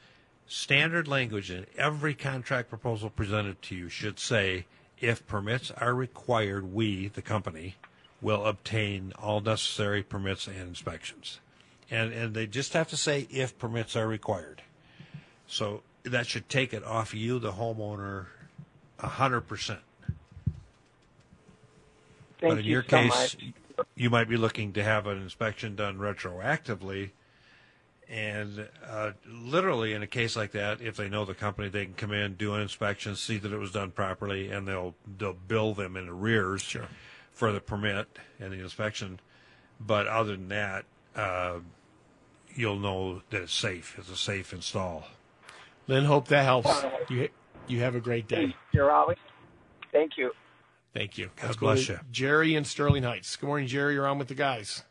standard 0.47 1.07
language 1.07 1.49
in 1.49 1.65
every 1.77 2.13
contract 2.13 2.69
proposal 2.69 3.09
presented 3.09 3.61
to 3.63 3.75
you 3.75 3.89
should 3.89 4.19
say, 4.19 4.65
if 4.99 5.25
permits 5.25 5.71
are 5.71 5.93
required, 5.93 6.73
we, 6.73 7.07
the 7.07 7.21
company, 7.21 7.75
will 8.21 8.45
obtain 8.45 9.13
all 9.17 9.41
necessary 9.41 10.03
permits 10.03 10.47
and 10.47 10.59
inspections. 10.59 11.39
And, 11.89 12.13
and 12.13 12.33
they 12.33 12.47
just 12.47 12.73
have 12.73 12.87
to 12.89 12.97
say 12.97 13.27
if 13.31 13.57
permits 13.57 13.95
are 13.95 14.07
required. 14.07 14.61
So 15.47 15.81
that 16.03 16.27
should 16.27 16.47
take 16.49 16.73
it 16.73 16.83
off 16.83 17.13
you, 17.13 17.39
the 17.39 17.53
homeowner, 17.53 18.27
a 18.99 19.07
hundred 19.07 19.41
percent. 19.41 19.79
Thank 22.39 22.53
But 22.53 22.57
in 22.59 22.65
you 22.65 22.71
your 22.71 22.83
so 22.83 22.89
case, 22.89 23.37
much. 23.37 23.85
you 23.95 24.09
might 24.09 24.29
be 24.29 24.37
looking 24.37 24.73
to 24.73 24.83
have 24.83 25.07
an 25.07 25.21
inspection 25.21 25.75
done 25.75 25.97
retroactively. 25.97 27.11
And 28.11 28.67
uh, 28.85 29.11
literally, 29.25 29.93
in 29.93 30.03
a 30.03 30.07
case 30.07 30.35
like 30.35 30.51
that, 30.51 30.81
if 30.81 30.97
they 30.97 31.07
know 31.07 31.23
the 31.23 31.33
company, 31.33 31.69
they 31.69 31.85
can 31.85 31.93
come 31.93 32.11
in, 32.11 32.33
do 32.33 32.53
an 32.53 32.61
inspection, 32.61 33.15
see 33.15 33.37
that 33.37 33.53
it 33.53 33.57
was 33.57 33.71
done 33.71 33.91
properly, 33.91 34.51
and 34.51 34.67
they'll 34.67 34.95
they'll 35.17 35.31
bill 35.31 35.73
them 35.73 35.95
in 35.95 36.09
arrears 36.09 36.75
for 37.31 37.53
the 37.53 37.61
permit 37.61 38.19
and 38.37 38.51
the 38.51 38.59
inspection. 38.59 39.21
But 39.79 40.07
other 40.07 40.35
than 40.35 40.49
that, 40.49 40.83
uh, 41.15 41.59
you'll 42.53 42.79
know 42.79 43.21
that 43.29 43.43
it's 43.43 43.53
safe. 43.53 43.95
It's 43.97 44.09
a 44.09 44.17
safe 44.17 44.51
install. 44.51 45.05
Lynn, 45.87 46.03
hope 46.03 46.27
that 46.27 46.43
helps. 46.43 46.83
You 47.09 47.29
you 47.67 47.79
have 47.79 47.95
a 47.95 48.01
great 48.01 48.27
day. 48.27 48.53
You're 48.73 48.91
always. 48.91 49.17
Thank 49.93 50.17
you. 50.17 50.31
Thank 50.93 51.17
you. 51.17 51.29
God 51.37 51.45
Let's 51.45 51.57
bless 51.57 51.87
you. 51.87 51.99
Jerry 52.11 52.55
in 52.55 52.65
Sterling 52.65 53.03
Heights. 53.03 53.37
Good 53.37 53.47
morning, 53.47 53.67
Jerry. 53.67 53.93
You're 53.93 54.07
on 54.07 54.19
with 54.19 54.27
the 54.27 54.35
guys. 54.35 54.83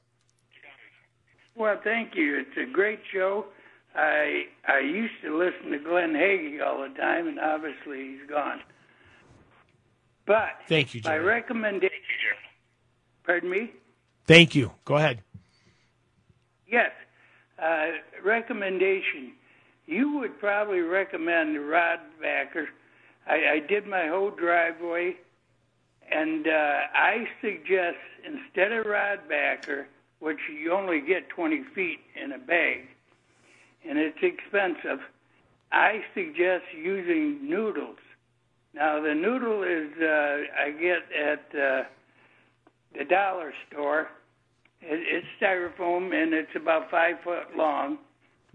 Well, 1.57 1.79
thank 1.83 2.15
you. 2.15 2.39
It's 2.41 2.57
a 2.57 2.71
great 2.73 3.01
show. 3.13 3.47
I 3.95 4.45
I 4.69 4.79
used 4.81 5.15
to 5.23 5.37
listen 5.37 5.73
to 5.73 5.79
Glenn 5.79 6.13
Haege 6.13 6.65
all 6.65 6.83
the 6.83 6.95
time, 6.97 7.27
and 7.27 7.39
obviously 7.41 7.99
he's 8.19 8.29
gone. 8.29 8.61
But 10.27 10.51
Thank 10.69 10.95
you, 10.95 11.01
my 11.05 11.11
Jerry. 11.13 11.25
recommendation. 11.25 11.91
Pardon 13.25 13.51
me. 13.51 13.73
Thank 14.27 14.55
you. 14.55 14.71
Go 14.85 14.97
ahead. 14.97 15.23
Yes, 16.69 16.93
uh, 17.61 17.87
recommendation. 18.25 19.33
You 19.87 20.19
would 20.19 20.39
probably 20.39 20.81
recommend 20.81 21.57
the 21.57 21.61
rod 21.61 21.99
backer. 22.23 22.69
I, 23.27 23.55
I 23.55 23.59
did 23.67 23.89
my 23.89 24.07
whole 24.07 24.31
driveway, 24.31 25.17
and 26.13 26.47
uh, 26.47 26.51
I 26.95 27.27
suggest 27.41 27.97
instead 28.25 28.71
of 28.71 28.87
rod 28.87 29.21
backer, 29.29 29.89
which 30.21 30.39
you 30.63 30.73
only 30.73 31.01
get 31.01 31.29
20 31.31 31.65
feet 31.75 31.99
in 32.23 32.33
a 32.33 32.39
bag, 32.39 32.87
and 33.89 33.99
it's 33.99 34.19
expensive, 34.23 35.01
I 35.73 36.01
suggest 36.15 36.65
using 36.77 37.49
noodles. 37.49 37.99
Now 38.75 39.01
the 39.01 39.15
noodle 39.15 39.63
is 39.63 39.91
uh, 40.01 40.63
I 40.63 40.71
get 40.71 41.03
at 41.17 41.59
uh, 41.59 41.83
the 42.97 43.05
dollar 43.09 43.53
store. 43.69 44.09
It, 44.81 45.01
it's 45.01 45.27
styrofoam 45.41 46.13
and 46.15 46.33
it's 46.35 46.55
about 46.55 46.91
five 46.91 47.17
foot 47.25 47.57
long. 47.57 47.99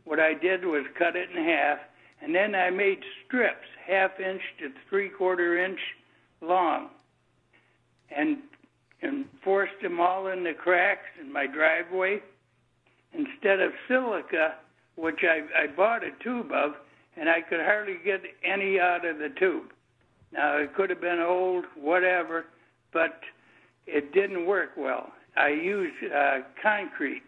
What 0.03 0.20
I 0.20 0.34
did 0.34 0.63
was 0.66 0.86
cut 0.97 1.16
it 1.16 1.30
in 1.36 1.43
half, 1.43 1.80
and 2.22 2.34
then 2.34 2.53
I 2.53 2.70
made 2.70 2.99
strips, 3.26 3.68
half 3.88 4.11
inch 4.20 4.41
to 4.59 4.70
three 4.89 5.09
quarter 5.09 5.57
inch 5.57 5.80
long, 6.41 6.89
and 8.16 8.38
and 9.01 9.25
forced 9.43 9.79
them 9.81 9.99
all 9.99 10.27
in 10.27 10.43
the 10.43 10.53
cracks 10.53 11.07
in 11.19 11.31
my 11.31 11.45
driveway. 11.47 12.19
Instead 13.13 13.61
of 13.61 13.71
silica, 13.87 14.55
which 14.95 15.19
I, 15.23 15.63
I 15.63 15.67
bought 15.67 16.03
a 16.03 16.11
tube 16.23 16.51
of, 16.51 16.73
and 17.17 17.29
I 17.29 17.41
could 17.41 17.59
hardly 17.61 17.97
get 18.03 18.21
any 18.43 18.79
out 18.79 19.05
of 19.05 19.17
the 19.19 19.29
tube. 19.39 19.71
Now 20.33 20.57
it 20.57 20.73
could 20.75 20.89
have 20.89 21.01
been 21.01 21.19
old, 21.19 21.65
whatever, 21.75 22.45
but 22.91 23.21
it 23.87 24.13
didn't 24.13 24.45
work 24.45 24.71
well. 24.77 25.11
I 25.37 25.49
used 25.49 25.95
uh, 26.13 26.39
concrete 26.61 27.23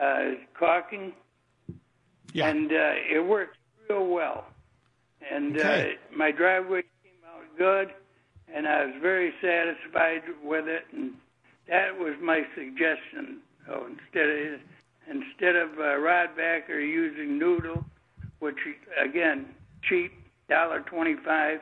uh, 0.00 0.32
caulking, 0.58 1.12
Yeah. 2.32 2.48
and 2.48 2.70
uh, 2.72 2.94
it 3.14 3.24
worked 3.24 3.56
real 3.88 4.06
well. 4.06 4.46
And 5.30 5.56
Okay. 5.56 5.96
uh, 6.12 6.16
my 6.16 6.30
driveway 6.30 6.82
came 6.82 7.12
out 7.26 7.44
good, 7.58 7.92
and 8.52 8.66
I 8.66 8.84
was 8.86 8.94
very 9.00 9.32
satisfied 9.40 10.22
with 10.42 10.66
it. 10.68 10.84
And 10.92 11.12
that 11.68 11.98
was 11.98 12.14
my 12.22 12.42
suggestion. 12.54 13.40
So 13.66 13.86
instead 13.88 14.28
of 14.28 14.60
instead 15.08 15.56
of 15.56 15.70
uh, 15.78 16.26
back 16.36 16.68
or 16.68 16.80
using 16.80 17.38
noodle, 17.38 17.84
which 18.38 18.56
again 19.02 19.46
cheap, 19.88 20.12
dollar 20.48 20.80
twenty 20.80 21.16
five. 21.24 21.60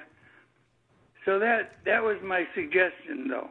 So 1.25 1.39
that 1.39 1.73
that 1.87 2.03
was 2.03 2.17
my 2.23 2.47
suggestion, 2.55 3.29
though. 3.29 3.49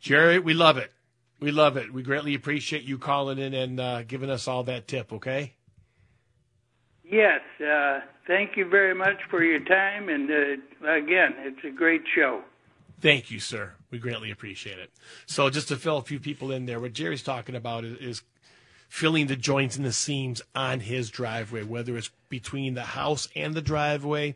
Jerry, 0.00 0.38
we 0.38 0.54
love 0.54 0.78
it. 0.78 0.92
We 1.40 1.50
love 1.50 1.76
it. 1.76 1.92
We 1.92 2.02
greatly 2.02 2.34
appreciate 2.34 2.84
you 2.84 2.96
calling 2.96 3.38
in 3.38 3.52
and 3.52 3.78
uh, 3.78 4.02
giving 4.04 4.30
us 4.30 4.48
all 4.48 4.62
that 4.64 4.88
tip, 4.88 5.12
okay? 5.12 5.55
Yes, 7.08 7.40
uh, 7.60 8.00
thank 8.26 8.56
you 8.56 8.68
very 8.68 8.94
much 8.94 9.18
for 9.30 9.44
your 9.44 9.60
time, 9.60 10.08
and 10.08 10.28
uh, 10.28 10.90
again, 10.90 11.34
it's 11.38 11.64
a 11.64 11.70
great 11.70 12.02
show. 12.12 12.42
Thank 13.00 13.30
you, 13.30 13.38
sir. 13.38 13.74
We 13.90 13.98
greatly 13.98 14.30
appreciate 14.30 14.78
it. 14.78 14.90
So, 15.26 15.48
just 15.48 15.68
to 15.68 15.76
fill 15.76 15.98
a 15.98 16.02
few 16.02 16.18
people 16.18 16.50
in 16.50 16.66
there, 16.66 16.80
what 16.80 16.94
Jerry's 16.94 17.22
talking 17.22 17.54
about 17.54 17.84
is, 17.84 17.98
is 17.98 18.22
filling 18.88 19.28
the 19.28 19.36
joints 19.36 19.76
and 19.76 19.84
the 19.84 19.92
seams 19.92 20.42
on 20.54 20.80
his 20.80 21.10
driveway, 21.10 21.62
whether 21.62 21.96
it's 21.96 22.10
between 22.28 22.74
the 22.74 22.82
house 22.82 23.28
and 23.36 23.54
the 23.54 23.62
driveway 23.62 24.34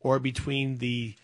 or 0.00 0.18
between 0.18 0.78
the 0.78 1.14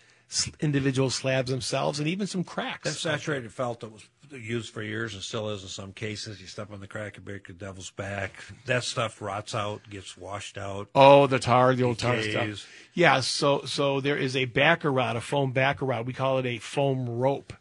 individual 0.61 1.09
slabs 1.09 1.51
themselves 1.51 1.99
and 1.99 2.09
even 2.09 2.27
some 2.27 2.45
cracks. 2.45 2.85
That 2.85 2.99
saturated 2.99 3.53
felt 3.53 3.81
that 3.81 3.93
was 3.93 4.09
used 4.31 4.73
for 4.73 4.83
years 4.83 5.15
and 5.15 5.23
still 5.23 5.51
is 5.51 5.63
in 5.63 5.69
some 5.69 5.93
cases. 5.93 6.41
You 6.41 6.47
step 6.47 6.73
on 6.73 6.81
the 6.81 6.87
crack 6.87 7.17
and 7.17 7.25
break 7.25 7.47
the 7.47 7.53
devil's 7.53 7.91
back. 7.91 8.33
That 8.67 8.85
stuff 8.85 9.21
rots 9.21 9.55
out, 9.55 9.89
gets 9.89 10.17
washed 10.17 10.59
out. 10.59 10.89
Oh, 10.95 11.27
the 11.27 11.39
tar, 11.39 11.75
the 11.75 11.85
old 11.85 11.99
tar 11.99 12.21
stuff. 12.23 12.67
Yeah, 12.95 13.21
so 13.21 13.63
so 13.65 14.01
there 14.01 14.17
is 14.17 14.37
a 14.37 14.47
backer 14.47 14.93
rod, 14.93 15.17
a 15.17 15.21
foam 15.21 15.53
backer 15.53 15.85
rod. 15.85 16.07
We 16.07 16.13
call 16.13 16.39
it 16.39 16.47
a 16.47 16.59
foam 16.59 17.09
rope. 17.09 17.53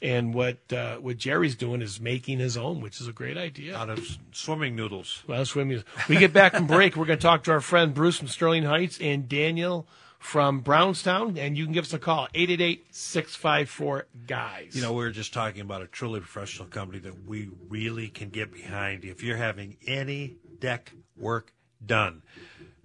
And 0.00 0.34
what 0.34 0.58
uh, 0.72 0.96
what 0.96 1.16
Jerry's 1.16 1.54
doing 1.54 1.80
is 1.80 2.00
making 2.00 2.40
his 2.40 2.56
own, 2.56 2.80
which 2.80 3.00
is 3.00 3.06
a 3.06 3.12
great 3.12 3.36
idea. 3.36 3.76
Out 3.76 3.88
of 3.88 4.18
swimming 4.32 4.74
noodles. 4.74 5.22
Well, 5.28 5.44
swimming. 5.44 5.84
We 6.08 6.16
get 6.16 6.32
back 6.32 6.54
from 6.54 6.66
break. 6.66 6.96
We're 6.96 7.06
going 7.06 7.20
to 7.20 7.22
talk 7.22 7.44
to 7.44 7.52
our 7.52 7.60
friend 7.60 7.94
Bruce 7.94 8.18
from 8.18 8.26
Sterling 8.26 8.64
Heights 8.64 8.98
and 9.00 9.28
Daniel 9.28 9.86
from 10.22 10.60
Brownstown, 10.60 11.36
and 11.36 11.58
you 11.58 11.64
can 11.64 11.74
give 11.74 11.84
us 11.84 11.92
a 11.92 11.98
call 11.98 12.28
888-654 12.34 14.04
guys. 14.26 14.70
You 14.74 14.80
know, 14.80 14.92
we 14.92 15.02
were 15.04 15.10
just 15.10 15.34
talking 15.34 15.60
about 15.60 15.82
a 15.82 15.86
truly 15.86 16.20
professional 16.20 16.68
company 16.68 17.00
that 17.00 17.26
we 17.26 17.50
really 17.68 18.08
can 18.08 18.30
get 18.30 18.52
behind. 18.52 19.04
If 19.04 19.22
you're 19.22 19.36
having 19.36 19.76
any 19.86 20.36
deck 20.60 20.92
work 21.16 21.52
done, 21.84 22.22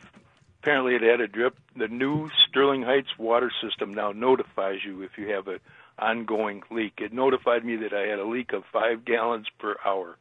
Apparently, 0.61 0.95
it 0.95 1.01
had 1.01 1.21
a 1.21 1.27
drip. 1.27 1.57
The 1.75 1.87
new 1.87 2.29
Sterling 2.47 2.83
Heights 2.83 3.17
water 3.17 3.51
system 3.63 3.93
now 3.93 4.11
notifies 4.11 4.79
you 4.85 5.01
if 5.01 5.17
you 5.17 5.29
have 5.29 5.47
a, 5.47 5.59
ongoing 5.99 6.61
leak. 6.69 6.93
It 6.99 7.13
notified 7.13 7.65
me 7.65 7.77
that 7.77 7.93
I 7.93 8.07
had 8.07 8.19
a 8.19 8.25
leak 8.25 8.53
of 8.53 8.63
five 8.71 9.05
gallons 9.05 9.47
per 9.59 9.75
hour, 9.85 10.17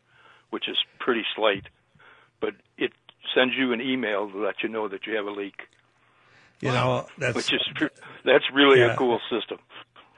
which 0.56 0.68
is 0.70 0.78
pretty 0.98 1.22
slight, 1.36 1.64
but 2.40 2.54
it 2.78 2.90
sends 3.34 3.54
you 3.54 3.74
an 3.74 3.82
email 3.82 4.26
to 4.30 4.38
let 4.38 4.62
you 4.62 4.70
know 4.70 4.88
that 4.88 5.06
you 5.06 5.14
have 5.14 5.26
a 5.26 5.30
leak. 5.30 5.60
You 6.62 6.70
know, 6.70 7.06
that's 7.18 7.36
which 7.36 7.52
is 7.52 7.60
that's 8.24 8.44
really 8.54 8.78
Yeah. 8.80 8.94
a 8.94 8.96
cool 8.96 9.20
system. 9.30 9.58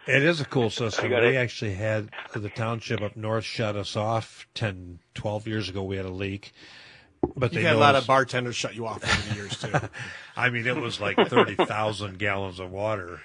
It 0.06 0.22
is 0.22 0.40
a 0.40 0.44
cool 0.44 0.70
system. 0.70 1.06
I 1.06 1.08
got 1.08 1.22
We 1.22 1.30
it. 1.30 1.40
actually 1.40 1.74
had 1.74 2.10
the 2.36 2.48
township 2.50 3.00
up 3.02 3.16
north 3.16 3.42
shut 3.42 3.74
us 3.74 3.96
off 3.96 4.46
10, 4.54 5.00
12 5.14 5.48
years 5.48 5.68
ago. 5.68 5.82
We 5.82 5.96
had 5.96 6.06
a 6.06 6.10
leak. 6.10 6.52
But 7.36 7.52
You 7.52 7.56
they 7.58 7.62
got 7.64 7.74
a 7.74 7.78
lot 7.80 7.96
of 7.96 8.06
bartenders 8.06 8.54
shut 8.54 8.76
you 8.76 8.86
off 8.86 9.02
over 9.02 9.28
the 9.30 9.34
years 9.34 9.58
too. 9.60 9.72
I 10.36 10.50
mean, 10.50 10.68
it 10.68 10.76
was 10.76 11.00
like 11.00 11.16
30,000 11.16 12.16
gallons 12.20 12.60
of 12.60 12.70
water 12.70 13.20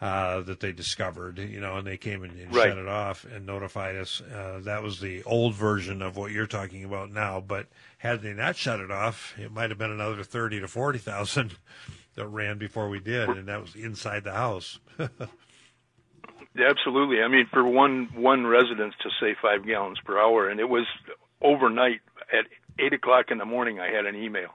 uh, 0.00 0.40
that 0.42 0.60
they 0.60 0.72
discovered, 0.72 1.38
you 1.38 1.60
know, 1.60 1.76
and 1.76 1.86
they 1.86 1.96
came 1.96 2.22
and, 2.22 2.38
and 2.38 2.54
Right. 2.54 2.68
shut 2.68 2.78
it 2.78 2.86
off 2.88 3.24
and 3.24 3.44
notified 3.44 3.96
us. 3.96 4.20
Uh, 4.20 4.60
that 4.62 4.82
was 4.82 5.00
the 5.00 5.22
old 5.24 5.54
version 5.54 6.02
of 6.02 6.16
what 6.16 6.30
you're 6.30 6.46
talking 6.46 6.84
about 6.84 7.10
now. 7.10 7.40
But 7.40 7.66
had 7.98 8.22
they 8.22 8.32
not 8.32 8.56
shut 8.56 8.78
it 8.80 8.90
off, 8.90 9.34
it 9.38 9.50
might 9.50 9.70
have 9.70 9.78
been 9.78 9.90
another 9.90 10.22
30 10.22 10.60
to 10.60 10.68
40,000 10.68 11.56
that 12.14 12.26
ran 12.28 12.58
before 12.58 12.88
we 12.88 13.00
did, 13.00 13.28
and 13.28 13.48
that 13.48 13.60
was 13.60 13.74
inside 13.74 14.24
the 14.24 14.32
house. 14.34 14.78
Absolutely. 16.58 17.22
I 17.22 17.28
mean, 17.28 17.46
for 17.52 17.64
one 17.64 18.08
one 18.14 18.46
residence 18.46 18.94
to 19.02 19.10
say 19.20 19.36
five 19.40 19.64
gallons 19.66 19.98
per 20.04 20.18
hour, 20.18 20.48
and 20.48 20.58
it 20.58 20.68
was 20.68 20.86
overnight 21.40 22.00
at 22.32 22.46
eight 22.78 22.92
o'clock 22.92 23.26
in 23.30 23.38
the 23.38 23.44
morning. 23.44 23.78
I 23.78 23.90
had 23.90 24.06
an 24.06 24.16
email. 24.16 24.50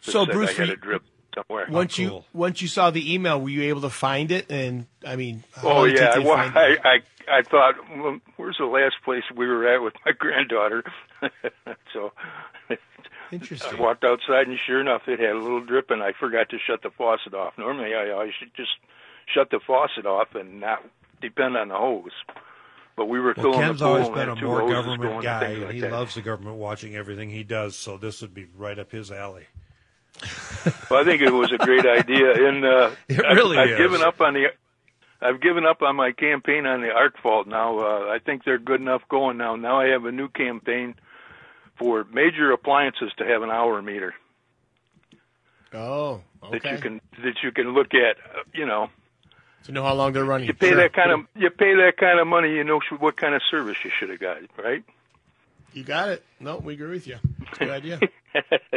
So, 0.00 0.24
Bruce, 0.24 0.50
I 0.58 0.62
had 0.64 0.70
a 0.70 0.76
drip 0.76 1.02
somewhere. 1.34 1.66
once 1.70 1.98
oh, 1.98 2.02
you 2.02 2.08
cool. 2.08 2.24
once 2.32 2.62
you 2.62 2.68
saw 2.68 2.90
the 2.90 3.14
email, 3.14 3.40
were 3.40 3.48
you 3.48 3.62
able 3.64 3.82
to 3.82 3.90
find 3.90 4.30
it? 4.30 4.50
And 4.50 4.86
I 5.06 5.16
mean, 5.16 5.44
Oh 5.62 5.68
long 5.68 5.88
did 5.88 5.96
it 5.96 6.00
yeah, 6.00 6.06
take 6.08 6.16
you 6.16 6.22
to 6.22 6.28
well, 6.28 6.38
I. 6.54 6.76
I 6.84 6.98
I 7.32 7.42
thought, 7.42 7.74
well, 7.96 8.18
where's 8.38 8.56
the 8.58 8.64
last 8.64 8.96
place 9.04 9.22
we 9.36 9.46
were 9.46 9.64
at 9.68 9.82
with 9.82 9.94
my 10.04 10.10
granddaughter? 10.18 10.82
so 11.92 12.12
I 12.68 12.76
Interesting. 13.30 13.78
walked 13.78 14.02
outside, 14.02 14.48
and 14.48 14.58
sure 14.58 14.80
enough, 14.80 15.02
it 15.06 15.20
had 15.20 15.30
a 15.30 15.38
little 15.38 15.64
drip, 15.64 15.90
and 15.90 16.02
I 16.02 16.12
forgot 16.12 16.48
to 16.50 16.58
shut 16.58 16.82
the 16.82 16.90
faucet 16.90 17.32
off. 17.32 17.56
Normally, 17.56 17.94
I, 17.94 18.12
I 18.12 18.30
should 18.36 18.52
just 18.56 18.72
shut 19.32 19.50
the 19.50 19.60
faucet 19.64 20.06
off 20.06 20.34
and 20.34 20.60
not 20.60 20.84
depend 21.22 21.56
on 21.56 21.68
the 21.68 21.76
hose. 21.76 22.10
But 22.96 23.06
we 23.06 23.20
were 23.20 23.34
Well, 23.36 23.52
filling 23.52 23.60
Ken's 23.60 23.78
the 23.78 23.84
pool 23.84 23.92
always 23.94 24.06
and 24.08 24.14
been 24.16 24.28
a 24.30 24.34
more 24.44 24.68
government 24.68 25.02
going 25.02 25.14
and 25.14 25.22
guy, 25.24 25.44
and 25.44 25.62
like 25.62 25.74
he 25.74 25.80
that. 25.80 25.92
loves 25.92 26.14
the 26.16 26.22
government 26.22 26.56
watching 26.56 26.96
everything 26.96 27.30
he 27.30 27.44
does. 27.44 27.76
So 27.76 27.96
this 27.96 28.20
would 28.20 28.34
be 28.34 28.46
right 28.56 28.78
up 28.78 28.90
his 28.90 29.12
alley. 29.12 29.46
Well, 30.90 31.00
I 31.00 31.04
think 31.04 31.22
it 31.22 31.32
was 31.32 31.50
a 31.52 31.58
great 31.58 31.86
idea, 31.86 32.48
and 32.48 32.64
uh, 32.64 32.90
It 33.08 33.24
I've- 33.24 33.40
I've, 33.58 33.70
is. 33.70 33.78
given 33.78 34.02
up 34.02 34.20
on 34.20 34.34
the. 34.34 34.46
I've 35.22 35.40
given 35.40 35.66
up 35.66 35.82
on 35.82 35.96
my 35.96 36.12
campaign 36.12 36.64
on 36.66 36.80
the 36.80 36.90
arc 36.90 37.18
fault 37.22 37.46
now. 37.46 37.78
Uh, 37.78 38.08
I 38.10 38.18
think 38.24 38.44
they're 38.44 38.58
good 38.58 38.80
enough 38.80 39.02
going 39.10 39.36
now. 39.36 39.54
Now 39.56 39.80
I 39.80 39.88
have 39.88 40.04
a 40.06 40.12
new 40.12 40.28
campaign 40.28 40.94
for 41.78 42.04
major 42.12 42.50
appliances 42.52 43.10
to 43.18 43.24
have 43.26 43.42
an 43.42 43.50
hour 43.50 43.80
meter 43.82 44.14
Oh, 45.72 46.22
that 46.50 46.64
you 46.64 46.78
can 46.78 47.00
that 47.22 47.34
you 47.42 47.52
can 47.52 47.74
look 47.74 47.94
at. 47.94 48.16
Uh, 48.18 48.42
you 48.52 48.66
know, 48.66 48.88
to 49.64 49.72
know 49.72 49.82
how 49.84 49.94
long 49.94 50.12
they're 50.12 50.24
running. 50.24 50.46
you 50.48 50.54
pay 50.54 50.68
Sure. 50.70 50.76
that 50.78 50.92
kind 50.94 51.10
of 51.12 51.20
you 51.36 51.50
pay 51.50 51.74
that 51.76 51.96
kind 51.98 52.18
of 52.18 52.26
money, 52.26 52.52
you 52.54 52.64
know 52.64 52.80
what 52.98 53.16
kind 53.16 53.34
of 53.34 53.42
service 53.50 53.76
you 53.84 53.90
should 53.90 54.08
have 54.10 54.18
got, 54.20 54.38
right? 54.62 54.82
You 55.72 55.84
got 55.84 56.08
it. 56.08 56.24
No, 56.40 56.56
we 56.58 56.74
agree 56.74 56.90
with 56.90 57.06
you. 57.06 57.18
It's 57.42 57.60
a 57.60 57.64
good 57.64 57.70
idea. 57.70 58.00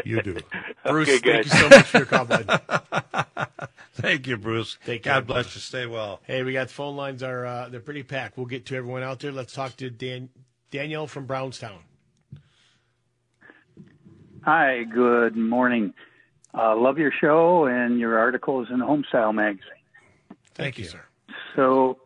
You 0.04 0.20
do. 0.24 0.36
Bruce, 0.84 1.08
Okay, 1.10 1.20
thank 1.20 1.46
you 1.46 1.52
so 1.52 1.70
much 1.70 1.86
for 1.86 1.98
your 2.00 2.08
call, 2.08 2.26
bud. 2.26 2.50
Thank 3.94 4.26
you, 4.26 4.36
Bruce. 4.36 4.80
Take 4.84 5.04
care, 5.04 5.14
God 5.14 5.28
bless 5.28 5.46
brother. 5.46 5.54
you. 5.54 5.60
Stay 5.62 5.86
well. 5.86 6.20
Hey, 6.24 6.42
we 6.42 6.54
got 6.54 6.70
the 6.70 6.74
phone 6.74 6.96
lines 6.96 7.22
are 7.22 7.46
uh, 7.46 7.70
they're 7.70 7.80
pretty 7.80 8.02
packed. 8.02 8.36
We'll 8.36 8.48
get 8.48 8.66
to 8.66 8.76
everyone 8.76 9.04
out 9.04 9.20
there. 9.20 9.32
Let's 9.32 9.54
talk 9.54 9.78
to 9.78 9.92
Dan 9.92 10.30
Danielle 10.72 11.06
from 11.06 11.28
Brownstown. 11.28 11.78
Hi, 14.42 14.84
good 14.84 15.36
morning. 15.38 15.94
Uh, 16.54 16.76
love 16.76 16.98
your 16.98 17.12
show 17.22 17.66
and 17.66 18.00
your 18.00 18.18
articles 18.18 18.68
in 18.72 18.80
Homestyle 18.80 19.34
magazine. 19.34 19.70
Thank, 20.56 20.78
you, 20.80 20.86
sir. 20.86 21.02
So, 21.56 22.00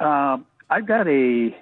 uh, 0.00 0.38
I've 0.68 0.86
got 0.86 1.08
a 1.08 1.56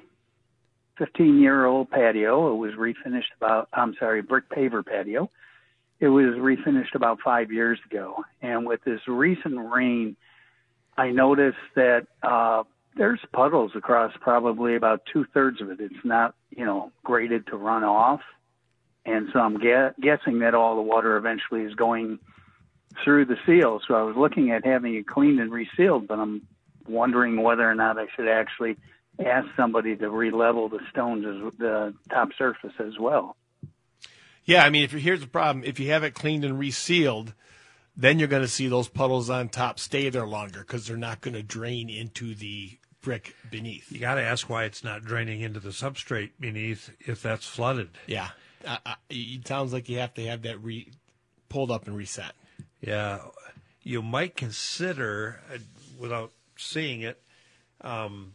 15 0.99 1.41
year 1.41 1.67
old 1.67 1.91
patio. 1.91 2.53
It 2.53 2.57
was 2.57 2.73
refinished 2.75 3.35
about, 3.37 3.69
I'm 3.73 3.95
sorry, 3.99 4.23
brick 4.23 4.49
paver 4.51 4.85
patio. 4.85 5.31
It 6.01 6.09
was 6.09 6.35
refinished 6.35 6.95
about 6.95 7.21
five 7.25 7.51
years 7.51 7.79
ago. 7.91 8.25
And 8.43 8.67
with 8.67 8.85
this 8.85 9.01
recent 9.09 9.59
rain, 9.73 10.17
I 10.97 11.11
noticed 11.11 11.57
that 11.75 12.07
uh, 12.23 12.65
there's 12.97 13.21
puddles 13.33 13.73
across 13.75 14.13
probably 14.21 14.77
about 14.77 15.03
two 15.13 15.25
thirds 15.33 15.61
of 15.61 15.71
it. 15.71 15.81
It's 15.81 16.05
not, 16.05 16.35
you 16.51 16.65
know, 16.65 16.93
graded 17.05 17.47
to 17.49 17.57
run 17.57 17.85
off. 17.85 18.21
And 19.05 19.29
so 19.33 19.41
I'm 19.41 19.59
gue- 19.59 19.95
guessing 20.01 20.41
that 20.41 20.55
all 20.55 20.77
the 20.77 20.83
water 20.83 21.17
eventually 21.17 21.63
is 21.63 21.75
going 21.75 22.19
through 23.05 23.27
the 23.27 23.37
seal. 23.47 23.81
So 23.87 23.95
I 23.95 24.03
was 24.03 24.17
looking 24.17 24.51
at 24.51 24.65
having 24.65 24.95
it 24.95 25.07
cleaned 25.07 25.41
and 25.41 25.51
resealed, 25.53 26.07
but 26.09 26.19
I'm 26.19 26.43
wondering 26.87 27.43
whether 27.43 27.69
or 27.69 27.75
not 27.75 27.99
I 27.99 28.07
should 28.15 28.29
actually 28.29 28.77
ask 29.25 29.49
somebody 29.57 29.97
to 29.97 30.11
re-level 30.11 30.69
the 30.69 30.81
stones 30.91 31.25
as 31.27 31.59
the 31.59 31.95
top 32.11 32.29
surface 32.37 32.75
as 32.79 32.99
well. 32.99 33.37
Yeah, 34.45 34.65
I 34.65 34.71
mean, 34.71 34.83
if 34.83 34.93
you, 34.93 34.99
here's 34.99 35.21
the 35.21 35.27
problem: 35.27 35.65
if 35.65 35.79
you 35.79 35.91
have 35.91 36.05
it 36.05 36.15
cleaned 36.15 36.45
and 36.45 36.59
resealed, 36.59 37.35
then 37.97 38.19
you're 38.19 38.29
going 38.29 38.43
to 38.43 38.49
see 38.49 38.69
those 38.69 38.89
puddles 38.89 39.29
on 39.29 39.49
top 39.49 39.79
stay 39.79 40.09
there 40.09 40.27
longer 40.27 40.61
because 40.61 40.87
they're 40.87 40.97
not 40.97 41.21
going 41.21 41.35
to 41.35 41.43
drain 41.43 41.91
into 41.91 42.35
the 42.35 42.79
brick 43.03 43.35
beneath. 43.51 43.91
You 43.93 43.99
got 43.99 44.15
to 44.15 44.23
ask 44.23 44.49
why 44.49 44.65
it's 44.65 44.83
not 44.83 45.03
draining 45.03 45.41
into 45.41 45.61
the 45.61 45.71
substrate 45.71 46.31
beneath 46.41 46.91
if 47.01 47.23
that's 47.23 47.47
flooded. 47.47 47.91
Yeah, 48.07 48.29
uh, 48.65 48.79
uh, 48.87 48.95
it 49.11 49.47
sounds 49.47 49.73
like 49.73 49.89
you 49.89 49.99
have 49.99 50.15
to 50.15 50.27
have 50.27 50.43
that 50.43 50.63
re 50.63 50.93
pulled 51.49 51.71
up 51.71 51.87
and 51.87 51.97
reset. 51.97 52.33
Yeah, 52.81 53.19
you 53.83 54.01
might 54.03 54.37
consider, 54.37 55.41
uh, 55.53 55.59
without 55.99 56.33
seeing 56.57 57.03
it, 57.03 57.21
um, 57.81 58.35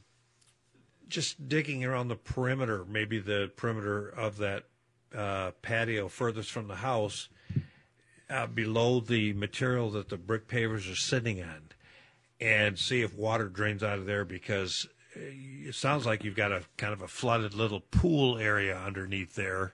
just 1.13 1.47
digging 1.47 1.83
around 1.83 2.07
the 2.07 2.15
perimeter, 2.15 2.85
maybe 2.85 3.19
the 3.19 3.51
perimeter 3.55 4.09
of 4.09 4.37
that 4.37 4.63
uh, 5.15 5.51
patio 5.61 6.07
furthest 6.07 6.51
from 6.51 6.67
the 6.67 6.75
house, 6.75 7.29
uh, 8.29 8.47
below 8.47 8.99
the 8.99 9.33
material 9.33 9.91
that 9.91 10.09
the 10.09 10.17
brick 10.17 10.47
pavers 10.47 10.91
are 10.91 10.95
sitting 10.95 11.41
on, 11.41 11.69
and 12.41 12.77
see 12.79 13.01
if 13.01 13.13
water 13.15 13.47
drains 13.47 13.83
out 13.83 13.99
of 13.99 14.05
there 14.05 14.25
because 14.25 14.87
uh, 15.15 15.19
it 15.21 15.75
sounds 15.75 16.05
like 16.05 16.23
you've 16.23 16.35
got 16.35 16.51
a 16.51 16.63
kind 16.77 16.93
of 16.93 17.01
a 17.01 17.07
flooded 17.07 17.53
little 17.53 17.79
pool 17.79 18.37
area 18.37 18.77
underneath 18.77 19.35
there 19.35 19.73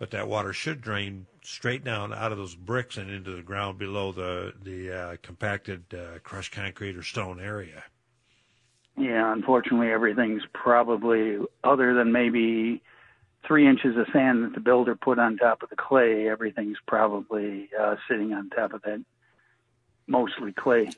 but 0.00 0.12
that 0.12 0.26
water 0.26 0.54
should 0.54 0.80
drain 0.80 1.26
straight 1.42 1.84
down 1.84 2.10
out 2.14 2.32
of 2.32 2.38
those 2.38 2.54
bricks 2.54 2.96
and 2.96 3.10
into 3.10 3.32
the 3.36 3.42
ground 3.42 3.78
below 3.78 4.12
the 4.12 4.54
the 4.62 4.90
uh, 4.90 5.16
compacted 5.20 5.84
uh, 5.92 6.18
crushed 6.20 6.52
concrete 6.52 6.96
or 6.96 7.02
stone 7.02 7.38
area. 7.38 7.84
Yeah, 9.00 9.32
unfortunately, 9.32 9.90
everything's 9.90 10.42
probably 10.52 11.38
other 11.64 11.94
than 11.94 12.12
maybe 12.12 12.82
three 13.46 13.66
inches 13.66 13.96
of 13.96 14.06
sand 14.12 14.44
that 14.44 14.52
the 14.54 14.60
builder 14.60 14.94
put 14.94 15.18
on 15.18 15.38
top 15.38 15.62
of 15.62 15.70
the 15.70 15.76
clay. 15.76 16.28
Everything's 16.28 16.76
probably 16.86 17.70
uh, 17.80 17.96
sitting 18.06 18.34
on 18.34 18.50
top 18.50 18.74
of 18.74 18.82
that, 18.82 19.02
mostly 20.06 20.52
clay. 20.52 20.90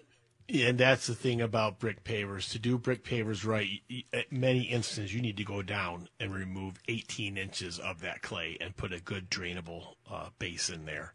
And 0.52 0.76
that's 0.78 1.06
the 1.06 1.14
thing 1.14 1.40
about 1.40 1.78
brick 1.78 2.02
pavers. 2.02 2.50
To 2.50 2.58
do 2.58 2.76
brick 2.76 3.04
pavers 3.04 3.46
right, 3.46 3.68
at 4.12 4.32
many 4.32 4.62
instances, 4.62 5.14
you 5.14 5.22
need 5.22 5.36
to 5.36 5.44
go 5.44 5.62
down 5.62 6.08
and 6.18 6.34
remove 6.34 6.80
18 6.88 7.38
inches 7.38 7.78
of 7.78 8.00
that 8.00 8.20
clay 8.20 8.56
and 8.60 8.76
put 8.76 8.92
a 8.92 9.00
good 9.00 9.30
drainable 9.30 9.94
uh, 10.10 10.30
base 10.40 10.68
in 10.68 10.86
there. 10.86 11.14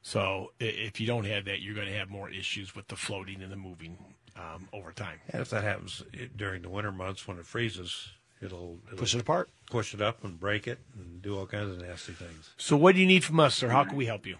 So 0.00 0.52
if 0.58 0.98
you 0.98 1.06
don't 1.06 1.26
have 1.26 1.44
that, 1.44 1.60
you're 1.60 1.74
going 1.74 1.88
to 1.88 1.98
have 1.98 2.08
more 2.08 2.30
issues 2.30 2.74
with 2.74 2.88
the 2.88 2.96
floating 2.96 3.42
and 3.42 3.52
the 3.52 3.56
moving 3.56 3.98
um, 4.36 4.68
over 4.72 4.92
time. 4.92 5.18
And 5.30 5.40
if 5.42 5.50
that 5.50 5.64
happens 5.64 6.02
i- 6.14 6.28
during 6.36 6.62
the 6.62 6.68
winter 6.68 6.92
months 6.92 7.26
when 7.26 7.38
it 7.38 7.46
freezes, 7.46 8.08
it'll, 8.42 8.78
it'll 8.86 8.98
Push 8.98 9.14
it 9.14 9.20
apart. 9.20 9.48
push 9.70 9.94
it 9.94 10.00
up 10.02 10.22
and 10.24 10.38
break 10.38 10.66
it 10.68 10.78
and 10.96 11.22
do 11.22 11.36
all 11.38 11.46
kinds 11.46 11.70
of 11.70 11.80
nasty 11.86 12.12
things. 12.12 12.50
So 12.56 12.76
what 12.76 12.94
do 12.94 13.00
you 13.00 13.06
need 13.06 13.24
from 13.24 13.40
us, 13.40 13.54
sir? 13.54 13.68
How 13.68 13.84
can 13.84 13.96
we 13.96 14.06
help 14.06 14.26
you? 14.26 14.36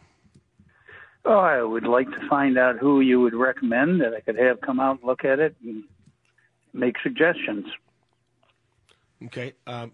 Oh, 1.25 1.39
I 1.39 1.61
would 1.63 1.85
like 1.87 2.09
to 2.11 2.29
find 2.29 2.57
out 2.57 2.77
who 2.79 3.01
you 3.01 3.21
would 3.21 3.35
recommend 3.35 4.01
that 4.01 4.15
I 4.15 4.21
could 4.21 4.39
have 4.39 4.61
come 4.61 4.79
out 4.79 4.99
and 5.01 5.07
look 5.07 5.25
at 5.25 5.41
it 5.41 5.57
and 5.65 5.83
make 6.73 6.97
suggestions. 7.03 7.67
Okay. 9.25 9.55
Um, 9.67 9.93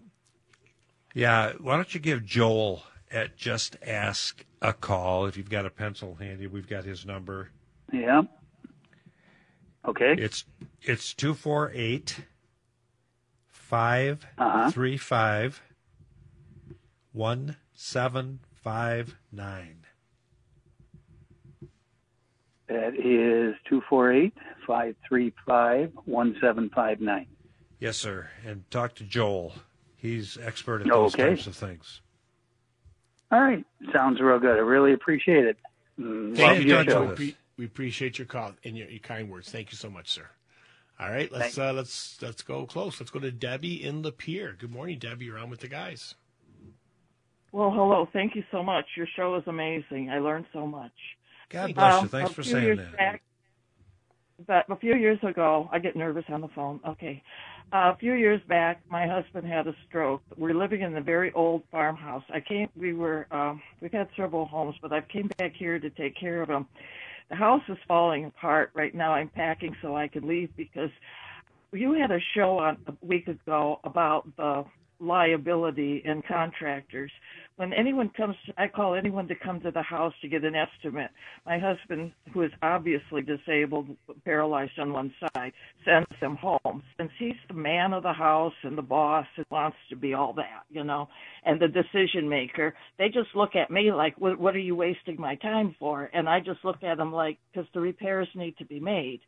Yeah, 1.15 1.53
why 1.59 1.75
don't 1.75 1.93
you 1.93 1.99
give 1.99 2.25
Joel 2.25 2.83
at 3.11 3.35
Just 3.37 3.77
Ask 3.85 4.45
a 4.61 4.73
call 4.73 5.25
if 5.25 5.37
you've 5.37 5.49
got 5.49 5.65
a 5.65 5.69
pencil 5.69 6.15
handy? 6.15 6.45
We've 6.47 6.67
got 6.67 6.83
his 6.83 7.05
number. 7.05 7.49
Yeah. 7.91 8.23
Okay. 9.87 10.15
It's 10.17 10.45
it's 10.81 11.13
two 11.13 11.33
four 11.33 11.71
eight 11.73 12.21
five 13.49 14.25
Uh-huh. 14.37 14.71
three 14.71 14.97
five 14.97 15.61
one 17.11 17.57
seven 17.73 18.39
five 18.63 19.15
nine. 19.31 19.85
That 22.67 22.95
is 22.95 23.55
two 23.69 23.81
four 23.89 24.11
eight 24.11 24.33
five 24.65 24.95
three 25.07 25.33
five 25.45 25.91
one 26.05 26.35
seven 26.41 26.69
five 26.73 27.01
nine. 27.01 27.27
Yes, 27.79 27.97
sir. 27.97 28.29
And 28.45 28.69
talk 28.71 28.95
to 28.95 29.03
Joel. 29.03 29.53
He's 29.97 30.37
expert 30.37 30.81
at 30.81 30.87
those 30.87 31.13
okay. 31.13 31.29
types 31.29 31.47
of 31.47 31.55
things. 31.55 32.01
All 33.31 33.41
right, 33.41 33.65
sounds 33.91 34.21
real 34.21 34.39
good. 34.39 34.55
I 34.57 34.61
really 34.61 34.93
appreciate 34.93 35.45
it. 35.45 35.57
Mm, 35.99 36.35
Thank 36.35 36.67
love 36.67 37.19
you, 37.19 37.33
your 37.57 37.67
Judge. 37.67 37.93
show. 37.93 38.05
With 38.05 38.07
us. 38.07 38.17
We, 38.17 38.17
we 38.17 38.19
appreciate 38.19 38.19
your 38.19 38.27
call 38.27 38.53
and 38.63 38.77
your, 38.77 38.89
your 38.89 38.99
kind 38.99 39.29
words. 39.29 39.51
Thank 39.51 39.71
you 39.71 39.77
so 39.77 39.89
much, 39.89 40.09
sir. 40.09 40.29
All 40.99 41.09
right, 41.09 41.31
let's 41.31 41.57
uh, 41.57 41.73
let's 41.73 42.21
let's 42.21 42.43
go 42.43 42.65
close. 42.65 42.99
Let's 42.99 43.11
go 43.11 43.19
to 43.19 43.31
Debbie 43.31 43.83
in 43.83 44.03
Lapeer. 44.03 44.57
Good 44.57 44.71
morning, 44.71 44.99
Debbie. 44.99 45.25
You're 45.25 45.39
on 45.39 45.49
with 45.49 45.61
the 45.61 45.67
guys. 45.67 46.15
Well, 47.51 47.71
hello. 47.71 48.07
Thank 48.13 48.35
you 48.35 48.43
so 48.51 48.63
much. 48.63 48.85
Your 48.97 49.07
show 49.15 49.35
is 49.35 49.43
amazing. 49.47 50.09
I 50.09 50.19
learned 50.19 50.45
so 50.53 50.67
much. 50.67 50.91
God 51.49 51.75
bless 51.75 51.93
you. 51.93 51.99
Um, 51.99 52.09
Thanks 52.09 52.31
for 52.31 52.43
few 52.43 52.51
saying 52.51 52.77
that. 52.77 52.97
Back, 52.97 53.23
but 54.47 54.69
a 54.69 54.75
few 54.75 54.95
years 54.95 55.19
ago, 55.23 55.69
I 55.71 55.79
get 55.79 55.95
nervous 55.95 56.25
on 56.29 56.41
the 56.41 56.47
phone. 56.49 56.79
Okay. 56.87 57.23
Uh, 57.73 57.91
a 57.93 57.97
few 57.99 58.13
years 58.13 58.41
back, 58.47 58.81
my 58.89 59.07
husband 59.07 59.47
had 59.47 59.67
a 59.67 59.75
stroke. 59.87 60.23
We're 60.37 60.53
living 60.53 60.81
in 60.81 60.95
a 60.97 61.01
very 61.01 61.31
old 61.33 61.63
farmhouse. 61.71 62.23
I 62.33 62.39
came. 62.39 62.69
We 62.75 62.93
were. 62.93 63.27
Um, 63.31 63.61
we've 63.81 63.91
had 63.91 64.09
several 64.17 64.45
homes, 64.45 64.75
but 64.81 64.93
I 64.93 65.01
came 65.01 65.29
back 65.37 65.53
here 65.55 65.79
to 65.79 65.89
take 65.89 66.15
care 66.15 66.41
of 66.41 66.49
him. 66.49 66.67
House 67.33 67.63
is 67.67 67.77
falling 67.87 68.25
apart 68.25 68.71
right 68.73 68.93
now. 68.93 69.13
I'm 69.13 69.29
packing 69.29 69.75
so 69.81 69.95
I 69.95 70.07
can 70.07 70.27
leave 70.27 70.49
because 70.55 70.89
you 71.71 71.93
had 71.93 72.11
a 72.11 72.19
show 72.35 72.59
on 72.59 72.77
a 72.87 72.93
week 73.05 73.27
ago 73.27 73.79
about 73.83 74.23
the 74.37 74.63
liability 75.03 76.01
in 76.05 76.21
contractors. 76.27 77.11
When 77.55 77.71
anyone 77.71 78.09
comes, 78.17 78.35
to, 78.47 78.53
I 78.57 78.67
call 78.67 78.95
anyone 78.95 79.27
to 79.27 79.35
come 79.35 79.61
to 79.61 79.69
the 79.69 79.83
house 79.83 80.13
to 80.21 80.27
get 80.27 80.43
an 80.43 80.55
estimate. 80.55 81.11
My 81.45 81.59
husband, 81.59 82.11
who 82.33 82.41
is 82.41 82.51
obviously 82.63 83.21
disabled, 83.21 83.95
paralyzed 84.25 84.79
on 84.79 84.91
one 84.91 85.13
side, 85.19 85.53
sends 85.85 86.07
them 86.19 86.35
home. 86.37 86.81
Since 86.97 87.11
he's 87.19 87.35
the 87.47 87.53
man 87.53 87.93
of 87.93 88.01
the 88.01 88.13
house 88.13 88.53
and 88.63 88.75
the 88.75 88.81
boss 88.81 89.27
and 89.37 89.45
wants 89.51 89.77
to 89.89 89.95
be 89.95 90.15
all 90.15 90.33
that, 90.33 90.63
you 90.71 90.83
know, 90.83 91.07
and 91.45 91.59
the 91.59 91.67
decision 91.67 92.27
maker, 92.27 92.73
they 92.97 93.09
just 93.09 93.35
look 93.35 93.55
at 93.55 93.69
me 93.69 93.91
like, 93.91 94.15
what, 94.17 94.39
what 94.39 94.55
are 94.55 94.59
you 94.59 94.75
wasting 94.75 95.19
my 95.19 95.35
time 95.35 95.75
for? 95.77 96.09
And 96.11 96.27
I 96.27 96.39
just 96.39 96.65
look 96.65 96.81
at 96.81 96.97
them 96.97 97.13
like, 97.13 97.37
because 97.51 97.69
the 97.75 97.81
repairs 97.81 98.29
need 98.33 98.57
to 98.57 98.65
be 98.65 98.79
made, 98.79 99.19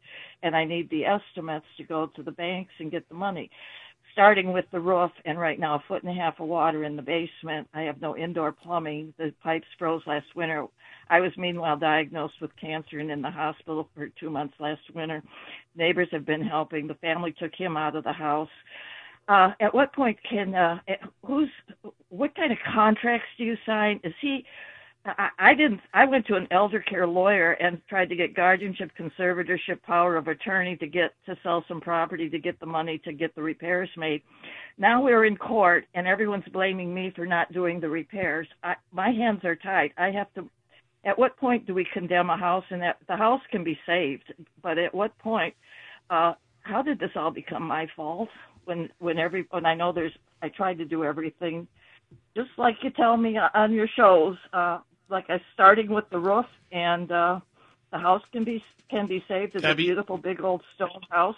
and 0.42 0.56
I 0.56 0.66
need 0.66 0.90
the 0.90 1.04
estimates 1.06 1.68
to 1.78 1.84
go 1.84 2.10
to 2.16 2.24
the 2.24 2.32
banks 2.32 2.72
and 2.80 2.90
get 2.92 3.08
the 3.08 3.16
money 3.16 3.52
starting 4.16 4.54
with 4.54 4.64
the 4.72 4.80
roof 4.80 5.12
and 5.26 5.38
right 5.38 5.60
now 5.60 5.76
a 5.76 5.84
foot 5.90 6.02
and 6.02 6.10
a 6.10 6.16
half 6.16 6.40
of 6.40 6.48
water 6.48 6.86
in 6.86 6.96
the 6.96 7.02
basement. 7.02 7.68
I 7.74 7.82
have 7.82 8.00
no 8.00 8.16
indoor 8.16 8.54
plumbing. 8.54 9.14
The 9.18 9.34
pipes 9.44 9.68
froze 9.78 10.02
last 10.08 10.28
winter. 10.38 10.66
I 11.10 11.20
was 11.20 11.34
meanwhile 11.38 11.76
diagnosed 11.76 12.36
with 12.40 12.56
cancer 12.56 13.00
and 13.00 13.12
in 13.12 13.22
the 13.22 13.30
hospital 13.30 13.90
for 13.94 14.08
two 14.18 14.30
months 14.30 14.54
last 14.58 14.80
winter. 14.94 15.22
Neighbors 15.76 16.08
have 16.14 16.26
been 16.26 16.42
helping. 16.42 16.88
The 16.88 16.94
family 16.96 17.36
took 17.38 17.54
him 17.54 17.76
out 17.76 17.98
of 17.98 18.06
the 18.06 18.14
house. 18.14 18.48
Uh, 19.28 19.52
at 19.60 19.74
what 19.74 19.94
point 19.94 20.18
can 20.30 20.56
uh, 20.56 20.78
who's 21.26 21.50
what 22.08 22.34
kind 22.36 22.54
of 22.54 22.58
contracts 22.74 23.28
do 23.38 23.44
you 23.44 23.58
sign? 23.66 24.00
Is 24.06 24.14
he 24.22 24.46
I, 25.06 25.30
I 25.40 25.54
didn't. 25.54 25.82
I 25.94 26.06
went 26.06 26.26
to 26.28 26.36
an 26.36 26.48
elder 26.52 26.80
care 26.80 27.08
lawyer 27.08 27.52
and 27.54 27.82
tried 27.88 28.10
to 28.10 28.16
get 28.16 28.36
guardianship, 28.36 28.92
conservatorship, 29.00 29.82
power 29.84 30.16
of 30.18 30.28
attorney 30.28 30.76
to 30.78 30.88
get 30.88 31.14
to 31.26 31.38
sell 31.44 31.64
some 31.68 31.80
property 31.80 32.30
to 32.30 32.40
get 32.40 32.60
the 32.60 32.66
money 32.66 33.00
to 33.06 33.14
get 33.14 33.34
the 33.36 33.42
repairs 33.42 33.90
made. 33.98 34.22
Now 34.78 35.04
we're 35.04 35.26
in 35.26 35.38
court 35.38 35.86
and 35.94 36.08
everyone's 36.08 36.48
blaming 36.52 36.94
me 36.94 37.12
for 37.16 37.26
not 37.26 37.54
doing 37.54 37.80
the 37.80 37.90
repairs. 37.90 38.48
I, 38.64 38.76
my 38.92 39.12
hands 39.12 39.42
are 39.44 39.56
tied. 39.56 39.92
I 39.98 40.12
have 40.12 40.34
to. 40.36 40.50
At 41.06 41.20
what 41.20 41.38
point 41.38 41.68
do 41.68 41.76
we 41.76 41.86
condemn 41.94 42.32
a 42.32 42.38
house 42.38 42.66
and 42.72 42.82
that 42.82 42.98
the 43.08 43.16
house 43.16 43.42
can 43.52 43.64
be 43.64 43.78
saved? 43.86 44.34
But 44.64 44.80
at 44.80 44.94
what 44.94 45.18
point? 45.20 45.54
Uh, 46.10 46.34
how 46.62 46.82
did 46.82 47.00
this 47.00 47.12
all 47.16 47.32
become 47.32 47.64
my 47.64 47.88
fault? 47.96 48.30
When 48.66 48.90
when 49.00 49.20
every 49.20 49.46
when 49.52 49.66
I 49.66 49.76
know 49.76 49.92
there's 49.92 50.14
I 50.42 50.50
tried 50.50 50.80
to 50.80 50.86
do 50.86 51.04
everything 51.04 51.68
just 52.36 52.50
like 52.58 52.76
you 52.82 52.90
tell 52.92 53.18
me 53.18 53.38
on 53.54 53.74
your 53.74 53.88
shows, 53.96 54.36
uh, 54.54 54.80
like 55.10 55.26
I 55.30 55.42
starting 55.54 55.90
with 55.92 56.06
the 56.12 56.20
roof 56.20 56.46
and 56.72 57.12
uh, 57.12 57.40
the 57.92 58.00
house 58.00 58.24
can 58.32 58.44
be 58.44 58.64
can 58.90 59.08
be 59.08 59.24
saved. 59.28 59.56
It's 59.56 59.64
Debbie? 59.64 59.84
a 59.84 59.86
beautiful 59.86 60.18
big 60.18 60.42
old 60.42 60.64
stone 60.76 61.02
house. 61.10 61.36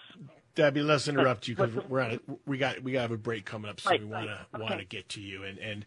Debbie, 0.56 0.82
let's 0.84 1.08
interrupt 1.08 1.48
you 1.48 1.56
because 1.56 1.76
we're 1.88 2.02
on. 2.02 2.12
A, 2.14 2.20
we 2.46 2.58
got 2.58 2.82
we 2.84 2.92
got 2.94 3.00
to 3.00 3.04
have 3.04 3.12
a 3.12 3.18
break 3.18 3.46
coming 3.46 3.70
up, 3.70 3.80
so 3.80 3.90
Right, 3.92 4.00
we 4.00 4.06
want 4.06 4.28
right. 4.28 4.30
to 4.30 4.48
Okay. 4.56 4.62
want 4.62 4.80
to 4.80 4.86
get 4.86 5.10
to 5.10 5.22
you. 5.22 5.44
And 5.44 5.60
and 5.60 5.86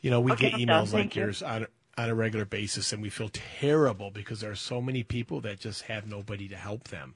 you 0.00 0.10
know 0.10 0.20
we 0.20 0.32
Okay, 0.32 0.50
get 0.50 0.54
emails 0.54 0.92
like 0.92 1.16
you. 1.16 1.22
yours 1.22 1.42
on 1.42 1.66
on 1.98 2.10
a 2.10 2.14
regular 2.14 2.46
basis, 2.46 2.92
and 2.92 3.02
we 3.02 3.10
feel 3.10 3.30
terrible 3.32 4.10
because 4.10 4.40
there 4.40 4.50
are 4.50 4.56
so 4.56 4.80
many 4.82 5.02
people 5.02 5.40
that 5.42 5.60
just 5.60 5.82
have 5.84 6.06
nobody 6.08 6.48
to 6.48 6.56
help 6.56 6.88
them. 6.88 7.14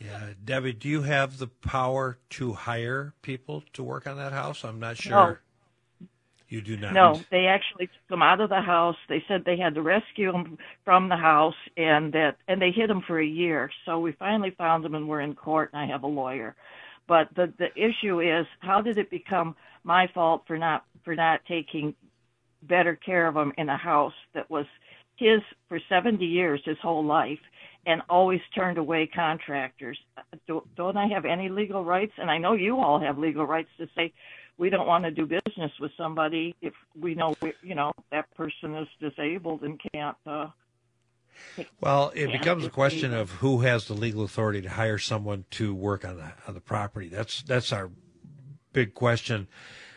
Yeah, 0.00 0.30
Debbie, 0.44 0.74
do 0.74 0.88
you 0.88 1.02
have 1.02 1.38
the 1.38 1.48
power 1.48 2.18
to 2.30 2.52
hire 2.54 3.14
people 3.22 3.64
to 3.74 3.82
work 3.84 4.06
on 4.06 4.16
that 4.18 4.32
house? 4.32 4.64
I'm 4.64 4.80
not 4.80 4.96
sure. 4.98 5.34
No. 5.34 5.40
You 6.52 6.60
do 6.60 6.76
not. 6.76 6.92
No, 6.92 7.18
they 7.30 7.46
actually 7.46 7.86
took 7.86 8.14
him 8.14 8.20
out 8.20 8.42
of 8.42 8.50
the 8.50 8.60
house. 8.60 8.96
They 9.08 9.24
said 9.26 9.42
they 9.46 9.56
had 9.56 9.74
to 9.74 9.80
rescue 9.80 10.34
him 10.34 10.58
from 10.84 11.08
the 11.08 11.16
house, 11.16 11.54
and 11.78 12.12
that 12.12 12.36
and 12.46 12.60
they 12.60 12.70
hid 12.70 12.90
him 12.90 13.00
for 13.06 13.18
a 13.18 13.24
year. 13.24 13.70
So 13.86 13.98
we 13.98 14.12
finally 14.12 14.50
found 14.50 14.84
him, 14.84 14.94
and 14.94 15.08
we're 15.08 15.22
in 15.22 15.34
court, 15.34 15.70
and 15.72 15.80
I 15.80 15.86
have 15.86 16.02
a 16.02 16.08
lawyer. 16.08 16.54
But 17.08 17.28
the 17.34 17.54
the 17.58 17.70
issue 17.74 18.20
is, 18.20 18.44
how 18.60 18.82
did 18.82 18.98
it 18.98 19.08
become 19.08 19.56
my 19.82 20.08
fault 20.12 20.42
for 20.46 20.58
not 20.58 20.84
for 21.06 21.14
not 21.14 21.40
taking 21.48 21.94
better 22.64 22.96
care 22.96 23.26
of 23.28 23.34
him 23.34 23.54
in 23.56 23.70
a 23.70 23.78
house 23.78 24.12
that 24.34 24.50
was 24.50 24.66
his 25.16 25.40
for 25.70 25.80
70 25.88 26.22
years, 26.22 26.60
his 26.66 26.76
whole 26.82 27.02
life, 27.02 27.40
and 27.86 28.02
always 28.10 28.40
turned 28.54 28.76
away 28.76 29.06
contractors. 29.06 29.98
Uh, 30.18 30.22
do, 30.46 30.62
don't 30.76 30.98
I 30.98 31.06
have 31.08 31.24
any 31.24 31.48
legal 31.48 31.82
rights? 31.82 32.12
And 32.18 32.30
I 32.30 32.36
know 32.36 32.52
you 32.52 32.78
all 32.78 33.00
have 33.00 33.16
legal 33.16 33.46
rights 33.46 33.70
to 33.78 33.88
say 33.96 34.12
we 34.62 34.70
don't 34.70 34.86
want 34.86 35.02
to 35.02 35.10
do 35.10 35.26
business 35.26 35.72
with 35.80 35.90
somebody 35.96 36.54
if 36.62 36.72
we 36.96 37.16
know 37.16 37.34
we, 37.42 37.52
you 37.62 37.74
know 37.74 37.92
that 38.12 38.32
person 38.36 38.76
is 38.76 38.86
disabled 39.00 39.62
and 39.62 39.80
can't. 39.92 40.16
Uh, 40.24 40.46
Well, 41.80 42.12
it 42.14 42.28
Yeah. 42.28 42.38
becomes 42.38 42.64
a 42.64 42.70
question 42.70 43.12
of 43.12 43.32
who 43.42 43.62
has 43.62 43.88
the 43.88 43.94
legal 43.94 44.22
authority 44.22 44.62
to 44.62 44.70
hire 44.70 44.98
someone 44.98 45.46
to 45.58 45.74
work 45.74 46.04
on 46.04 46.16
the 46.16 46.32
on 46.46 46.54
the 46.54 46.60
property. 46.60 47.08
That's 47.08 47.42
that's 47.42 47.72
our 47.72 47.90
big 48.72 48.94
question. 48.94 49.48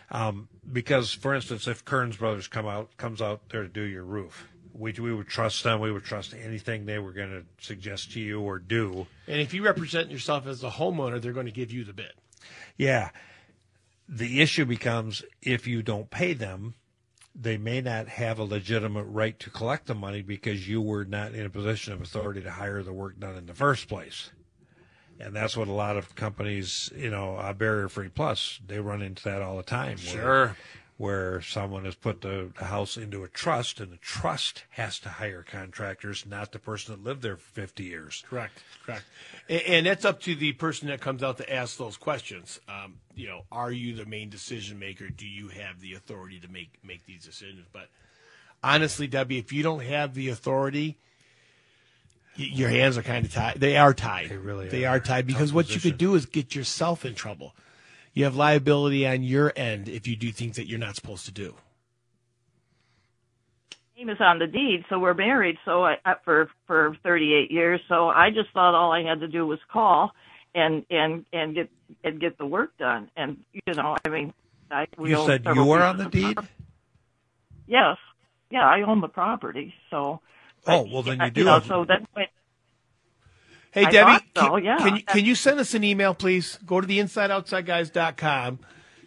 Um, 0.09 0.49
because, 0.73 1.13
for 1.13 1.35
instance, 1.35 1.67
if 1.67 1.85
Kearns 1.85 2.17
Brothers 2.17 2.47
come 2.47 2.65
out 2.65 2.97
comes 2.97 3.21
out 3.21 3.49
there 3.49 3.61
to 3.61 3.69
do 3.69 3.83
your 3.83 4.03
roof, 4.03 4.47
we 4.73 4.93
we 4.93 5.13
would 5.13 5.27
trust 5.27 5.63
them. 5.63 5.79
We 5.79 5.91
would 5.91 6.05
trust 6.05 6.33
anything 6.33 6.87
they 6.87 6.97
were 6.97 7.13
going 7.13 7.29
to 7.29 7.45
suggest 7.63 8.13
to 8.13 8.19
you 8.19 8.41
or 8.41 8.57
do. 8.57 9.05
And 9.27 9.39
if 9.39 9.53
you 9.53 9.63
represent 9.63 10.09
yourself 10.09 10.47
as 10.47 10.63
a 10.63 10.71
homeowner, 10.71 11.21
they're 11.21 11.33
going 11.33 11.45
to 11.53 11.59
give 11.61 11.71
you 11.71 11.83
the 11.83 11.93
bid. 11.93 12.13
Yeah. 12.77 13.11
The 14.07 14.41
issue 14.41 14.65
becomes 14.65 15.23
if 15.41 15.67
you 15.67 15.81
don't 15.81 16.09
pay 16.09 16.33
them, 16.33 16.75
they 17.33 17.57
may 17.57 17.81
not 17.81 18.07
have 18.07 18.39
a 18.39 18.43
legitimate 18.43 19.03
right 19.03 19.37
to 19.39 19.49
collect 19.49 19.87
the 19.87 19.95
money 19.95 20.21
because 20.21 20.67
you 20.67 20.81
were 20.81 21.03
not 21.03 21.33
in 21.33 21.45
a 21.45 21.49
position 21.49 21.91
of 21.93 22.01
authority 22.01 22.41
to 22.41 22.51
hire 22.51 22.81
the 22.81 22.93
work 22.93 23.19
done 23.19 23.35
in 23.35 23.45
the 23.45 23.53
first 23.53 23.87
place. 23.87 24.31
And 25.19 25.35
that's 25.35 25.55
what 25.55 25.67
a 25.67 25.73
lot 25.73 25.97
of 25.97 26.15
companies, 26.15 26.91
you 26.95 27.09
know, 27.09 27.35
uh, 27.37 27.53
Barrier 27.53 27.89
Free 27.89 28.09
Plus, 28.09 28.59
they 28.65 28.79
run 28.79 29.01
into 29.01 29.23
that 29.23 29.41
all 29.41 29.57
the 29.57 29.63
time. 29.63 29.97
Sure. 29.97 30.55
Where 30.97 31.41
someone 31.41 31.83
has 31.83 31.95
put 31.95 32.21
the, 32.21 32.51
house 32.55 32.95
into 32.95 33.25
a 33.25 33.27
trust 33.27 33.81
and 33.81 33.91
the 33.91 33.97
trust 33.97 34.63
has 34.71 34.97
to 34.99 35.09
hire 35.09 35.43
contractors, 35.43 36.25
not 36.25 36.53
the 36.53 36.59
person 36.59 36.95
that 36.95 37.03
lived 37.03 37.21
there 37.21 37.35
for 37.35 37.49
50 37.51 37.83
years. 37.83 38.23
Correct, 38.29 38.63
correct. 38.85 39.03
And, 39.49 39.61
and 39.63 39.85
that's 39.85 40.05
up 40.05 40.21
to 40.21 40.35
the 40.35 40.53
person 40.53 40.87
that 40.87 41.01
comes 41.01 41.21
out 41.21 41.35
to 41.37 41.53
ask 41.53 41.77
those 41.77 41.97
questions. 41.97 42.61
Um, 42.69 42.95
you 43.13 43.27
know, 43.27 43.41
are 43.51 43.73
you 43.73 43.93
the 43.93 44.05
main 44.05 44.29
decision 44.29 44.79
maker? 44.79 45.09
Do 45.09 45.27
you 45.27 45.49
have 45.49 45.81
the 45.81 45.95
authority 45.95 46.39
to 46.39 46.47
make 46.47 46.79
make 46.81 47.05
these 47.05 47.25
decisions? 47.25 47.65
But 47.73 47.89
honestly, 48.63 49.07
Debbie, 49.07 49.37
if 49.37 49.51
you 49.51 49.63
don't 49.63 49.83
have 49.83 50.13
the 50.13 50.29
authority, 50.29 50.97
your 52.35 52.69
hands 52.69 52.97
are 52.97 53.03
kind 53.03 53.25
of 53.25 53.33
tied. 53.33 53.59
They 53.59 53.77
are 53.77 53.93
tied. 53.93 54.29
They 54.29 54.37
really 54.37 54.69
They 54.69 54.85
are. 54.85 54.97
are 54.97 54.99
tied 54.99 55.27
because 55.27 55.49
Tough 55.49 55.55
what 55.55 55.75
you 55.75 55.81
could 55.81 55.97
do 55.97 56.15
is 56.15 56.25
get 56.25 56.55
yourself 56.55 57.05
in 57.05 57.15
trouble. 57.15 57.53
You 58.15 58.23
have 58.23 58.35
liability 58.35 59.05
on 59.05 59.23
your 59.23 59.51
end 59.57 59.89
if 59.89 60.07
you 60.07 60.15
do 60.15 60.31
things 60.31 60.55
that 60.55 60.67
you're 60.67 60.79
not 60.79 60.95
supposed 60.95 61.25
to 61.25 61.33
do. 61.33 61.53
name 63.97 64.09
is 64.09 64.17
on 64.21 64.39
the 64.39 64.47
deed, 64.47 64.85
so 64.89 64.97
we're 64.99 65.13
married. 65.13 65.57
So 65.65 65.85
I, 65.85 65.97
for 66.23 66.49
for 66.65 66.95
38 67.03 67.51
years. 67.51 67.81
So 67.89 68.07
I 68.07 68.29
just 68.31 68.51
thought 68.53 68.73
all 68.73 68.93
I 68.93 69.03
had 69.03 69.19
to 69.19 69.27
do 69.27 69.45
was 69.45 69.59
call 69.71 70.11
and 70.55 70.85
and 70.89 71.25
and 71.33 71.53
get 71.55 71.69
and 72.05 72.19
get 72.19 72.37
the 72.37 72.45
work 72.45 72.77
done. 72.77 73.11
And 73.17 73.43
you 73.53 73.73
know, 73.73 73.97
I 74.05 74.09
mean, 74.09 74.33
I 74.71 74.87
we 74.97 75.09
You 75.09 75.25
said 75.25 75.45
you 75.45 75.65
were 75.65 75.83
on 75.83 75.97
the 75.97 76.05
deed? 76.05 76.35
property. 76.35 76.53
Yes, 77.67 77.97
yeah, 78.49 78.65
I 78.65 78.81
own 78.81 79.01
the 79.01 79.09
property. 79.09 79.73
So 79.89 80.21
Oh, 80.67 80.87
well, 80.91 81.03
then 81.03 81.19
you 81.19 81.31
do 81.31 81.43
know, 81.43 81.59
so 81.59 81.85
that's 81.85 82.05
when 82.13 82.27
Hey, 83.75 83.85
I 83.85 83.91
Debbie, 83.91 84.25
so, 84.35 84.55
can, 84.55 84.63
yeah. 84.63 84.77
can 84.77 84.95
you 84.95 85.03
can 85.03 85.25
you 85.25 85.35
send 85.35 85.59
us 85.59 85.73
an 85.73 85.83
email, 85.83 86.13
please? 86.13 86.57
Go 86.65 86.79
to 86.79 86.87
the 86.87 86.97
InsideOutsideGuys.com, 86.99 88.59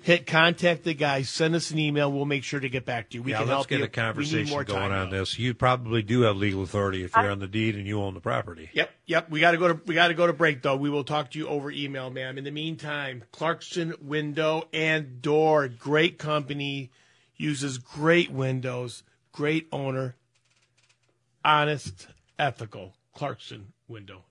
hit 0.02 0.26
contact 0.26 0.84
the 0.84 0.92
guys, 0.92 1.30
send 1.30 1.54
us 1.54 1.70
an 1.70 1.78
email. 1.78 2.12
We'll 2.12 2.26
make 2.26 2.44
sure 2.44 2.60
to 2.60 2.68
get 2.68 2.84
back 2.84 3.08
to 3.10 3.16
you. 3.16 3.22
We 3.22 3.30
yeah, 3.30 3.38
can 3.38 3.46
let's 3.48 3.56
help 3.56 3.68
get 3.68 3.78
you. 3.78 3.84
a 3.84 3.86
We 3.86 3.88
need 3.88 3.92
conversation 3.94 4.64
going 4.64 4.92
on 4.92 5.08
though. 5.08 5.20
this. 5.20 5.38
You 5.38 5.54
probably 5.54 6.02
do 6.02 6.20
have 6.20 6.36
legal 6.36 6.62
authority 6.62 7.02
if 7.02 7.16
you're 7.16 7.30
on 7.30 7.38
the 7.38 7.46
deed 7.48 7.76
and 7.76 7.86
you 7.86 7.98
own 8.02 8.12
the 8.12 8.20
property. 8.20 8.68
Yep, 8.74 8.90
Yep, 9.06 9.30
we 9.30 9.40
got 9.40 9.52
to 9.52 9.56
go 9.56 9.68
to 9.68 9.80
we 9.86 9.94
got 9.94 10.08
to 10.08 10.14
go 10.14 10.26
to 10.26 10.34
break 10.34 10.60
though. 10.60 10.76
We 10.76 10.90
will 10.90 11.02
talk 11.04 11.30
to 11.30 11.38
you 11.38 11.48
over 11.48 11.70
email, 11.70 12.10
ma'am. 12.10 12.36
In 12.36 12.44
the 12.44 12.50
meantime, 12.50 13.24
Clarkson 13.32 13.94
Window 14.02 14.68
and 14.74 15.22
Door, 15.22 15.68
great 15.78 16.18
company, 16.18 16.90
uses 17.38 17.78
great 17.78 18.30
windows, 18.30 19.02
great 19.32 19.66
owner, 19.72 20.14
honest, 21.42 22.08
ethical. 22.38 22.92
Clarkson 23.14 23.72
Window 23.88 24.14
and 24.14 24.16
Door. 24.18 24.24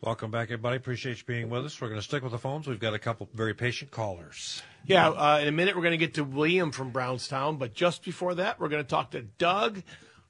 Welcome 0.00 0.30
back, 0.30 0.44
everybody. 0.44 0.76
Appreciate 0.76 1.18
you 1.18 1.24
being 1.26 1.50
with 1.50 1.66
us. 1.66 1.80
We're 1.80 1.88
going 1.88 2.00
to 2.00 2.04
stick 2.04 2.22
with 2.22 2.32
the 2.32 2.38
phones. 2.38 2.66
We've 2.66 2.80
got 2.80 2.94
a 2.94 2.98
couple 2.98 3.28
very 3.34 3.52
patient 3.52 3.90
callers. 3.90 4.62
Yeah, 4.86 5.10
uh, 5.10 5.40
in 5.42 5.48
a 5.48 5.52
minute 5.52 5.76
we're 5.76 5.82
going 5.82 5.92
to 5.92 5.98
get 5.98 6.14
to 6.14 6.24
William 6.24 6.72
from 6.72 6.90
Brownstown, 6.90 7.58
but 7.58 7.74
just 7.74 8.04
before 8.04 8.34
that, 8.36 8.58
we're 8.58 8.68
going 8.68 8.82
to 8.82 8.88
talk 8.88 9.10
to 9.10 9.22
Doug 9.22 9.82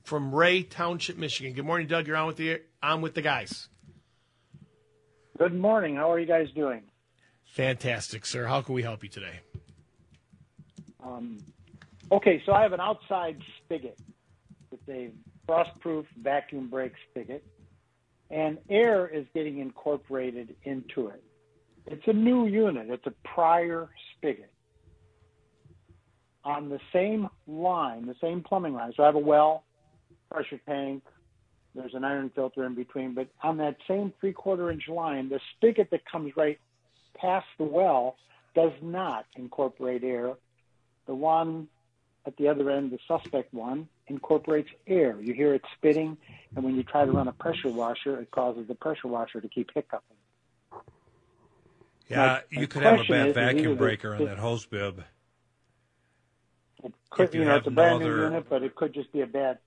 from 0.03 0.35
Ray 0.35 0.63
Township, 0.65 1.17
Michigan. 1.17 1.53
Good 1.53 1.65
morning, 1.65 1.87
Doug. 1.87 2.07
You're 2.07 2.17
on 2.17 2.27
with 2.27 2.37
the 2.37 2.63
on 2.83 3.03
with 3.03 3.15
the 3.15 3.23
guys. 3.23 3.69
Good 5.39 5.55
morning. 5.55 5.95
How 5.95 6.11
are 6.11 6.19
you 6.19 6.27
guys 6.27 6.49
doing? 6.57 6.83
Fantastic, 7.45 8.27
sir. 8.27 8.47
How 8.47 8.63
can 8.63 8.75
we 8.75 8.83
help 8.83 9.05
you 9.05 9.09
today? 9.09 9.41
Um, 11.05 11.39
okay, 12.11 12.43
so 12.45 12.53
I 12.53 12.63
have 12.63 12.73
an 12.73 12.81
outside 12.81 13.39
spigot. 13.65 13.99
It's 14.73 14.89
a 14.89 15.11
frost-proof 15.49 16.05
vacuum 16.23 16.69
brake 16.69 16.93
spigot, 17.11 17.43
and 18.31 18.59
air 18.69 19.09
is 19.09 19.25
getting 19.35 19.59
incorporated 19.59 20.55
into 20.65 21.09
it. 21.09 21.25
It's 21.87 22.07
a 22.07 22.13
new 22.13 22.47
unit. 22.47 22.89
It's 22.91 23.07
a 23.07 23.15
prior 23.25 23.89
spigot. 24.15 24.53
On 26.45 26.69
the 26.69 26.79
same 26.93 27.29
line, 27.47 28.05
the 28.05 28.15
same 28.21 28.43
plumbing 28.43 28.75
line. 28.75 28.93
So 28.95 29.03
I 29.05 29.07
have 29.07 29.15
a 29.15 29.21
well, 29.21 29.65
pressure 30.31 30.61
tank, 30.69 31.03
there's 31.75 31.95
an 31.95 32.05
iron 32.05 32.31
filter 32.35 32.67
in 32.67 32.75
between, 32.75 33.15
but 33.15 33.29
on 33.43 33.57
that 33.57 33.77
same 33.89 34.13
three 34.21 34.35
quarter 34.35 34.71
inch 34.71 34.87
line, 34.89 35.31
the 35.31 35.41
spigot 35.57 35.91
that 35.93 36.05
comes 36.05 36.37
right 36.37 36.59
past 37.17 37.47
the 37.57 37.65
well 37.65 38.17
does 38.55 38.73
not 38.83 39.25
incorporate 39.37 40.05
air. 40.05 40.35
The 41.07 41.15
one 41.15 41.69
at 42.27 42.37
the 42.37 42.49
other 42.49 42.71
end, 42.71 42.91
the 42.91 42.99
suspect 43.09 43.55
one, 43.55 43.89
incorporates 44.09 44.71
air. 44.87 45.21
You 45.21 45.35
hear 45.35 45.55
it 45.55 45.63
spitting, 45.77 46.17
and 46.55 46.65
when 46.65 46.77
you 46.77 46.83
try 46.83 47.05
to 47.05 47.11
run 47.11 47.29
a 47.29 47.33
pressure 47.33 47.69
washer, 47.69 48.19
it 48.21 48.31
causes 48.31 48.67
the 48.69 48.75
pressure 48.75 49.09
washer 49.09 49.41
to 49.41 49.49
keep 49.49 49.71
hiccuping. 49.75 50.17
Yeah, 52.09 52.17
My- 52.17 52.43
you 52.51 52.61
my 52.61 52.67
could 52.67 52.83
have 52.83 53.01
a 53.01 53.05
bad 53.05 53.29
is, 53.29 53.35
vacuum 53.35 53.77
breaker 53.77 54.15
on 54.15 54.25
that 54.25 54.39
hose 54.39 54.65
bib. 54.67 55.05
It 56.83 56.95
could, 57.11 57.29
If 57.29 57.35
you 57.35 57.41
you 57.41 57.47
know, 57.47 57.57
it's 57.57 57.67
a 57.67 57.71
brand 57.71 58.01
new 58.01 58.23
unit, 58.23 58.49
but 58.49 58.63
it 58.63 58.75
could 58.75 58.95
just 58.95 59.13
be 59.13 59.21
a 59.21 59.27
bad. 59.27 59.59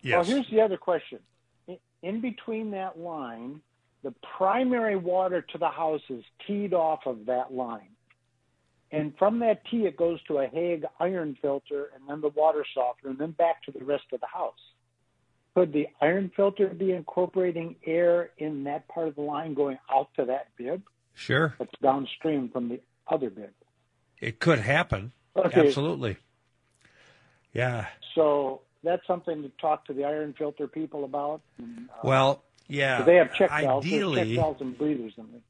Yes. 0.00 0.14
Well, 0.14 0.36
here's 0.36 0.50
the 0.50 0.60
other 0.60 0.76
question. 0.76 1.18
In 2.02 2.20
between 2.20 2.70
that 2.70 2.98
line, 2.98 3.60
the 4.04 4.14
primary 4.38 4.94
water 4.94 5.42
to 5.42 5.58
the 5.58 5.68
house 5.68 6.02
is 6.08 6.22
teed 6.46 6.72
off 6.72 7.00
of 7.06 7.26
that 7.26 7.52
line. 7.52 7.90
And 8.90 9.12
from 9.18 9.40
that 9.40 9.62
tee, 9.70 9.84
it 9.84 9.96
goes 9.96 10.22
to 10.24 10.38
a 10.38 10.46
Hague 10.46 10.84
iron 10.98 11.36
filter 11.42 11.90
and 11.94 12.08
then 12.08 12.20
the 12.20 12.28
water 12.28 12.64
softener 12.74 13.10
and 13.10 13.18
then 13.18 13.32
back 13.32 13.62
to 13.64 13.70
the 13.72 13.84
rest 13.84 14.04
of 14.12 14.20
the 14.20 14.26
house. 14.26 14.58
Could 15.54 15.72
the 15.72 15.88
iron 16.00 16.30
filter 16.34 16.68
be 16.68 16.92
incorporating 16.92 17.76
air 17.84 18.30
in 18.38 18.64
that 18.64 18.88
part 18.88 19.08
of 19.08 19.14
the 19.16 19.22
line 19.22 19.54
going 19.54 19.78
out 19.92 20.08
to 20.16 20.24
that 20.26 20.48
bib 20.56 20.82
Sure. 21.14 21.54
that's 21.58 21.72
downstream 21.82 22.48
from 22.48 22.68
the 22.68 22.80
other 23.08 23.28
bib? 23.28 23.50
It 24.20 24.38
could 24.40 24.60
happen. 24.60 25.12
Okay. 25.36 25.66
Absolutely. 25.68 26.16
Yeah. 27.52 27.86
So 28.14 28.62
that's 28.82 29.06
something 29.06 29.42
to 29.42 29.50
talk 29.60 29.84
to 29.86 29.92
the 29.92 30.04
iron 30.04 30.34
filter 30.38 30.66
people 30.66 31.04
about. 31.04 31.40
And, 31.58 31.88
uh, 31.90 32.00
Well, 32.04 32.42
yeah. 32.68 33.02
they 33.02 33.16
have 33.16 33.34
check 33.34 33.50
valves. 33.50 33.86
Ideally, 33.86 34.34
check 34.36 34.42
valves 34.42 34.60
and 34.60 34.78
breathers 34.78 35.12
in 35.16 35.24
them. 35.32 35.42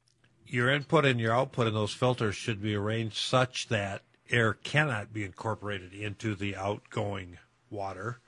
Your 0.49 0.69
input 0.69 1.05
and 1.05 1.19
your 1.19 1.33
output 1.33 1.67
in 1.67 1.73
those 1.73 1.93
filters 1.93 2.35
should 2.35 2.61
be 2.61 2.75
arranged 2.75 3.17
such 3.17 3.67
that 3.67 4.01
air 4.29 4.53
cannot 4.53 5.13
be 5.13 5.23
incorporated 5.23 5.93
into 5.93 6.35
the 6.35 6.55
outgoing 6.55 7.37
water. 7.69 8.19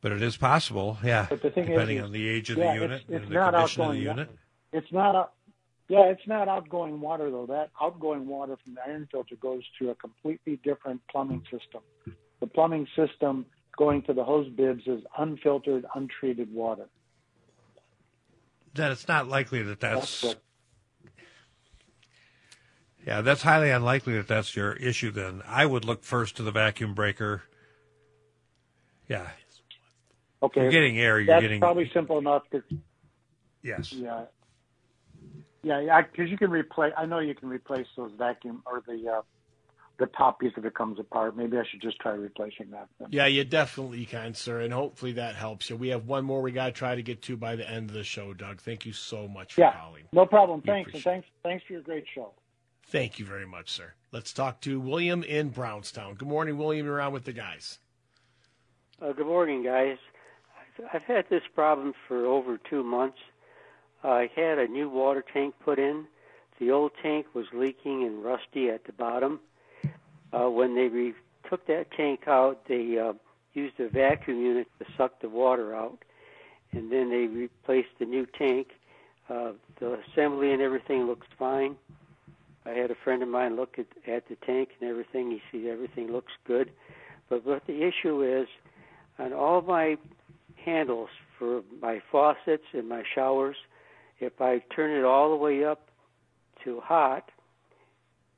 But 0.00 0.12
it 0.12 0.22
is 0.22 0.36
possible, 0.36 0.98
yeah, 1.02 1.26
But 1.28 1.42
the 1.42 1.50
thing 1.50 1.64
is, 1.64 1.70
depending 1.70 1.98
is- 1.98 2.04
on 2.04 2.12
the 2.12 2.28
age 2.28 2.50
of 2.50 2.58
yeah, 2.58 2.74
the 2.74 2.80
unit 2.82 3.00
it's, 3.02 3.10
it's 3.10 3.22
and 3.24 3.30
the 3.30 3.34
not 3.34 3.52
condition 3.54 3.82
of 3.82 3.92
the 3.92 3.98
unit. 3.98 4.30
It's 4.72 4.92
not. 4.92 5.14
out- 5.16 5.32
Yeah, 5.88 6.04
it's 6.10 6.26
not 6.26 6.48
outgoing 6.48 7.00
water 7.00 7.30
though. 7.30 7.46
That 7.46 7.70
outgoing 7.80 8.26
water 8.28 8.56
from 8.62 8.74
the 8.74 8.82
iron 8.86 9.08
filter 9.10 9.34
goes 9.36 9.62
to 9.80 9.90
a 9.90 9.94
completely 9.94 10.56
different 10.62 11.00
plumbing 11.10 11.42
system. 11.50 11.80
The 12.40 12.46
plumbing 12.46 12.86
system 12.94 13.46
going 13.76 14.02
to 14.02 14.12
the 14.12 14.22
hose 14.24 14.48
bibs 14.50 14.86
is 14.86 15.02
unfiltered, 15.16 15.86
untreated 15.94 16.52
water. 16.52 16.86
Then 18.74 18.92
it's 18.92 19.08
not 19.08 19.28
likely 19.28 19.62
that 19.62 19.80
That's 19.80 20.24
yeah, 23.06 23.22
that's 23.22 23.42
highly 23.42 23.70
unlikely 23.70 24.16
that 24.16 24.28
that's 24.28 24.54
your 24.54 24.74
issue. 24.74 25.10
Then 25.10 25.42
I 25.46 25.64
would 25.64 25.84
look 25.84 26.04
first 26.04 26.36
to 26.36 26.42
the 26.42 26.50
vacuum 26.50 26.94
breaker. 26.94 27.42
Yeah, 29.08 29.28
Okay, 30.42 30.62
you're 30.62 30.70
getting 30.70 30.98
air. 30.98 31.18
You're 31.18 31.26
that's 31.26 31.42
getting 31.42 31.60
probably 31.60 31.90
simple 31.92 32.18
enough. 32.18 32.42
To, 32.52 32.62
yes. 33.62 33.92
yeah, 33.92 34.24
yeah, 35.62 35.80
yeah. 35.80 36.02
Because 36.02 36.30
you 36.30 36.38
can 36.38 36.50
replace. 36.50 36.92
I 36.96 37.06
know 37.06 37.18
you 37.18 37.34
can 37.34 37.48
replace 37.48 37.86
those 37.96 38.12
vacuum 38.16 38.62
or 38.64 38.82
the 38.86 39.08
uh, 39.08 39.22
the 39.98 40.06
top 40.06 40.40
piece 40.40 40.52
of 40.56 40.64
it 40.64 40.74
comes 40.74 40.98
apart. 40.98 41.36
Maybe 41.36 41.56
I 41.58 41.64
should 41.68 41.82
just 41.82 41.98
try 41.98 42.12
replacing 42.12 42.70
that. 42.70 42.88
Then. 42.98 43.08
Yeah, 43.10 43.26
you 43.26 43.44
definitely 43.44 44.04
can, 44.06 44.34
sir, 44.34 44.60
and 44.60 44.72
hopefully 44.72 45.12
that 45.12 45.34
helps 45.34 45.68
you. 45.68 45.76
We 45.76 45.88
have 45.88 46.06
one 46.06 46.24
more 46.24 46.40
we 46.40 46.52
got 46.52 46.66
to 46.66 46.72
try 46.72 46.94
to 46.94 47.02
get 47.02 47.22
to 47.22 47.36
by 47.36 47.56
the 47.56 47.68
end 47.68 47.90
of 47.90 47.94
the 47.94 48.04
show, 48.04 48.32
Doug. 48.32 48.60
Thank 48.60 48.86
you 48.86 48.92
so 48.92 49.26
much 49.26 49.54
for 49.54 49.62
Yeah, 49.62 49.72
calling. 49.74 50.04
no 50.12 50.24
problem. 50.24 50.60
We 50.64 50.66
Thanks, 50.70 50.94
and 50.94 51.02
thanks, 51.02 51.28
thanks 51.42 51.64
for 51.66 51.72
your 51.72 51.82
great 51.82 52.04
show. 52.14 52.32
Thank 52.86 53.18
you 53.18 53.24
very 53.26 53.46
much, 53.46 53.70
sir. 53.70 53.92
Let's 54.12 54.32
talk 54.32 54.60
to 54.62 54.80
William 54.80 55.22
in 55.22 55.50
Brownstown. 55.50 56.14
Good 56.14 56.28
morning, 56.28 56.56
William. 56.56 56.86
You're 56.86 57.00
on 57.00 57.12
with 57.12 57.24
the 57.24 57.32
guys. 57.32 57.78
Uh, 59.02 59.12
good 59.12 59.26
morning, 59.26 59.62
guys. 59.62 59.98
I've, 60.78 60.86
I've 60.94 61.02
had 61.02 61.26
this 61.28 61.42
problem 61.54 61.92
for 62.06 62.24
over 62.24 62.56
two 62.58 62.82
months. 62.82 63.18
I 64.02 64.30
had 64.34 64.58
a 64.58 64.68
new 64.68 64.88
water 64.88 65.24
tank 65.32 65.54
put 65.64 65.78
in. 65.78 66.06
The 66.60 66.70
old 66.70 66.92
tank 67.02 67.26
was 67.34 67.46
leaking 67.52 68.04
and 68.04 68.24
rusty 68.24 68.70
at 68.70 68.84
the 68.84 68.92
bottom. 68.92 69.40
Uh, 70.32 70.50
when 70.50 70.74
they 70.74 70.88
re- 70.88 71.14
took 71.48 71.66
that 71.66 71.90
tank 71.96 72.20
out, 72.26 72.60
they 72.68 72.98
uh, 72.98 73.12
used 73.54 73.78
a 73.80 73.88
vacuum 73.88 74.40
unit 74.40 74.66
to 74.78 74.86
suck 74.96 75.20
the 75.20 75.28
water 75.28 75.74
out, 75.74 75.98
and 76.72 76.92
then 76.92 77.10
they 77.10 77.26
replaced 77.26 77.88
the 77.98 78.04
new 78.04 78.26
tank. 78.38 78.68
Uh, 79.28 79.52
the 79.80 79.98
assembly 80.10 80.52
and 80.52 80.62
everything 80.62 81.06
looks 81.06 81.26
fine. 81.38 81.76
I 82.64 82.70
had 82.70 82.90
a 82.90 82.94
friend 83.02 83.22
of 83.22 83.28
mine 83.28 83.56
look 83.56 83.78
at, 83.78 83.86
at 84.06 84.28
the 84.28 84.36
tank 84.46 84.70
and 84.80 84.88
everything. 84.88 85.30
He 85.30 85.40
sees 85.50 85.68
everything 85.70 86.12
looks 86.12 86.32
good. 86.46 86.70
But 87.28 87.44
what 87.46 87.66
the 87.66 87.82
issue 87.82 88.22
is, 88.22 88.48
on 89.18 89.32
all 89.32 89.62
my 89.62 89.96
handles 90.64 91.08
for 91.38 91.62
my 91.80 92.00
faucets 92.10 92.64
and 92.72 92.88
my 92.88 93.02
showers, 93.14 93.56
if 94.20 94.40
I 94.40 94.62
turn 94.74 94.90
it 94.90 95.04
all 95.04 95.30
the 95.30 95.36
way 95.36 95.64
up 95.64 95.88
to 96.64 96.80
hot, 96.80 97.30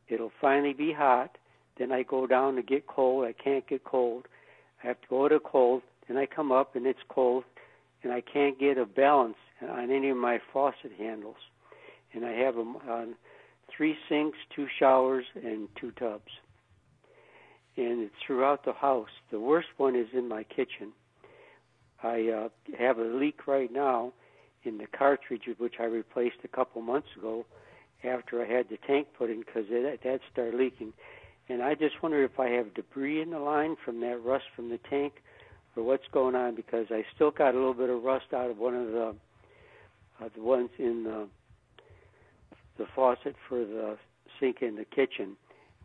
it'll 0.08 0.32
finally 0.40 0.72
be 0.72 0.92
hot. 0.92 1.36
Then 1.80 1.92
I 1.92 2.02
go 2.02 2.26
down 2.26 2.56
to 2.56 2.62
get 2.62 2.86
cold. 2.86 3.24
I 3.24 3.32
can't 3.32 3.66
get 3.66 3.84
cold. 3.84 4.28
I 4.84 4.88
have 4.88 5.00
to 5.00 5.08
go 5.08 5.28
to 5.28 5.40
cold. 5.40 5.80
Then 6.06 6.18
I 6.18 6.26
come 6.26 6.52
up 6.52 6.76
and 6.76 6.86
it's 6.86 7.00
cold, 7.08 7.42
and 8.02 8.12
I 8.12 8.20
can't 8.20 8.60
get 8.60 8.76
a 8.76 8.84
balance 8.84 9.38
on 9.66 9.90
any 9.90 10.10
of 10.10 10.18
my 10.18 10.40
faucet 10.52 10.92
handles. 10.98 11.38
And 12.12 12.26
I 12.26 12.32
have 12.32 12.54
them 12.54 12.76
on 12.86 13.14
three 13.74 13.96
sinks, 14.10 14.36
two 14.54 14.66
showers, 14.78 15.24
and 15.34 15.68
two 15.80 15.90
tubs. 15.92 16.30
And 17.78 18.02
it's 18.02 18.14
throughout 18.26 18.66
the 18.66 18.74
house. 18.74 19.08
The 19.30 19.40
worst 19.40 19.68
one 19.78 19.96
is 19.96 20.08
in 20.12 20.28
my 20.28 20.42
kitchen. 20.42 20.92
I 22.02 22.28
uh, 22.28 22.48
have 22.78 22.98
a 22.98 23.04
leak 23.04 23.46
right 23.46 23.72
now 23.72 24.12
in 24.64 24.76
the 24.76 24.86
cartridge, 24.86 25.44
which 25.56 25.76
I 25.80 25.84
replaced 25.84 26.44
a 26.44 26.48
couple 26.48 26.82
months 26.82 27.08
ago 27.16 27.46
after 28.04 28.44
I 28.44 28.46
had 28.46 28.68
the 28.68 28.78
tank 28.86 29.08
put 29.16 29.30
in 29.30 29.40
because 29.40 29.64
that 29.70 30.20
started 30.30 30.54
leaking. 30.54 30.92
And 31.50 31.62
I 31.64 31.74
just 31.74 32.00
wonder 32.00 32.22
if 32.22 32.38
I 32.38 32.50
have 32.50 32.74
debris 32.74 33.20
in 33.20 33.30
the 33.30 33.40
line 33.40 33.74
from 33.84 34.00
that 34.02 34.22
rust 34.24 34.44
from 34.54 34.70
the 34.70 34.78
tank, 34.78 35.14
or 35.76 35.82
what's 35.82 36.06
going 36.12 36.36
on 36.36 36.54
because 36.54 36.86
I 36.90 37.04
still 37.14 37.32
got 37.32 37.54
a 37.54 37.58
little 37.58 37.74
bit 37.74 37.90
of 37.90 38.04
rust 38.04 38.32
out 38.32 38.50
of 38.50 38.58
one 38.58 38.76
of 38.76 38.92
the 38.92 39.14
uh, 40.20 40.28
the 40.34 40.42
ones 40.42 40.70
in 40.78 41.02
the 41.02 41.26
the 42.78 42.86
faucet 42.94 43.34
for 43.48 43.58
the 43.58 43.98
sink 44.38 44.62
in 44.62 44.76
the 44.76 44.84
kitchen. 44.84 45.36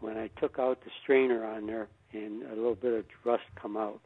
When 0.01 0.17
I 0.17 0.27
took 0.39 0.59
out 0.59 0.83
the 0.83 0.91
strainer 1.01 1.43
on 1.43 1.65
there, 1.65 1.87
and 2.13 2.43
a 2.43 2.55
little 2.55 2.75
bit 2.75 2.93
of 2.93 3.05
rust 3.23 3.43
come 3.55 3.75
out. 3.75 4.01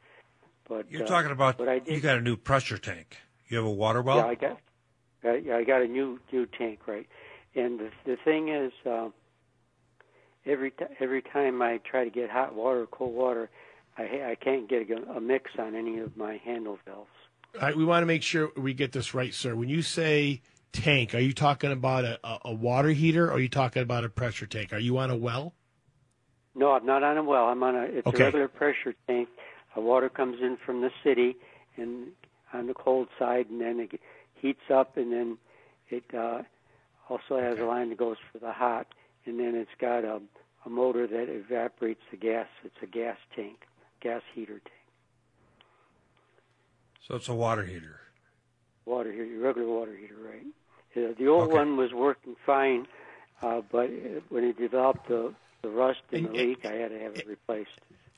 But 0.68 0.90
You're 0.90 1.04
uh, 1.04 1.08
talking 1.08 1.32
about 1.32 1.60
what 1.60 1.68
I 1.68 1.80
did, 1.80 1.94
you 1.94 2.00
got 2.00 2.18
a 2.18 2.22
new 2.22 2.38
pressure 2.38 2.78
tank. 2.78 3.18
You 3.50 3.58
have 3.58 3.66
a 3.66 3.72
water 3.72 4.02
well. 4.02 4.18
yeah, 4.18 4.26
I 4.26 4.36
got, 4.36 4.60
uh, 5.26 5.34
yeah, 5.34 5.58
I 5.58 5.64
got 5.66 5.82
a 5.82 5.88
new 5.88 6.20
new 6.32 6.46
tank, 6.46 6.88
right? 6.88 7.08
And 7.54 7.80
the 7.80 7.90
the 8.06 8.18
thing 8.24 8.48
is, 8.48 8.72
uh, 8.86 9.10
every 10.46 10.72
t- 10.72 10.86
every 11.00 11.22
time 11.22 11.62
I 11.62 11.80
try 11.80 12.04
to 12.04 12.10
get 12.10 12.30
hot 12.30 12.56
water 12.56 12.82
or 12.82 12.88
cold 12.88 13.14
water, 13.16 13.50
I, 13.98 14.32
I 14.32 14.38
can't 14.40 14.70
get 14.70 14.90
a, 14.90 15.12
a 15.14 15.22
mix 15.22 15.52
on 15.58 15.76
any 15.76 16.00
of 16.00 16.16
my 16.18 16.38
handle 16.38 16.78
valves. 16.86 17.10
All 17.56 17.62
right, 17.62 17.76
we 17.76 17.84
want 17.86 18.04
to 18.04 18.06
make 18.06 18.24
sure 18.24 18.52
we 18.56 18.74
get 18.74 18.92
this 18.92 19.14
right, 19.14 19.34
sir. 19.34 19.56
When 19.56 19.70
you 19.70 19.82
say 19.82 20.42
tank, 20.72 21.16
are 21.16 21.20
you 21.20 21.34
talking 21.34 21.72
about 21.72 22.06
a, 22.06 22.20
a, 22.24 22.40
a 22.46 22.54
water 22.54 22.90
heater 22.90 23.28
or 23.28 23.34
are 23.34 23.40
you 23.40 23.50
talking 23.50 23.82
about 23.82 24.04
a 24.06 24.10
pressure 24.10 24.46
tank? 24.46 24.72
Are 24.72 24.80
you 24.80 24.98
on 25.00 25.10
a 25.10 25.16
well? 25.16 25.54
No, 26.56 26.72
I'm 26.74 26.86
not 26.86 27.04
on 27.04 27.18
a 27.18 27.24
well. 27.24 27.46
I'm 27.46 27.64
on 27.64 27.76
a. 27.76 27.84
It's 27.84 28.08
Okay. 28.08 28.22
a 28.22 28.26
regular 28.26 28.48
pressure 28.48 28.94
tank. 29.08 29.30
Uh, 29.78 29.82
water 29.82 30.10
comes 30.10 30.38
in 30.42 30.58
from 30.64 30.82
the 30.82 30.92
city, 31.04 31.38
and 31.78 32.08
on 32.54 32.68
the 32.68 32.74
cold 32.74 33.08
side, 33.18 33.48
and 33.50 33.62
then 33.62 33.80
it 33.80 34.00
heats 34.36 34.70
up, 34.74 34.98
and 34.98 35.12
then 35.12 35.38
it 35.90 36.04
uh, 36.14 36.42
also 37.08 37.40
has 37.40 37.60
a 37.60 37.66
line 37.66 37.90
that 37.90 37.98
goes 37.98 38.18
for 38.32 38.40
the 38.40 38.52
hot, 38.52 38.88
and 39.26 39.40
then 39.40 39.56
it's 39.56 39.70
got 39.80 40.04
a, 40.04 40.20
a 40.66 40.70
motor 40.70 41.08
that 41.08 41.28
evaporates 41.30 42.02
the 42.12 42.18
gas. 42.18 42.48
It's 42.64 42.76
a 42.82 42.88
gas 42.88 43.18
tank, 43.36 43.58
gas 44.02 44.22
heater 44.34 44.54
tank, 44.60 44.64
So 47.08 47.16
it's 47.16 47.28
a 47.30 47.34
water 47.34 47.64
heater. 47.66 48.00
water 48.86 49.12
heater, 49.12 49.40
regular 49.40 49.68
water 49.68 49.96
heater, 49.96 50.16
right? 50.16 50.46
Uh, 50.96 51.14
the 51.20 51.28
old 51.28 51.46
Okay. 51.46 51.54
one 51.54 51.78
was 51.78 51.94
working 51.94 52.36
fine, 52.46 52.88
uh, 53.42 53.62
but 53.72 53.90
when 54.30 54.44
it 54.44 54.58
developed 54.58 55.08
the 55.08 55.34
the 55.62 55.70
rust 55.70 56.00
and 56.12 56.26
the 56.26 56.32
leak, 56.34 56.60
I 56.66 56.74
had 56.74 56.90
to 56.90 57.00
have 57.00 57.16
it 57.16 57.28
replaced. 57.28 57.70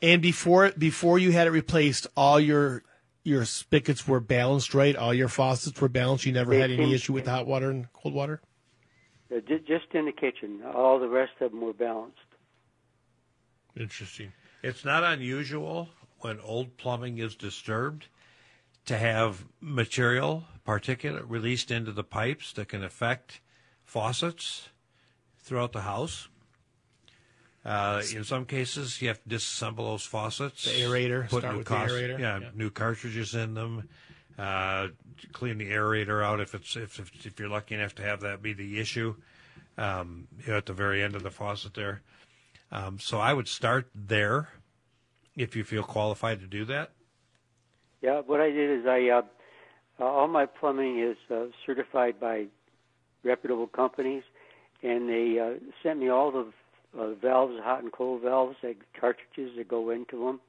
And 0.02 0.22
before 0.22 0.72
before 0.78 1.20
you 1.20 1.32
had 1.32 1.48
it 1.48 1.52
replaced, 1.52 2.08
all 2.16 2.40
your 2.40 2.84
your 3.24 3.46
spigots 3.46 4.08
were 4.08 4.20
balanced 4.20 4.74
right. 4.74 4.96
All 4.96 5.14
your 5.14 5.28
faucets 5.28 5.80
were 5.82 5.90
balanced. 5.90 6.26
You 6.26 6.32
never 6.34 6.52
They 6.52 6.60
had 6.60 6.72
any 6.72 6.94
issue 6.94 7.14
with 7.14 7.28
hot 7.28 7.46
water 7.48 7.70
and 7.70 7.92
cold 7.94 8.14
water. 8.14 8.42
Uh, 9.32 9.40
ju- 9.40 9.60
just 9.60 9.86
in 9.94 10.06
the 10.06 10.12
kitchen, 10.12 10.62
all 10.74 11.00
the 11.00 11.08
rest 11.08 11.34
of 11.40 11.52
them 11.52 11.62
were 11.62 11.74
balanced. 11.74 12.18
Interesting. 13.78 14.34
It's 14.62 14.84
not 14.84 15.04
unusual 15.04 15.90
when 16.20 16.40
old 16.42 16.78
plumbing 16.78 17.18
is 17.18 17.36
disturbed 17.36 18.08
to 18.86 18.98
have 18.98 19.46
material, 19.60 20.44
particulate, 20.68 21.24
released 21.28 21.72
into 21.72 21.92
the 21.92 22.04
pipes 22.04 22.52
that 22.54 22.68
can 22.68 22.84
affect 22.84 23.40
faucets 23.84 24.70
throughout 25.40 25.72
the 25.72 25.82
house. 25.82 26.28
Uh, 27.64 28.02
in 28.14 28.24
some 28.24 28.46
cases, 28.46 29.02
you 29.02 29.08
have 29.08 29.22
to 29.24 29.30
disassemble 29.30 29.78
those 29.78 30.04
faucets. 30.04 30.66
The 30.66 30.82
aerator, 30.82 31.30
Put 31.30 31.40
start 31.42 31.54
new 31.54 31.60
with 31.60 31.68
the 31.68 31.76
aerator, 31.76 32.20
Yeah, 32.20 32.40
yeah. 32.40 32.50
new 32.56 32.72
cartridges 32.72 33.36
in 33.36 33.54
them. 33.54 33.88
Uh, 34.42 34.88
clean 35.34 35.60
the 35.60 35.70
aerator 35.70 36.26
out 36.26 36.40
if 36.40 36.56
it's 36.56 36.76
if, 36.76 37.00
if 37.00 37.26
if 37.28 37.40
you're 37.40 37.48
lucky 37.48 37.76
enough 37.76 37.94
to 37.94 38.02
have 38.02 38.22
that 38.22 38.42
be 38.42 38.54
the 38.54 38.80
issue. 38.80 39.14
Um, 39.78 40.28
you 40.44 40.52
know, 40.52 40.58
at 40.58 40.66
the 40.66 40.74
very 40.74 41.04
end 41.04 41.16
of 41.16 41.22
the 41.22 41.30
faucet 41.30 41.76
there. 41.76 42.02
Um, 42.72 42.98
so 43.00 43.20
I 43.20 43.34
would 43.34 43.48
start 43.48 43.90
there 43.94 44.50
if 45.36 45.56
you 45.56 45.64
feel 45.64 45.84
qualified 45.84 46.40
to 46.40 46.48
do 46.48 46.66
that. 46.66 46.92
Yeah, 48.02 48.22
what 48.22 48.42
I 48.42 48.50
did 48.50 48.80
is 48.80 48.86
I 48.88 49.10
uh, 49.10 49.22
uh, 50.00 50.06
all 50.06 50.28
my 50.28 50.48
plumbing 50.48 51.00
is 51.00 51.18
uh, 51.30 51.46
certified 51.66 52.20
by 52.20 52.46
reputable 53.24 53.68
companies, 53.68 54.24
and 54.82 55.08
they 55.08 55.38
uh, 55.40 55.60
sent 55.84 56.00
me 56.00 56.10
all 56.10 56.32
the 56.32 56.48
uh, 57.00 57.14
valves, 57.14 57.60
hot 57.62 57.84
and 57.84 57.92
cold 57.92 58.24
valves, 58.24 58.58
like 58.64 58.80
cartridges 59.00 59.56
that 59.58 59.68
go 59.68 59.92
into 59.92 60.26
them. 60.26 60.40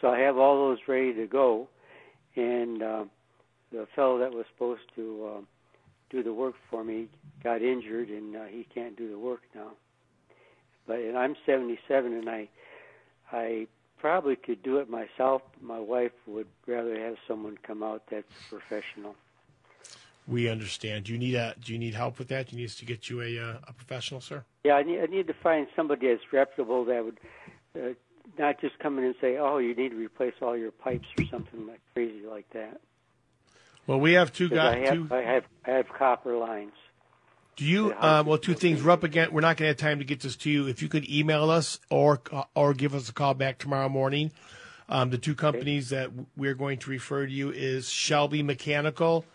So 0.00 0.08
I 0.08 0.20
have 0.20 0.38
all 0.38 0.68
those 0.68 0.78
ready 0.86 1.12
to 1.14 1.26
go, 1.26 1.68
and 2.38 2.82
uh, 2.82 3.04
the 3.72 3.86
fellow 3.94 4.18
that 4.18 4.32
was 4.32 4.46
supposed 4.52 4.82
to 4.96 5.30
uh, 5.36 5.40
do 6.10 6.22
the 6.22 6.32
work 6.32 6.54
for 6.70 6.84
me 6.84 7.08
got 7.42 7.62
injured, 7.62 8.08
and 8.08 8.36
uh, 8.36 8.44
he 8.44 8.66
can't 8.74 8.96
do 8.96 9.10
the 9.10 9.18
work 9.18 9.42
now. 9.54 9.72
But 10.86 11.00
and 11.00 11.18
I'm 11.18 11.34
77, 11.44 12.12
and 12.12 12.30
I 12.30 12.48
I 13.32 13.66
probably 13.98 14.36
could 14.36 14.62
do 14.62 14.78
it 14.78 14.88
myself. 14.88 15.42
But 15.52 15.62
my 15.62 15.78
wife 15.78 16.12
would 16.26 16.46
rather 16.66 16.98
have 16.98 17.16
someone 17.26 17.58
come 17.62 17.82
out 17.82 18.02
that's 18.10 18.26
professional. 18.48 19.14
We 20.26 20.48
understand. 20.48 21.04
Do 21.04 21.12
you 21.12 21.18
need 21.18 21.34
a 21.34 21.54
Do 21.62 21.72
you 21.72 21.78
need 21.78 21.94
help 21.94 22.18
with 22.18 22.28
that? 22.28 22.48
Do 22.48 22.56
you 22.56 22.62
need 22.62 22.68
us 22.68 22.76
to 22.76 22.84
get 22.84 23.10
you 23.10 23.20
a 23.20 23.38
uh, 23.38 23.58
a 23.66 23.72
professional, 23.72 24.20
sir? 24.20 24.44
Yeah, 24.64 24.74
I 24.74 24.82
need 24.82 25.00
I 25.00 25.06
need 25.06 25.26
to 25.26 25.34
find 25.34 25.66
somebody 25.74 26.08
that's 26.08 26.32
reputable 26.32 26.84
that 26.84 27.04
would 27.04 27.18
uh, 27.74 27.94
not 28.36 28.60
just 28.60 28.78
come 28.78 28.98
in 28.98 29.04
and 29.04 29.14
say, 29.20 29.36
"Oh, 29.38 29.58
you 29.58 29.74
need 29.74 29.90
to 29.90 29.96
replace 29.96 30.34
all 30.42 30.56
your 30.56 30.70
pipes" 30.72 31.06
or 31.18 31.24
something 31.30 31.66
like 31.66 31.80
crazy 31.94 32.26
like 32.26 32.48
that. 32.50 32.80
Well, 33.86 34.00
we 34.00 34.12
have 34.14 34.32
two 34.32 34.48
guys. 34.48 34.76
I 34.76 34.78
have 34.80 34.94
Two, 34.94 35.08
I 35.10 35.22
have 35.22 35.44
I 35.66 35.70
have 35.70 35.88
copper 35.88 36.36
lines. 36.36 36.74
do 37.56 37.64
you? 37.64 37.92
Uh, 37.92 38.22
well, 38.26 38.38
two 38.38 38.54
things. 38.54 38.82
We're 38.82 38.90
up 38.90 39.02
again. 39.04 39.30
We're 39.32 39.40
not 39.40 39.56
going 39.56 39.64
to 39.64 39.68
have 39.68 39.76
time 39.76 39.98
to 39.98 40.04
get 40.04 40.20
this 40.20 40.36
to 40.36 40.50
you. 40.50 40.66
If 40.66 40.82
you 40.82 40.88
could 40.88 41.08
email 41.08 41.50
us 41.50 41.78
or 41.90 42.20
or 42.54 42.74
give 42.74 42.94
us 42.94 43.08
a 43.08 43.12
call 43.12 43.34
back 43.34 43.58
tomorrow 43.58 43.88
morning. 43.88 44.30
Um, 44.90 45.10
the 45.10 45.18
two 45.18 45.34
companies 45.34 45.90
that 45.90 46.10
we're 46.34 46.54
going 46.54 46.78
to 46.78 46.90
refer 46.90 47.26
to 47.26 47.32
you 47.32 47.50
is 47.50 47.90
Shelby 47.90 48.42
Mechanical 48.42 49.26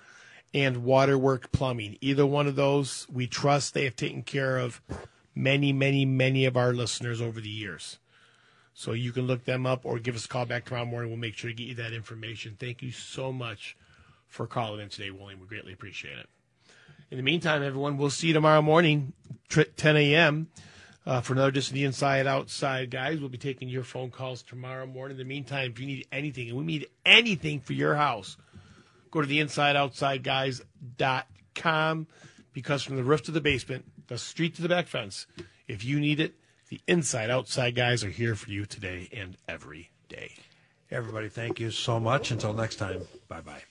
and 0.51 0.83
Waterwork 0.83 1.51
Plumbing. 1.51 1.97
Either 2.01 2.25
one 2.25 2.47
of 2.47 2.55
those, 2.55 3.07
we 3.11 3.27
trust 3.27 3.73
they 3.75 3.83
have 3.83 3.95
taken 3.95 4.23
care 4.23 4.57
of 4.57 4.81
many, 5.35 5.71
many, 5.71 6.05
many 6.05 6.45
of 6.45 6.57
our 6.57 6.73
listeners 6.73 7.21
over 7.21 7.39
the 7.39 7.49
years. 7.49 7.99
So 8.73 8.93
you 8.93 9.11
can 9.11 9.27
look 9.27 9.45
them 9.45 9.65
up 9.65 9.85
or 9.85 9.99
give 9.99 10.15
us 10.15 10.25
a 10.25 10.27
call 10.27 10.45
back 10.45 10.65
tomorrow 10.65 10.85
morning. 10.85 11.11
We'll 11.11 11.19
make 11.19 11.35
sure 11.35 11.49
to 11.49 11.55
get 11.55 11.67
you 11.67 11.75
that 11.75 11.93
information. 11.93 12.57
Thank 12.59 12.81
you 12.81 12.91
so 12.91 13.31
much 13.31 13.77
for 14.27 14.47
calling 14.47 14.81
in 14.81 14.89
today, 14.89 15.11
William. 15.11 15.39
We 15.39 15.45
greatly 15.45 15.73
appreciate 15.73 16.17
it. 16.17 16.27
In 17.11 17.17
the 17.17 17.23
meantime, 17.23 17.61
everyone, 17.61 17.97
we'll 17.97 18.09
see 18.09 18.27
you 18.27 18.33
tomorrow 18.33 18.63
morning, 18.63 19.13
10 19.49 19.95
a.m. 19.95 20.47
Uh, 21.05 21.21
for 21.21 21.33
another 21.33 21.51
just 21.51 21.71
the 21.71 21.83
inside 21.83 22.25
outside 22.25 22.89
guys. 22.89 23.19
We'll 23.19 23.29
be 23.29 23.37
taking 23.37 23.69
your 23.69 23.83
phone 23.83 24.09
calls 24.09 24.41
tomorrow 24.41 24.87
morning. 24.87 25.15
In 25.15 25.19
the 25.19 25.29
meantime, 25.29 25.71
if 25.71 25.79
you 25.79 25.85
need 25.85 26.07
anything, 26.11 26.49
and 26.49 26.57
we 26.57 26.63
need 26.63 26.87
anything 27.05 27.59
for 27.59 27.73
your 27.73 27.93
house, 27.95 28.37
go 29.11 29.21
to 29.21 29.27
the 29.27 29.39
inside 29.39 29.75
outside 29.75 30.23
guys.com 30.23 32.07
because 32.53 32.81
from 32.81 32.95
the 32.95 33.03
roof 33.03 33.21
to 33.23 33.31
the 33.31 33.41
basement, 33.41 33.85
the 34.07 34.17
street 34.17 34.55
to 34.55 34.63
the 34.63 34.69
back 34.69 34.87
fence, 34.87 35.27
if 35.67 35.83
you 35.83 35.99
need 35.99 36.19
it, 36.19 36.33
the 36.73 36.81
inside 36.87 37.29
outside 37.29 37.75
guys 37.75 38.03
are 38.03 38.09
here 38.09 38.33
for 38.33 38.49
you 38.49 38.65
today 38.65 39.07
and 39.13 39.37
every 39.47 39.91
day. 40.09 40.33
Everybody, 40.89 41.29
thank 41.29 41.59
you 41.59 41.69
so 41.69 41.99
much. 41.99 42.31
Until 42.31 42.53
next 42.53 42.77
time, 42.77 43.01
bye 43.27 43.41
bye. 43.41 43.61